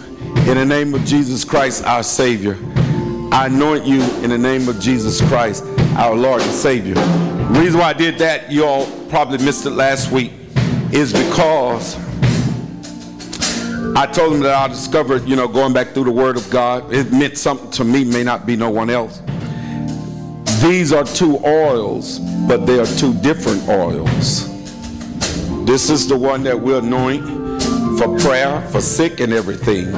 in 0.46 0.58
the 0.58 0.66
name 0.66 0.94
of 0.94 1.04
Jesus 1.06 1.44
Christ, 1.44 1.86
our 1.86 2.04
Savior. 2.04 2.56
I 3.32 3.48
anoint 3.48 3.84
you 3.84 4.04
in 4.22 4.30
the 4.30 4.38
name 4.38 4.70
of 4.70 4.80
Jesus 4.80 5.22
Christ, 5.22 5.64
our 5.98 6.14
Lord 6.14 6.44
and 6.44 6.52
Savior. 6.52 6.94
The 6.94 7.60
reason 7.62 7.80
why 7.80 7.90
I 7.90 7.94
did 7.94 8.20
that, 8.20 8.52
you 8.52 8.64
all 8.64 8.86
probably 9.10 9.40
missed 9.40 9.66
it 9.66 9.72
last 9.72 10.12
week 10.12 10.34
is 10.92 11.12
because 11.12 11.96
I 13.96 14.06
told 14.06 14.34
him 14.34 14.40
that 14.42 14.56
I 14.56 14.68
discovered, 14.68 15.28
you 15.28 15.36
know, 15.36 15.48
going 15.48 15.74
back 15.74 15.90
through 15.90 16.06
the 16.06 16.12
Word 16.12 16.38
of 16.38 16.50
God, 16.50 16.94
it 16.94 17.12
meant 17.12 17.38
something 17.38 17.72
to 17.72 17.84
me, 17.84 18.06
may 18.06 18.24
not 18.24 18.46
be 18.46 18.56
no 18.56 18.70
one 18.70 18.90
else. 18.90 19.22
These 20.62 20.94
are 20.94 21.04
two 21.04 21.40
oils, 21.46 22.20
but 22.48 22.66
they 22.66 22.80
are 22.80 22.86
two 22.86 23.14
different 23.16 23.68
oils. 23.68 24.48
This 25.66 25.90
is 25.90 26.08
the 26.08 26.18
one 26.18 26.44
that 26.44 26.60
we 26.60 26.76
anoint 26.78 27.24
for 27.98 28.18
prayer, 28.20 28.62
for 28.70 28.82
sick 28.82 29.20
and 29.20 29.34
everything. 29.34 29.92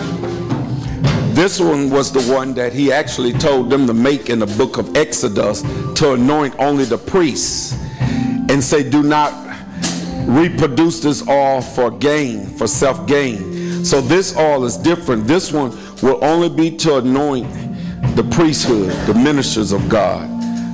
This 1.33 1.59
one 1.59 1.89
was 1.89 2.11
the 2.11 2.21
one 2.33 2.53
that 2.55 2.73
he 2.73 2.91
actually 2.91 3.33
told 3.33 3.69
them 3.69 3.87
to 3.87 3.93
make 3.93 4.29
in 4.29 4.39
the 4.39 4.47
book 4.47 4.77
of 4.77 4.95
Exodus 4.97 5.61
to 5.95 6.13
anoint 6.13 6.55
only 6.59 6.85
the 6.85 6.97
priests 6.97 7.77
and 7.99 8.63
say, 8.63 8.89
do 8.89 9.03
not 9.03 9.48
reproduce 10.29 10.99
this 10.99 11.27
oil 11.27 11.61
for 11.61 11.91
gain, 11.91 12.45
for 12.45 12.67
self 12.67 13.07
gain. 13.07 13.83
So 13.83 14.01
this 14.01 14.35
oil 14.37 14.65
is 14.65 14.77
different. 14.77 15.25
This 15.25 15.51
one 15.51 15.71
will 16.01 16.23
only 16.23 16.49
be 16.49 16.75
to 16.77 16.97
anoint 16.97 17.47
the 18.15 18.23
priesthood, 18.23 18.89
the 19.07 19.13
ministers 19.13 19.71
of 19.71 19.87
God. 19.89 20.27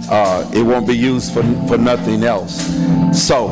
Uh, 0.09 0.49
it 0.53 0.61
won't 0.61 0.87
be 0.87 0.95
used 0.95 1.33
for, 1.33 1.41
for 1.67 1.77
nothing 1.77 2.23
else. 2.23 2.65
So, 3.11 3.49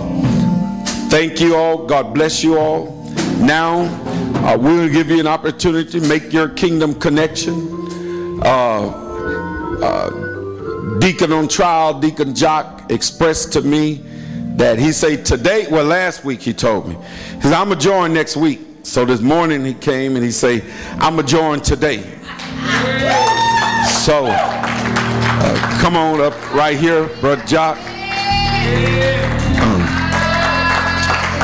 thank 1.10 1.40
you 1.40 1.56
all. 1.56 1.86
God 1.86 2.14
bless 2.14 2.44
you 2.44 2.58
all. 2.58 2.92
Now, 3.40 3.82
uh, 4.46 4.58
we 4.58 4.76
will 4.76 4.90
give 4.90 5.10
you 5.10 5.20
an 5.20 5.28
opportunity 5.28 6.00
to 6.00 6.08
make 6.08 6.32
your 6.32 6.50
kingdom 6.50 6.94
connection. 7.00 8.40
Uh, 8.44 9.00
uh, 9.82 11.00
Deacon 11.00 11.32
on 11.32 11.48
trial, 11.48 12.00
Deacon 12.00 12.36
Jock, 12.36 12.92
expressed 12.92 13.52
to 13.54 13.62
me 13.62 14.04
that 14.58 14.78
he 14.78 14.92
say 14.92 15.18
today, 15.18 15.68
well, 15.70 15.86
last 15.86 16.24
week 16.24 16.42
he 16.42 16.54
told 16.54 16.88
me, 16.88 16.96
he 17.36 17.42
said, 17.42 17.54
I'm 17.54 17.68
going 17.68 17.80
to 17.80 17.84
join 17.84 18.14
next 18.14 18.38
week. 18.38 18.60
So 18.84 19.06
this 19.06 19.22
morning 19.22 19.64
he 19.66 19.74
came 19.74 20.16
and 20.16 20.24
he 20.24 20.32
say 20.32 20.62
I'm 20.94 21.16
going 21.16 21.26
to 21.26 21.32
join 21.32 21.62
today. 21.62 22.02
So, 24.04 24.26
uh, 24.26 25.80
come 25.82 25.96
on 25.96 26.22
up 26.22 26.34
right 26.54 26.78
here, 26.78 27.08
Brother 27.22 27.44
Jock. 27.46 27.78
Um, 29.62 29.84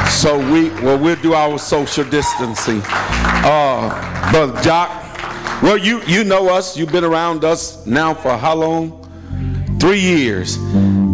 so 0.09 0.37
we, 0.51 0.69
well, 0.83 0.99
we'll 0.99 1.15
do 1.21 1.33
our 1.33 1.57
social 1.57 2.03
distancing. 2.03 2.81
Uh, 2.85 4.31
Brother 4.31 4.61
Jock, 4.61 4.89
well, 5.63 5.77
you, 5.77 6.01
you 6.03 6.23
know 6.23 6.49
us. 6.49 6.77
You've 6.77 6.91
been 6.91 7.05
around 7.05 7.43
us 7.45 7.85
now 7.85 8.13
for 8.13 8.37
how 8.37 8.55
long? 8.55 8.98
Three 9.79 9.99
years. 9.99 10.57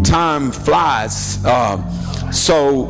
Time 0.03 0.51
flies. 0.51 1.43
Uh, 1.45 2.31
so 2.31 2.89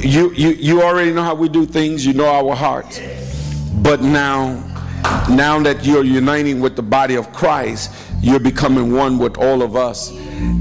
you, 0.00 0.32
you, 0.32 0.50
you 0.50 0.82
already 0.82 1.12
know 1.12 1.22
how 1.22 1.34
we 1.34 1.48
do 1.48 1.66
things. 1.66 2.06
You 2.06 2.14
know 2.14 2.26
our 2.26 2.54
hearts. 2.54 3.00
But 3.82 4.00
now, 4.00 4.54
now 5.28 5.58
that 5.60 5.84
you're 5.84 6.04
uniting 6.04 6.60
with 6.60 6.76
the 6.76 6.82
body 6.82 7.16
of 7.16 7.32
Christ, 7.32 7.90
you're 8.20 8.40
becoming 8.40 8.92
one 8.92 9.18
with 9.18 9.36
all 9.36 9.62
of 9.62 9.76
us. 9.76 10.10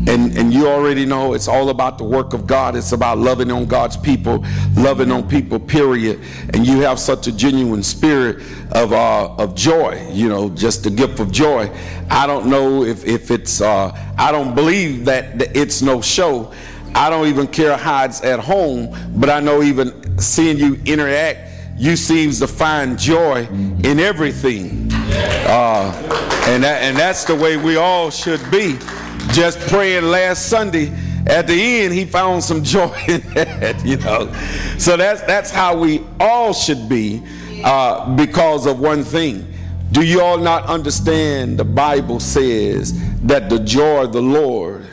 And, 0.07 0.35
and 0.37 0.53
you 0.53 0.67
already 0.67 1.05
know 1.05 1.33
it's 1.33 1.47
all 1.47 1.69
about 1.69 1.97
the 1.97 2.03
work 2.03 2.33
of 2.33 2.47
God. 2.47 2.75
It's 2.75 2.91
about 2.91 3.17
loving 3.17 3.51
on 3.51 3.65
God's 3.65 3.95
people, 3.95 4.43
loving 4.75 5.11
on 5.11 5.27
people, 5.27 5.59
period. 5.59 6.19
And 6.53 6.65
you 6.65 6.81
have 6.81 6.99
such 6.99 7.27
a 7.27 7.31
genuine 7.31 7.83
spirit 7.83 8.37
of, 8.71 8.93
uh, 8.93 9.35
of 9.35 9.55
joy, 9.55 10.07
you 10.11 10.27
know, 10.27 10.49
just 10.49 10.83
the 10.83 10.89
gift 10.89 11.19
of 11.19 11.31
joy. 11.31 11.71
I 12.09 12.27
don't 12.27 12.47
know 12.47 12.83
if, 12.83 13.05
if 13.05 13.31
it's, 13.31 13.61
uh, 13.61 13.91
I 14.17 14.31
don't 14.31 14.55
believe 14.55 15.05
that 15.05 15.55
it's 15.55 15.81
no 15.81 16.01
show. 16.01 16.51
I 16.93 17.09
don't 17.09 17.27
even 17.27 17.47
care 17.47 17.77
how 17.77 18.03
it's 18.05 18.21
at 18.23 18.39
home, 18.39 18.95
but 19.15 19.29
I 19.29 19.39
know 19.39 19.63
even 19.63 20.19
seeing 20.19 20.57
you 20.57 20.79
interact, 20.85 21.49
you 21.77 21.95
seems 21.95 22.39
to 22.39 22.47
find 22.47 22.99
joy 22.99 23.47
in 23.83 23.99
everything. 23.99 24.89
Uh, 24.91 25.91
and, 26.47 26.63
that, 26.63 26.81
and 26.81 26.97
that's 26.97 27.23
the 27.23 27.35
way 27.35 27.55
we 27.55 27.77
all 27.77 28.09
should 28.09 28.41
be. 28.51 28.77
Just 29.29 29.59
praying 29.69 30.05
last 30.05 30.47
Sunday, 30.47 30.91
at 31.27 31.47
the 31.47 31.53
end, 31.53 31.93
he 31.93 32.05
found 32.05 32.43
some 32.43 32.63
joy 32.63 32.93
in 33.07 33.21
that, 33.33 33.81
you 33.85 33.97
know. 33.97 34.31
So 34.77 34.97
that's, 34.97 35.21
that's 35.21 35.51
how 35.51 35.77
we 35.77 36.03
all 36.19 36.53
should 36.53 36.89
be 36.89 37.23
uh, 37.63 38.15
because 38.15 38.65
of 38.65 38.79
one 38.79 39.03
thing. 39.03 39.47
Do 39.91 40.03
you 40.03 40.21
all 40.21 40.37
not 40.37 40.65
understand 40.65 41.57
the 41.57 41.65
Bible 41.65 42.19
says 42.19 42.93
that 43.21 43.49
the 43.49 43.59
joy 43.59 44.05
of 44.05 44.13
the 44.13 44.21
Lord 44.21 44.87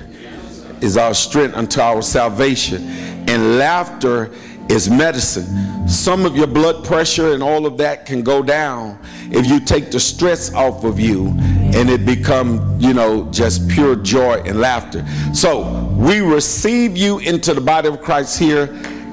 is 0.81 0.97
our 0.97 1.15
strength 1.15 1.57
unto 1.57 1.81
our 1.81 2.03
salvation, 2.03 2.83
and 3.29 3.59
laughter 3.59 4.31
is 4.69 4.91
medicine. 4.91 5.89
Some 5.89 6.27
of 6.27 6.37
your 6.37 6.47
blood 6.47 6.85
pressure 6.85 7.33
and 7.33 7.43
all 7.43 7.65
of 7.65 7.79
that 7.79 8.07
can 8.07 8.23
go 8.23 8.43
down 8.43 8.99
if 9.31 9.47
you 9.47 9.61
take 9.61 9.91
the 9.91 10.01
stress 10.01 10.53
off 10.53 10.85
of 10.85 11.01
you 11.01 11.35
and 11.74 11.90
it 11.90 12.07
become, 12.07 12.78
you 12.81 12.95
know, 12.95 13.31
just 13.31 13.69
pure 13.69 13.97
joy 13.97 14.43
and 14.45 14.61
laughter. 14.61 15.07
So 15.35 15.89
we 15.97 16.20
receive 16.20 16.97
you 16.97 17.19
into 17.19 17.55
the 17.55 17.61
body 17.61 17.89
of 17.89 18.01
Christ 18.03 18.39
here 18.39 18.65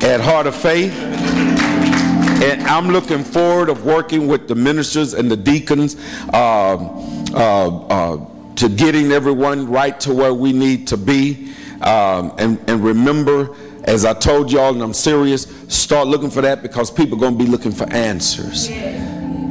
at 0.02 0.22
Heart 0.22 0.48
of 0.48 0.56
Faith. 0.56 0.94
And 2.44 2.62
I'm 2.64 2.90
looking 2.90 3.24
forward 3.24 3.70
of 3.70 3.86
working 3.86 4.28
with 4.28 4.48
the 4.48 4.56
ministers 4.56 5.14
and 5.14 5.32
the 5.32 5.38
deacons 5.38 5.96
uh, 6.34 6.76
uh, 7.34 7.86
uh, 7.88 8.26
to 8.56 8.70
getting 8.70 9.12
everyone 9.12 9.70
right 9.70 10.00
to 10.02 10.14
where 10.14 10.34
we 10.34 10.54
need 10.54 10.88
to 10.88 10.98
be. 10.98 11.54
Um, 11.82 12.34
and, 12.38 12.60
and 12.70 12.84
remember, 12.84 13.56
as 13.84 14.06
I 14.06 14.14
told 14.14 14.52
y'all, 14.52 14.74
and 14.74 14.82
I'm 14.82 14.94
serious, 14.94 15.48
start 15.68 16.08
looking 16.08 16.30
for 16.30 16.42
that 16.42 16.62
because 16.62 16.90
people 16.92 17.18
are 17.18 17.22
going 17.22 17.38
to 17.38 17.44
be 17.44 17.50
looking 17.50 17.72
for 17.72 17.92
answers. 17.92 18.70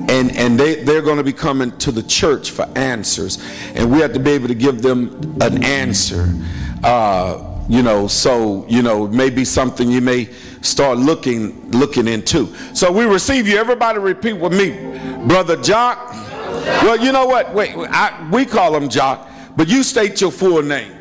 And, 0.09 0.37
and 0.37 0.59
they, 0.59 0.83
they're 0.83 1.03
going 1.03 1.19
to 1.19 1.25
be 1.25 1.33
coming 1.33 1.77
to 1.79 1.91
the 1.91 2.03
church 2.03 2.51
for 2.51 2.69
answers. 2.77 3.43
And 3.75 3.91
we 3.91 4.01
have 4.01 4.13
to 4.13 4.21
be 4.21 4.31
able 4.31 4.49
to 4.49 4.55
give 4.55 4.83
them 4.83 5.37
an 5.41 5.65
answer. 5.65 6.33
Uh, 6.83 7.51
you 7.69 7.83
know, 7.83 8.07
so, 8.07 8.67
you 8.69 8.83
know, 8.83 9.07
maybe 9.09 9.45
something 9.45 9.91
you 9.91 10.01
may 10.01 10.29
start 10.61 10.99
looking 10.99 11.71
looking 11.71 12.09
into. 12.09 12.55
So 12.75 12.93
we 12.93 13.05
receive 13.05 13.49
you. 13.49 13.57
Everybody 13.59 13.99
repeat 13.99 14.35
with 14.35 14.53
me. 14.53 14.71
Brother 15.27 15.57
Jock. 15.57 16.11
Well, 16.83 17.03
you 17.03 17.13
know 17.13 17.27
what? 17.27 17.55
Wait, 17.55 17.75
I, 17.75 18.29
we 18.31 18.45
call 18.45 18.75
him 18.77 18.89
Jock, 18.89 19.29
but 19.57 19.69
you 19.69 19.83
state 19.83 20.21
your 20.21 20.31
full 20.31 20.63
name. 20.63 20.93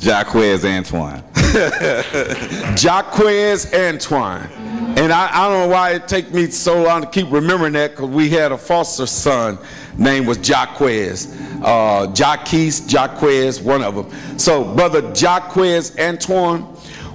Jaquez 0.00 0.64
Antoine. 0.64 1.22
Jaquez 2.76 3.72
Antoine. 3.72 4.50
And 4.98 5.12
I, 5.12 5.30
I, 5.32 5.48
don't 5.48 5.68
know 5.68 5.74
why 5.74 5.92
it 5.92 6.08
take 6.08 6.32
me 6.32 6.50
so 6.50 6.82
long 6.82 7.02
to 7.02 7.08
keep 7.08 7.30
remembering 7.30 7.72
that 7.74 7.92
because 7.92 8.10
we 8.10 8.28
had 8.28 8.52
a 8.52 8.58
foster 8.58 9.06
son 9.06 9.58
name 9.96 10.26
was 10.26 10.46
Jaquez. 10.46 11.34
Uh, 11.62 12.12
Jaquez, 12.14 12.92
Jaquez, 12.92 13.60
one 13.60 13.82
of 13.82 13.94
them. 13.94 14.38
So, 14.38 14.74
brother 14.74 15.12
Jaquez 15.14 15.98
Antoine, 15.98 16.66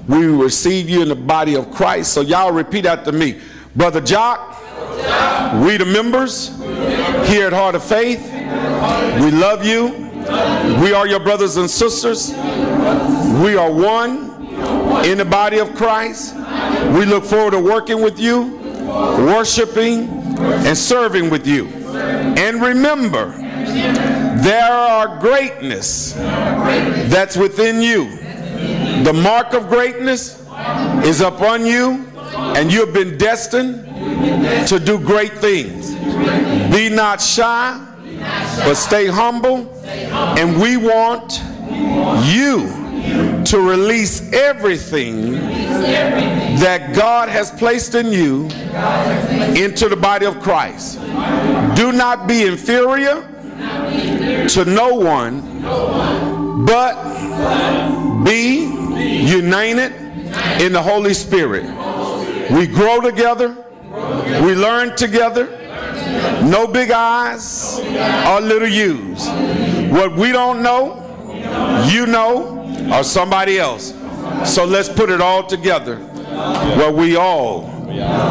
we 0.07 0.25
receive 0.25 0.89
you 0.89 1.01
in 1.01 1.09
the 1.09 1.15
body 1.15 1.55
of 1.55 1.71
Christ. 1.71 2.13
So, 2.13 2.21
y'all 2.21 2.51
repeat 2.51 2.85
after 2.85 3.11
me. 3.11 3.39
Brother 3.75 4.01
Jock, 4.01 4.61
we 5.63 5.77
the 5.77 5.85
members 5.85 6.57
here 7.27 7.47
at 7.47 7.53
Heart 7.53 7.75
of 7.75 7.83
Faith. 7.83 8.23
We 9.21 9.31
love 9.31 9.65
you. 9.65 10.12
We 10.81 10.93
are 10.93 11.07
your 11.07 11.19
brothers 11.19 11.57
and 11.57 11.69
sisters. 11.69 12.29
We 12.29 13.55
are 13.55 13.71
one 13.71 14.33
in 15.05 15.17
the 15.17 15.25
body 15.25 15.59
of 15.59 15.73
Christ. 15.75 16.35
We 16.95 17.05
look 17.05 17.23
forward 17.23 17.51
to 17.51 17.59
working 17.59 18.01
with 18.01 18.19
you, 18.19 18.57
worshiping, 18.85 20.07
and 20.39 20.77
serving 20.77 21.29
with 21.29 21.45
you. 21.47 21.67
And 21.67 22.61
remember, 22.61 23.31
there 24.43 24.71
are 24.71 25.19
greatness 25.19 26.13
that's 26.13 27.35
within 27.37 27.81
you. 27.81 28.09
The 29.03 29.13
mark 29.13 29.53
of 29.53 29.67
greatness 29.67 30.39
is 31.05 31.21
upon 31.21 31.65
you, 31.65 32.05
and 32.35 32.71
you 32.71 32.85
have 32.85 32.93
been 32.93 33.17
destined 33.17 33.85
to 34.67 34.79
do 34.79 34.99
great 34.99 35.33
things. 35.39 35.91
Be 36.73 36.89
not 36.89 37.21
shy, 37.21 37.79
but 38.65 38.75
stay 38.75 39.07
humble, 39.07 39.69
and 39.85 40.61
we 40.61 40.77
want 40.77 41.41
you 42.25 42.81
to 43.45 43.59
release 43.59 44.31
everything 44.31 45.33
that 45.33 46.95
God 46.95 47.29
has 47.29 47.51
placed 47.51 47.95
in 47.95 48.11
you 48.11 48.45
into 49.61 49.89
the 49.89 49.97
body 49.99 50.25
of 50.25 50.39
Christ. 50.41 50.99
Do 51.75 51.91
not 51.91 52.27
be 52.27 52.45
inferior 52.45 53.29
to 54.49 54.65
no 54.65 54.93
one, 54.95 56.65
but 56.65 58.23
be 58.23 58.65
united 59.25 59.91
in 60.61 60.71
the 60.71 60.81
Holy 60.81 61.13
Spirit. 61.13 61.65
We 62.51 62.67
grow 62.67 63.01
together, 63.01 63.55
we 64.45 64.55
learn 64.55 64.95
together. 64.95 65.59
No 66.43 66.67
big 66.67 66.91
eyes 66.91 67.79
or 67.79 68.41
little 68.41 68.67
U's. 68.67 69.27
What 69.91 70.15
we 70.15 70.31
don't 70.31 70.61
know, 70.61 70.99
you 71.89 72.05
know, 72.05 72.93
or 72.93 73.03
somebody 73.03 73.59
else. 73.59 73.93
So 74.45 74.65
let's 74.65 74.89
put 74.89 75.09
it 75.09 75.21
all 75.21 75.45
together 75.45 75.97
where 75.97 76.91
we 76.91 77.15
all 77.15 77.63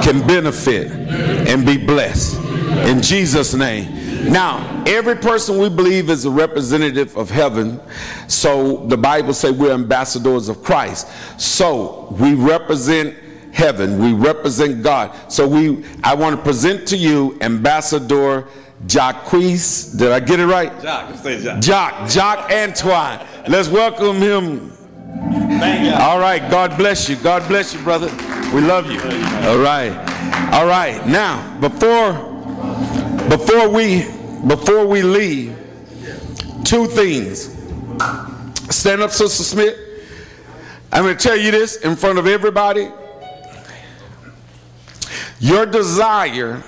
can 0.02 0.26
benefit 0.26 0.90
and 0.92 1.64
be 1.64 1.76
blessed. 1.76 2.38
In 2.86 3.00
Jesus' 3.00 3.54
name. 3.54 4.30
Now, 4.30 4.84
every 4.86 5.16
person 5.16 5.58
we 5.58 5.68
believe 5.68 6.08
is 6.08 6.24
a 6.24 6.30
representative 6.30 7.16
of 7.16 7.28
heaven. 7.30 7.80
So 8.28 8.86
the 8.86 8.96
Bible 8.96 9.34
says 9.34 9.52
we're 9.52 9.72
ambassadors 9.72 10.48
of 10.48 10.62
Christ. 10.62 11.08
So 11.40 12.14
we 12.20 12.34
represent 12.34 13.16
heaven. 13.52 13.98
We 13.98 14.12
represent 14.12 14.82
God. 14.82 15.14
So 15.30 15.46
we 15.46 15.84
I 16.02 16.14
want 16.14 16.36
to 16.36 16.42
present 16.42 16.88
to 16.88 16.96
you 16.96 17.38
Ambassador 17.40 18.48
Jacques. 18.86 19.30
Did 19.30 20.12
I 20.12 20.20
get 20.20 20.40
it 20.40 20.46
right? 20.46 20.72
Jock, 20.82 21.14
say 21.16 21.42
Jock. 21.42 21.60
Jock, 21.60 22.08
Jock 22.08 22.50
Antoine. 22.50 23.26
Let's 23.48 23.68
welcome 23.68 24.16
him 24.16 24.72
Thank 25.62 25.86
you. 25.86 25.92
All 25.92 26.18
right. 26.18 26.50
God 26.50 26.76
bless 26.76 27.08
you. 27.08 27.16
God 27.16 27.46
bless 27.48 27.74
you, 27.74 27.80
brother. 27.82 28.06
We 28.54 28.60
love 28.60 28.90
you. 28.90 29.00
All 29.48 29.58
right. 29.58 29.92
All 30.52 30.66
right. 30.66 31.06
Now, 31.06 31.58
before 31.60 32.12
before 33.28 33.68
we 33.68 34.02
before 34.46 34.86
we 34.86 35.02
leave, 35.02 35.56
two 36.64 36.86
things. 36.86 37.56
Stand 38.70 39.02
up, 39.02 39.10
Sister 39.10 39.44
Smith. 39.44 39.76
I'm 40.92 41.04
going 41.04 41.16
to 41.16 41.22
tell 41.22 41.36
you 41.36 41.50
this 41.50 41.76
in 41.76 41.96
front 41.96 42.18
of 42.18 42.26
everybody. 42.26 42.90
Your 45.42 45.66
desire 45.66 46.62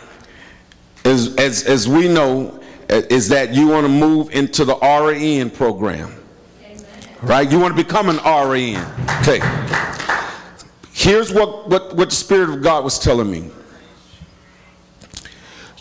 is, 1.05 1.37
as, 1.37 1.63
as 1.63 1.89
we 1.89 2.09
know, 2.09 2.61
uh, 2.91 3.03
is 3.09 3.29
that 3.29 3.55
you 3.55 3.69
want 3.69 3.87
to 3.87 3.89
move 3.89 4.31
into 4.31 4.65
the 4.65 4.75
RN 4.75 5.51
program. 5.51 6.13
Right? 7.23 7.49
You 7.49 7.61
want 7.61 7.77
to 7.77 7.81
become 7.81 8.09
an 8.09 8.17
RN. 8.17 8.85
Okay. 9.21 9.39
Here's 10.93 11.33
what, 11.33 11.69
what, 11.69 11.95
what 11.95 12.11
the 12.11 12.17
Spirit 12.17 12.51
of 12.51 12.63
God 12.63 12.83
was 12.83 12.99
telling 12.99 13.31
me. 13.31 13.49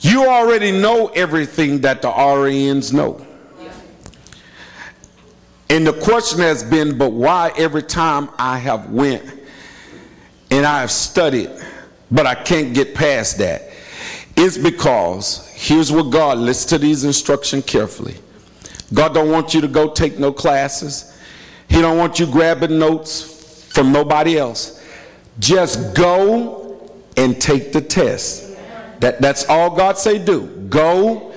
You 0.01 0.27
already 0.27 0.71
know 0.71 1.07
everything 1.07 1.81
that 1.81 2.03
the 2.03 2.11
RNs 2.11 2.93
know. 2.93 3.25
And 5.71 5.87
the 5.87 5.93
question 5.93 6.41
has 6.41 6.63
been, 6.63 6.95
but 6.99 7.11
why 7.11 7.53
every 7.57 7.81
time 7.81 8.29
I 8.37 8.59
have 8.59 8.91
went 8.91 9.23
and 10.51 10.63
I 10.63 10.81
have 10.81 10.91
studied, 10.91 11.49
but 12.14 12.27
I 12.27 12.35
can't 12.35 12.73
get 12.73 12.94
past 12.94 13.40
that? 13.40 13.72
It's 14.38 14.57
because 14.57 15.49
here's 15.56 15.91
what 15.91 16.03
God 16.03 16.38
listen 16.38 16.69
to 16.69 16.77
these 16.77 17.03
instructions 17.03 17.65
carefully. 17.65 18.15
God 18.94 19.15
don't 19.15 19.31
want 19.31 19.53
you 19.53 19.61
to 19.61 19.68
go 19.68 19.90
take 19.90 20.19
no 20.19 20.31
classes. 20.31 21.19
He 21.68 21.81
don't 21.81 21.98
want 21.98 22.19
you 22.19 22.27
grabbing 22.27 22.77
notes 22.77 23.68
from 23.73 23.91
nobody 23.91 24.38
else. 24.38 24.84
Just 25.40 25.95
go 25.95 26.91
and 27.18 27.41
take 27.41 27.73
the 27.73 27.81
test. 27.81 28.56
That, 28.99 29.19
that's 29.19 29.45
all 29.49 29.76
God 29.76 29.98
say 29.98 30.23
do. 30.23 30.48
Go, 30.69 31.34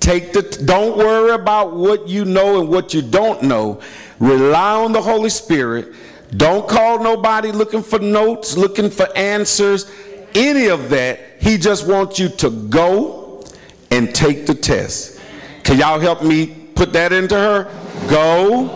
take 0.00 0.32
the, 0.32 0.42
don't 0.64 0.98
worry 0.98 1.30
about 1.30 1.74
what 1.74 2.08
you 2.08 2.24
know 2.24 2.60
and 2.60 2.68
what 2.68 2.92
you 2.92 3.02
don't 3.02 3.42
know. 3.42 3.80
Rely 4.18 4.74
on 4.74 4.92
the 4.92 5.00
Holy 5.02 5.30
Spirit. 5.30 5.94
Don't 6.36 6.68
call 6.68 6.98
nobody 6.98 7.52
looking 7.52 7.82
for 7.82 8.00
notes, 8.00 8.56
looking 8.56 8.90
for 8.90 9.08
answers, 9.16 9.90
any 10.36 10.66
of 10.68 10.90
that. 10.90 11.20
He 11.40 11.58
just 11.58 11.86
wants 11.86 12.18
you 12.18 12.28
to 12.28 12.50
go 12.50 13.44
and 13.90 14.14
take 14.14 14.46
the 14.46 14.54
test. 14.54 15.20
Can 15.64 15.78
y'all 15.78 15.98
help 15.98 16.22
me 16.22 16.54
put 16.74 16.92
that 16.92 17.12
into 17.12 17.34
her? 17.34 17.64
Go 18.08 18.70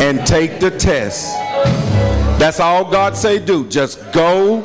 and 0.00 0.26
take 0.26 0.60
the 0.60 0.70
test. 0.70 1.32
That's 2.38 2.60
all 2.60 2.90
God 2.90 3.16
say 3.16 3.38
do. 3.38 3.68
Just 3.68 4.12
go 4.12 4.62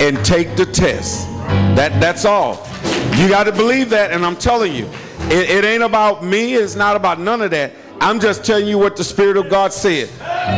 and 0.00 0.22
take 0.24 0.56
the 0.56 0.66
test. 0.66 1.26
That 1.76 2.00
that's 2.00 2.24
all. 2.24 2.66
You 3.16 3.28
got 3.28 3.44
to 3.44 3.52
believe 3.52 3.90
that, 3.90 4.12
and 4.12 4.24
I'm 4.24 4.36
telling 4.36 4.74
you, 4.74 4.86
it, 5.24 5.50
it 5.50 5.64
ain't 5.64 5.82
about 5.82 6.24
me. 6.24 6.54
It's 6.54 6.76
not 6.76 6.96
about 6.96 7.20
none 7.20 7.42
of 7.42 7.50
that. 7.50 7.72
I'm 8.00 8.18
just 8.18 8.44
telling 8.44 8.66
you 8.66 8.78
what 8.78 8.96
the 8.96 9.04
Spirit 9.04 9.36
of 9.36 9.50
God 9.50 9.72
said. 9.72 10.08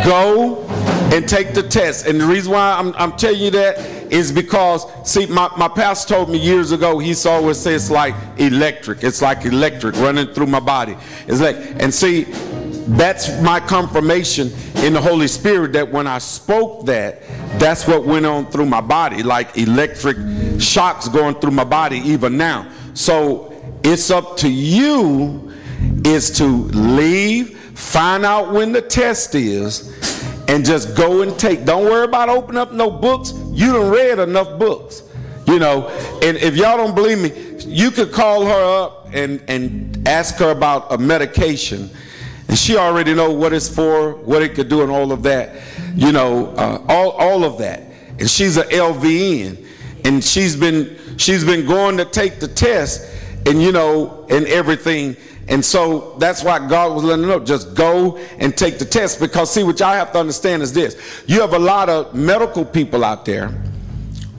Go 0.04 0.64
and 1.12 1.28
take 1.28 1.54
the 1.54 1.62
test. 1.62 2.06
And 2.06 2.20
the 2.20 2.26
reason 2.26 2.52
why 2.52 2.78
I'm, 2.78 2.94
I'm 2.94 3.16
telling 3.16 3.40
you 3.40 3.50
that 3.52 4.01
is 4.12 4.30
because, 4.30 4.86
see, 5.10 5.24
my, 5.24 5.50
my 5.56 5.68
pastor 5.68 6.14
told 6.14 6.28
me 6.28 6.38
years 6.38 6.70
ago, 6.70 6.98
he 6.98 7.16
always 7.26 7.58
say 7.58 7.74
it's 7.74 7.90
like 7.90 8.14
electric. 8.36 9.02
It's 9.02 9.22
like 9.22 9.46
electric 9.46 9.96
running 9.96 10.26
through 10.34 10.48
my 10.48 10.60
body. 10.60 10.98
It's 11.26 11.40
like, 11.40 11.56
and 11.82 11.92
see, 11.92 12.24
that's 12.94 13.40
my 13.40 13.58
confirmation 13.58 14.52
in 14.76 14.92
the 14.92 15.00
Holy 15.00 15.28
Spirit 15.28 15.72
that 15.72 15.90
when 15.90 16.06
I 16.06 16.18
spoke 16.18 16.84
that, 16.86 17.22
that's 17.58 17.88
what 17.88 18.04
went 18.04 18.26
on 18.26 18.50
through 18.50 18.66
my 18.66 18.82
body, 18.82 19.22
like 19.22 19.56
electric 19.56 20.18
shocks 20.60 21.08
going 21.08 21.36
through 21.36 21.52
my 21.52 21.64
body 21.64 21.96
even 22.00 22.36
now. 22.36 22.70
So 22.92 23.54
it's 23.82 24.10
up 24.10 24.36
to 24.38 24.48
you 24.50 25.54
is 26.04 26.30
to 26.32 26.44
leave, 26.44 27.58
find 27.78 28.26
out 28.26 28.52
when 28.52 28.72
the 28.72 28.82
test 28.82 29.34
is, 29.34 30.11
and 30.48 30.64
just 30.64 30.96
go 30.96 31.22
and 31.22 31.38
take. 31.38 31.64
Don't 31.64 31.84
worry 31.84 32.04
about 32.04 32.28
opening 32.28 32.60
up 32.60 32.72
no 32.72 32.90
books. 32.90 33.32
You 33.50 33.72
done 33.72 33.90
read 33.90 34.18
enough 34.18 34.58
books. 34.58 35.02
You 35.46 35.58
know, 35.58 35.88
and 36.22 36.36
if 36.36 36.56
y'all 36.56 36.76
don't 36.76 36.94
believe 36.94 37.18
me, 37.18 37.64
you 37.66 37.90
could 37.90 38.12
call 38.12 38.46
her 38.46 38.82
up 38.84 39.08
and, 39.12 39.42
and 39.48 40.06
ask 40.06 40.36
her 40.36 40.50
about 40.50 40.92
a 40.92 40.98
medication 40.98 41.90
and 42.52 42.58
she 42.58 42.76
already 42.76 43.14
know 43.14 43.32
what 43.32 43.54
it's 43.54 43.74
for, 43.74 44.12
what 44.12 44.42
it 44.42 44.54
could 44.54 44.68
do, 44.68 44.82
and 44.82 44.90
all 44.90 45.10
of 45.10 45.22
that. 45.22 45.56
You 45.94 46.12
know, 46.12 46.48
uh, 46.48 46.84
all 46.86 47.12
all 47.12 47.44
of 47.44 47.56
that. 47.58 47.80
And 48.18 48.28
she's 48.28 48.58
a 48.58 48.64
LVN, 48.64 49.66
and 50.04 50.22
she's 50.22 50.54
been 50.54 50.98
she's 51.16 51.46
been 51.46 51.64
going 51.66 51.96
to 51.96 52.04
take 52.04 52.40
the 52.40 52.48
test, 52.48 53.10
and 53.46 53.62
you 53.62 53.72
know, 53.72 54.26
and 54.28 54.46
everything. 54.46 55.16
And 55.48 55.64
so 55.64 56.16
that's 56.18 56.44
why 56.44 56.66
God 56.68 56.94
was 56.94 57.02
letting 57.04 57.24
her 57.24 57.38
know, 57.38 57.44
just 57.44 57.74
go 57.74 58.16
and 58.38 58.56
take 58.56 58.78
the 58.78 58.84
test. 58.84 59.18
Because 59.20 59.52
see, 59.52 59.64
what 59.64 59.80
y'all 59.80 59.92
have 59.92 60.12
to 60.12 60.18
understand 60.18 60.62
is 60.62 60.72
this: 60.72 61.24
you 61.26 61.40
have 61.40 61.52
a 61.54 61.58
lot 61.58 61.88
of 61.88 62.14
medical 62.14 62.64
people 62.64 63.04
out 63.04 63.24
there 63.24 63.48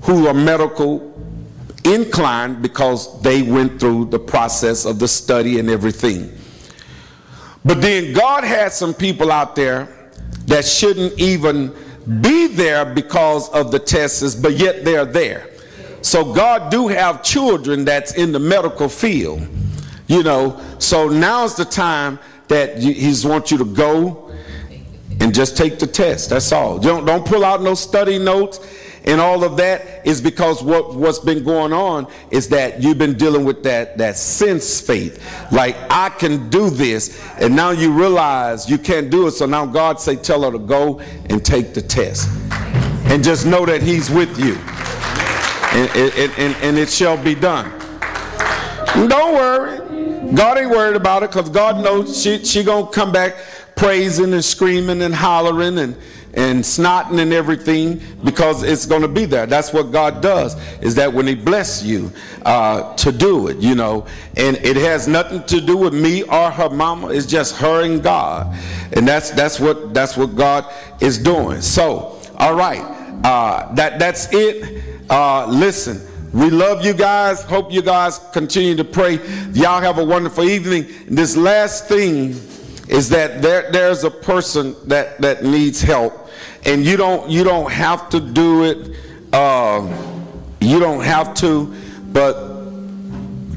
who 0.03 0.27
are 0.27 0.33
medical 0.33 1.13
inclined 1.83 2.61
because 2.61 3.21
they 3.21 3.41
went 3.41 3.79
through 3.79 4.05
the 4.05 4.19
process 4.19 4.85
of 4.85 4.99
the 4.99 5.07
study 5.07 5.59
and 5.59 5.69
everything. 5.69 6.31
But 7.65 7.81
then 7.81 8.13
God 8.13 8.43
had 8.43 8.71
some 8.71 8.93
people 8.93 9.31
out 9.31 9.55
there 9.55 10.11
that 10.47 10.65
shouldn't 10.65 11.19
even 11.19 11.73
be 12.21 12.47
there 12.47 12.85
because 12.85 13.49
of 13.49 13.71
the 13.71 13.79
tests, 13.79 14.35
but 14.35 14.53
yet 14.53 14.83
they're 14.83 15.05
there. 15.05 15.49
So 16.01 16.33
God 16.33 16.69
do 16.69 16.89
have 16.89 17.23
children 17.23 17.85
that's 17.85 18.13
in 18.15 18.33
the 18.33 18.39
medical 18.39 18.89
field, 18.89 19.47
you 20.13 20.23
know. 20.23 20.59
So 20.79 21.09
now's 21.09 21.55
the 21.55 21.65
time 21.65 22.19
that 22.47 22.77
He's 22.79 23.25
wants 23.25 23.51
you 23.51 23.57
to 23.57 23.65
go 23.65 24.31
and 25.19 25.33
just 25.33 25.57
take 25.57 25.79
the 25.79 25.87
test. 25.87 26.29
That's 26.29 26.51
all. 26.51 26.79
Don't 26.79 27.05
don't 27.05 27.25
pull 27.25 27.43
out 27.43 27.61
no 27.61 27.73
study 27.73 28.19
notes 28.19 28.59
and 29.05 29.19
all 29.19 29.43
of 29.43 29.57
that 29.57 30.05
is 30.05 30.21
because 30.21 30.63
what 30.63 30.95
what's 30.95 31.19
been 31.19 31.43
going 31.43 31.73
on 31.73 32.07
is 32.31 32.49
that 32.49 32.81
you've 32.81 32.97
been 32.97 33.17
dealing 33.17 33.43
with 33.45 33.63
that 33.63 33.97
that 33.97 34.17
sense 34.17 34.79
faith 34.79 35.21
like 35.51 35.75
i 35.89 36.09
can 36.09 36.49
do 36.49 36.69
this 36.69 37.21
and 37.39 37.55
now 37.55 37.71
you 37.71 37.91
realize 37.91 38.69
you 38.69 38.77
can't 38.77 39.09
do 39.09 39.27
it 39.27 39.31
so 39.31 39.45
now 39.45 39.65
god 39.65 39.99
say 39.99 40.15
tell 40.15 40.43
her 40.43 40.51
to 40.51 40.59
go 40.59 40.99
and 41.29 41.43
take 41.43 41.73
the 41.73 41.81
test 41.81 42.29
and 43.05 43.23
just 43.23 43.45
know 43.45 43.65
that 43.65 43.81
he's 43.81 44.09
with 44.09 44.39
you 44.39 44.55
and, 45.75 45.89
and, 45.97 46.31
and, 46.37 46.55
and 46.63 46.77
it 46.77 46.89
shall 46.89 47.21
be 47.21 47.35
done 47.35 47.69
don't 49.09 49.33
worry 49.33 49.92
god 50.33 50.57
ain't 50.57 50.69
worried 50.69 50.95
about 50.95 51.23
it 51.23 51.29
because 51.31 51.49
god 51.49 51.83
knows 51.83 52.21
she, 52.21 52.43
she 52.43 52.63
gonna 52.63 52.87
come 52.87 53.11
back 53.11 53.35
praising 53.75 54.33
and 54.33 54.43
screaming 54.43 55.01
and 55.01 55.13
hollering 55.13 55.77
and 55.79 55.95
and 56.33 56.63
snotting 56.63 57.19
and 57.19 57.31
everything 57.31 58.01
because 58.23 58.63
it's 58.63 58.85
to 58.85 59.07
be 59.07 59.25
there. 59.25 59.45
That's 59.45 59.71
what 59.71 59.91
God 59.91 60.21
does, 60.21 60.55
is 60.81 60.95
that 60.95 61.13
when 61.13 61.27
He 61.27 61.35
bless 61.35 61.83
you 61.83 62.11
uh, 62.43 62.95
to 62.95 63.11
do 63.11 63.47
it, 63.47 63.57
you 63.57 63.75
know, 63.75 64.07
and 64.35 64.57
it 64.57 64.75
has 64.77 65.07
nothing 65.07 65.43
to 65.43 65.61
do 65.61 65.77
with 65.77 65.93
me 65.93 66.23
or 66.23 66.49
her 66.49 66.69
mama. 66.69 67.09
It's 67.09 67.27
just 67.27 67.57
her 67.57 67.83
and 67.83 68.01
God, 68.01 68.57
and 68.93 69.07
that's 69.07 69.29
that's 69.31 69.59
what 69.59 69.93
that's 69.93 70.17
what 70.17 70.35
God 70.35 70.65
is 71.01 71.17
doing. 71.17 71.61
So, 71.61 72.19
all 72.37 72.55
right, 72.55 72.81
uh, 73.23 73.71
that 73.75 73.99
that's 73.99 74.33
it. 74.33 74.83
Uh, 75.09 75.45
listen. 75.47 76.09
We 76.33 76.49
love 76.49 76.83
you 76.85 76.93
guys. 76.93 77.43
Hope 77.43 77.71
you 77.71 77.81
guys 77.81 78.19
continue 78.33 78.75
to 78.75 78.83
pray. 78.83 79.19
Y'all 79.53 79.81
have 79.81 79.99
a 79.99 80.03
wonderful 80.03 80.43
evening. 80.43 80.87
This 81.07 81.37
last 81.37 81.87
thing 81.87 82.31
is 82.89 83.09
that 83.09 83.41
there, 83.41 83.71
there's 83.71 84.03
a 84.03 84.11
person 84.11 84.75
that, 84.87 85.21
that 85.21 85.43
needs 85.43 85.81
help 85.81 86.23
and 86.65 86.85
you 86.85 86.97
don't 86.97 87.29
you 87.29 87.43
don't 87.43 87.71
have 87.71 88.09
to 88.09 88.19
do 88.19 88.63
it. 88.63 88.97
Uh, 89.31 89.87
you 90.59 90.79
don't 90.79 91.03
have 91.03 91.33
to, 91.35 91.73
but 92.11 92.35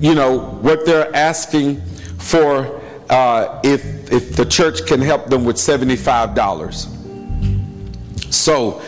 you 0.01 0.15
know 0.15 0.39
what 0.61 0.85
they're 0.87 1.15
asking 1.15 1.81
for. 2.19 2.81
Uh, 3.09 3.61
if 3.63 4.11
if 4.13 4.35
the 4.35 4.45
church 4.45 4.85
can 4.87 5.01
help 5.01 5.27
them 5.27 5.45
with 5.45 5.59
seventy 5.59 5.97
five 5.97 6.35
dollars, 6.35 6.89
so. 8.31 8.83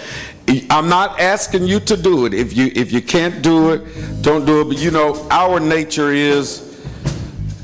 I'm 0.70 0.88
not 0.88 1.20
asking 1.20 1.64
you 1.66 1.78
to 1.80 1.96
do 1.96 2.24
it. 2.24 2.32
If 2.32 2.56
you 2.56 2.72
if 2.74 2.90
you 2.90 3.02
can't 3.02 3.42
do 3.42 3.72
it, 3.72 4.22
don't 4.22 4.46
do 4.46 4.62
it. 4.62 4.64
But 4.64 4.78
you 4.78 4.90
know, 4.90 5.26
our 5.30 5.60
nature 5.60 6.12
is 6.12 6.80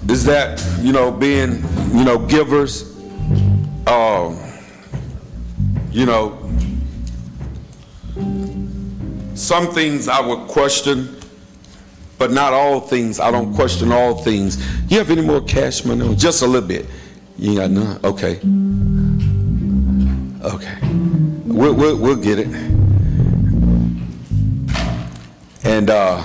is 0.09 0.25
that 0.25 0.63
you 0.83 0.93
know 0.93 1.11
being 1.11 1.63
you 1.95 2.05
know 2.05 2.19
givers. 2.19 2.93
Um, 3.87 4.39
you 5.91 6.07
know, 6.07 6.39
some 9.35 9.69
things 9.69 10.09
I 10.09 10.21
would 10.21 10.49
question, 10.49 11.17
but 12.19 12.33
not 12.33 12.53
all 12.53 12.81
things. 12.81 13.21
I 13.21 13.31
don't 13.31 13.55
question 13.55 13.93
all 13.93 14.17
things. 14.17 14.59
You 14.91 14.99
have 14.99 15.11
any 15.11 15.23
more 15.23 15.41
cash 15.41 15.85
money? 15.85 16.15
Just 16.17 16.43
a 16.43 16.47
little 16.47 16.69
bit. 16.69 16.87
You 17.39 17.57
got 17.57 17.71
none? 17.71 18.01
Okay. 18.05 18.41
Okay. 20.45 20.79
We'll, 21.45 21.75
we'll, 21.75 21.97
we'll 21.97 22.17
get 22.17 22.39
it. 22.39 22.74
And 25.67 25.89
uh, 25.89 26.23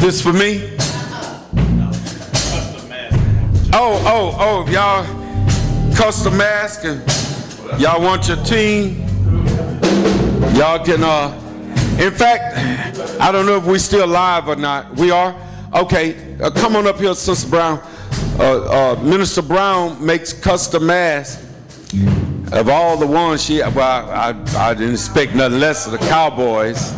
this 0.00 0.22
for 0.22 0.32
me? 0.32 0.70
Oh, 3.74 4.02
oh, 4.06 4.36
oh, 4.38 4.70
y'all 4.70 5.04
custom 5.94 6.38
mask 6.38 6.84
and 6.84 7.00
y'all 7.80 8.02
want 8.02 8.28
your 8.28 8.38
team? 8.44 9.00
Y'all 10.54 10.82
can, 10.84 11.02
uh, 11.04 11.32
in 12.00 12.12
fact, 12.12 12.56
I 13.20 13.30
don't 13.30 13.44
know 13.44 13.56
if 13.56 13.64
we 13.64 13.78
still 13.78 14.06
live 14.06 14.48
or 14.48 14.56
not. 14.56 14.96
We 14.96 15.10
are? 15.10 15.36
Okay, 15.74 16.36
uh, 16.40 16.50
come 16.50 16.76
on 16.76 16.86
up 16.86 16.98
here, 16.98 17.14
Sister 17.14 17.48
Brown. 17.48 17.78
Uh, 18.38 18.94
uh, 18.94 19.02
Minister 19.02 19.42
Brown 19.42 20.04
makes 20.04 20.32
custom 20.32 20.86
masks 20.86 21.42
of 22.52 22.68
all 22.68 22.96
the 22.96 23.06
ones 23.06 23.44
she, 23.44 23.60
well, 23.60 23.80
I, 24.10 24.30
I, 24.30 24.70
I 24.70 24.74
didn't 24.74 24.94
expect 24.94 25.34
nothing 25.34 25.60
less 25.60 25.86
of 25.86 25.92
the 25.92 25.98
Cowboys, 25.98 26.92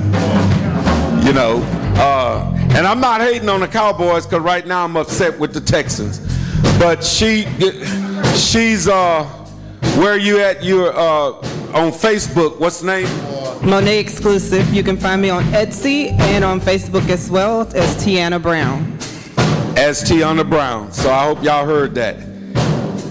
you 1.27 1.33
know. 1.33 1.63
Uh, 1.97 2.51
and 2.75 2.87
I'm 2.87 3.01
not 3.01 3.21
hating 3.21 3.49
on 3.49 3.61
the 3.61 3.69
Cowboys 3.69 4.27
because 4.27 4.43
right 4.43 4.67
now 4.67 4.85
I'm 4.85 4.97
upset 4.97 5.39
with 5.39 5.53
the 5.53 5.61
Texans. 5.61 6.19
But 6.79 7.05
she, 7.05 7.47
she's, 8.37 8.89
uh, 8.89 9.25
where 9.97 10.17
you 10.17 10.41
at? 10.41 10.65
You're 10.65 10.93
uh, 10.93 11.33
on 11.73 11.93
Facebook. 11.93 12.59
What's 12.59 12.81
the 12.81 12.87
name? 12.87 13.69
Monet 13.69 13.99
exclusive. 13.99 14.75
You 14.75 14.83
can 14.83 14.97
find 14.97 15.23
me 15.23 15.31
on 15.31 15.45
Etsy 15.45 16.11
and 16.11 16.45
on 16.45 16.61
Facebook 16.61 17.09
as 17.09 17.31
well 17.31 17.61
as 17.61 18.05
Tiana 18.05 18.43
Brown. 18.43 18.94
As 19.77 20.03
Tiana 20.03 20.49
Brown. 20.49 20.93
So 20.93 21.11
I 21.11 21.25
hope 21.25 21.43
y'all 21.43 21.67
heard 21.67 21.95
that. 21.97 22.17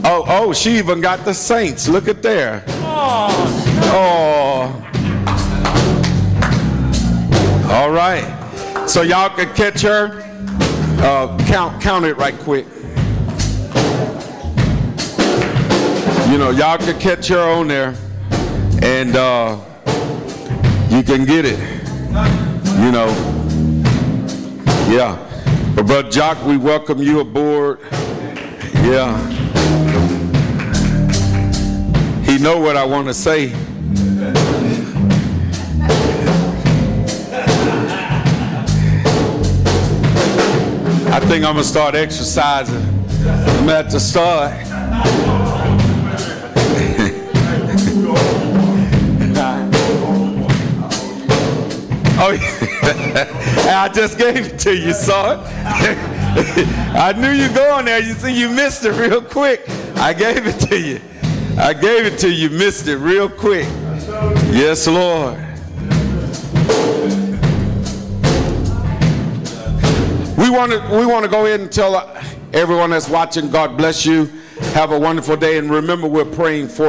Oh, 0.06 0.26
oh, 0.27 0.53
she 0.53 0.77
even 0.77 1.02
got 1.02 1.23
the 1.23 1.34
Saints. 1.34 1.88
Look 1.88 2.07
at 2.07 2.22
there. 2.22 2.64
Oh. 2.68 3.30
oh. 3.94 4.90
All 7.72 7.91
right. 7.91 8.23
So 8.88 9.02
y'all 9.02 9.30
can 9.30 9.53
catch 9.56 9.81
her. 9.81 10.22
Uh, 10.99 11.38
count, 11.45 11.81
count 11.81 12.06
it 12.06 12.15
right 12.18 12.38
quick. 12.40 12.65
You 16.30 16.38
know, 16.38 16.49
y'all 16.49 16.77
can 16.77 16.99
catch 16.99 17.27
her 17.27 17.40
on 17.40 17.68
there, 17.68 17.94
and 18.81 19.15
uh, 19.15 19.60
you 20.90 21.03
can 21.03 21.26
get 21.26 21.45
it. 21.45 21.60
You 22.80 22.91
know, 22.91 23.07
yeah. 24.90 25.23
But 25.76 25.88
Brother 25.88 26.10
Jock, 26.10 26.45
we 26.45 26.56
welcome 26.56 27.00
you 27.00 27.20
aboard. 27.20 27.80
Yeah. 28.76 29.18
He 32.22 32.38
know 32.38 32.60
what 32.60 32.78
I 32.78 32.86
want 32.86 33.08
to 33.08 33.14
say. 33.14 33.54
I 41.12 41.20
think 41.20 41.44
I'm 41.44 41.56
gonna 41.56 41.64
start 41.64 41.95
exercising. 41.95 42.76
I'm 43.26 43.70
at 43.70 43.90
the 43.90 44.00
start. 44.00 44.52
oh, 52.20 52.32
yeah. 52.32 53.40
I 53.65 53.90
just 53.90 54.18
gave 54.18 54.45
it 54.45 54.60
to 54.60 54.76
you, 54.76 54.90
it. 54.90 54.98
I 56.95 57.14
knew 57.14 57.31
you 57.31 57.53
going 57.53 57.85
there. 57.85 58.02
You 58.02 58.14
see, 58.14 58.38
you 58.38 58.49
missed 58.49 58.84
it 58.85 58.91
real 58.91 59.22
quick. 59.22 59.64
I 59.95 60.14
gave 60.14 60.45
it 60.45 60.60
to 60.68 60.80
you. 60.80 60.99
I 61.57 61.73
gave 61.73 62.06
it 62.06 62.19
to 62.19 62.31
you. 62.31 62.49
Missed 62.49 62.88
it 62.88 62.98
real 62.98 63.30
quick. 63.30 63.68
Yes, 64.52 64.88
Lord. 64.88 65.38
We 70.38 70.49
want 70.49 70.72
to 70.72 70.90
we 70.91 71.06
want 71.06 71.23
to 71.23 71.31
go 71.31 71.45
ahead 71.45 71.61
and 71.61 71.72
tell 71.72 71.95
everyone 72.53 72.90
that's 72.90 73.07
watching, 73.07 73.49
God 73.49 73.77
bless 73.77 74.06
you. 74.06 74.26
Have 74.73 74.91
a 74.91 74.99
wonderful 74.99 75.38
day, 75.38 75.57
and 75.57 75.69
remember, 75.69 76.07
we're 76.07 76.26
praying 76.26 76.68
for. 76.68 76.81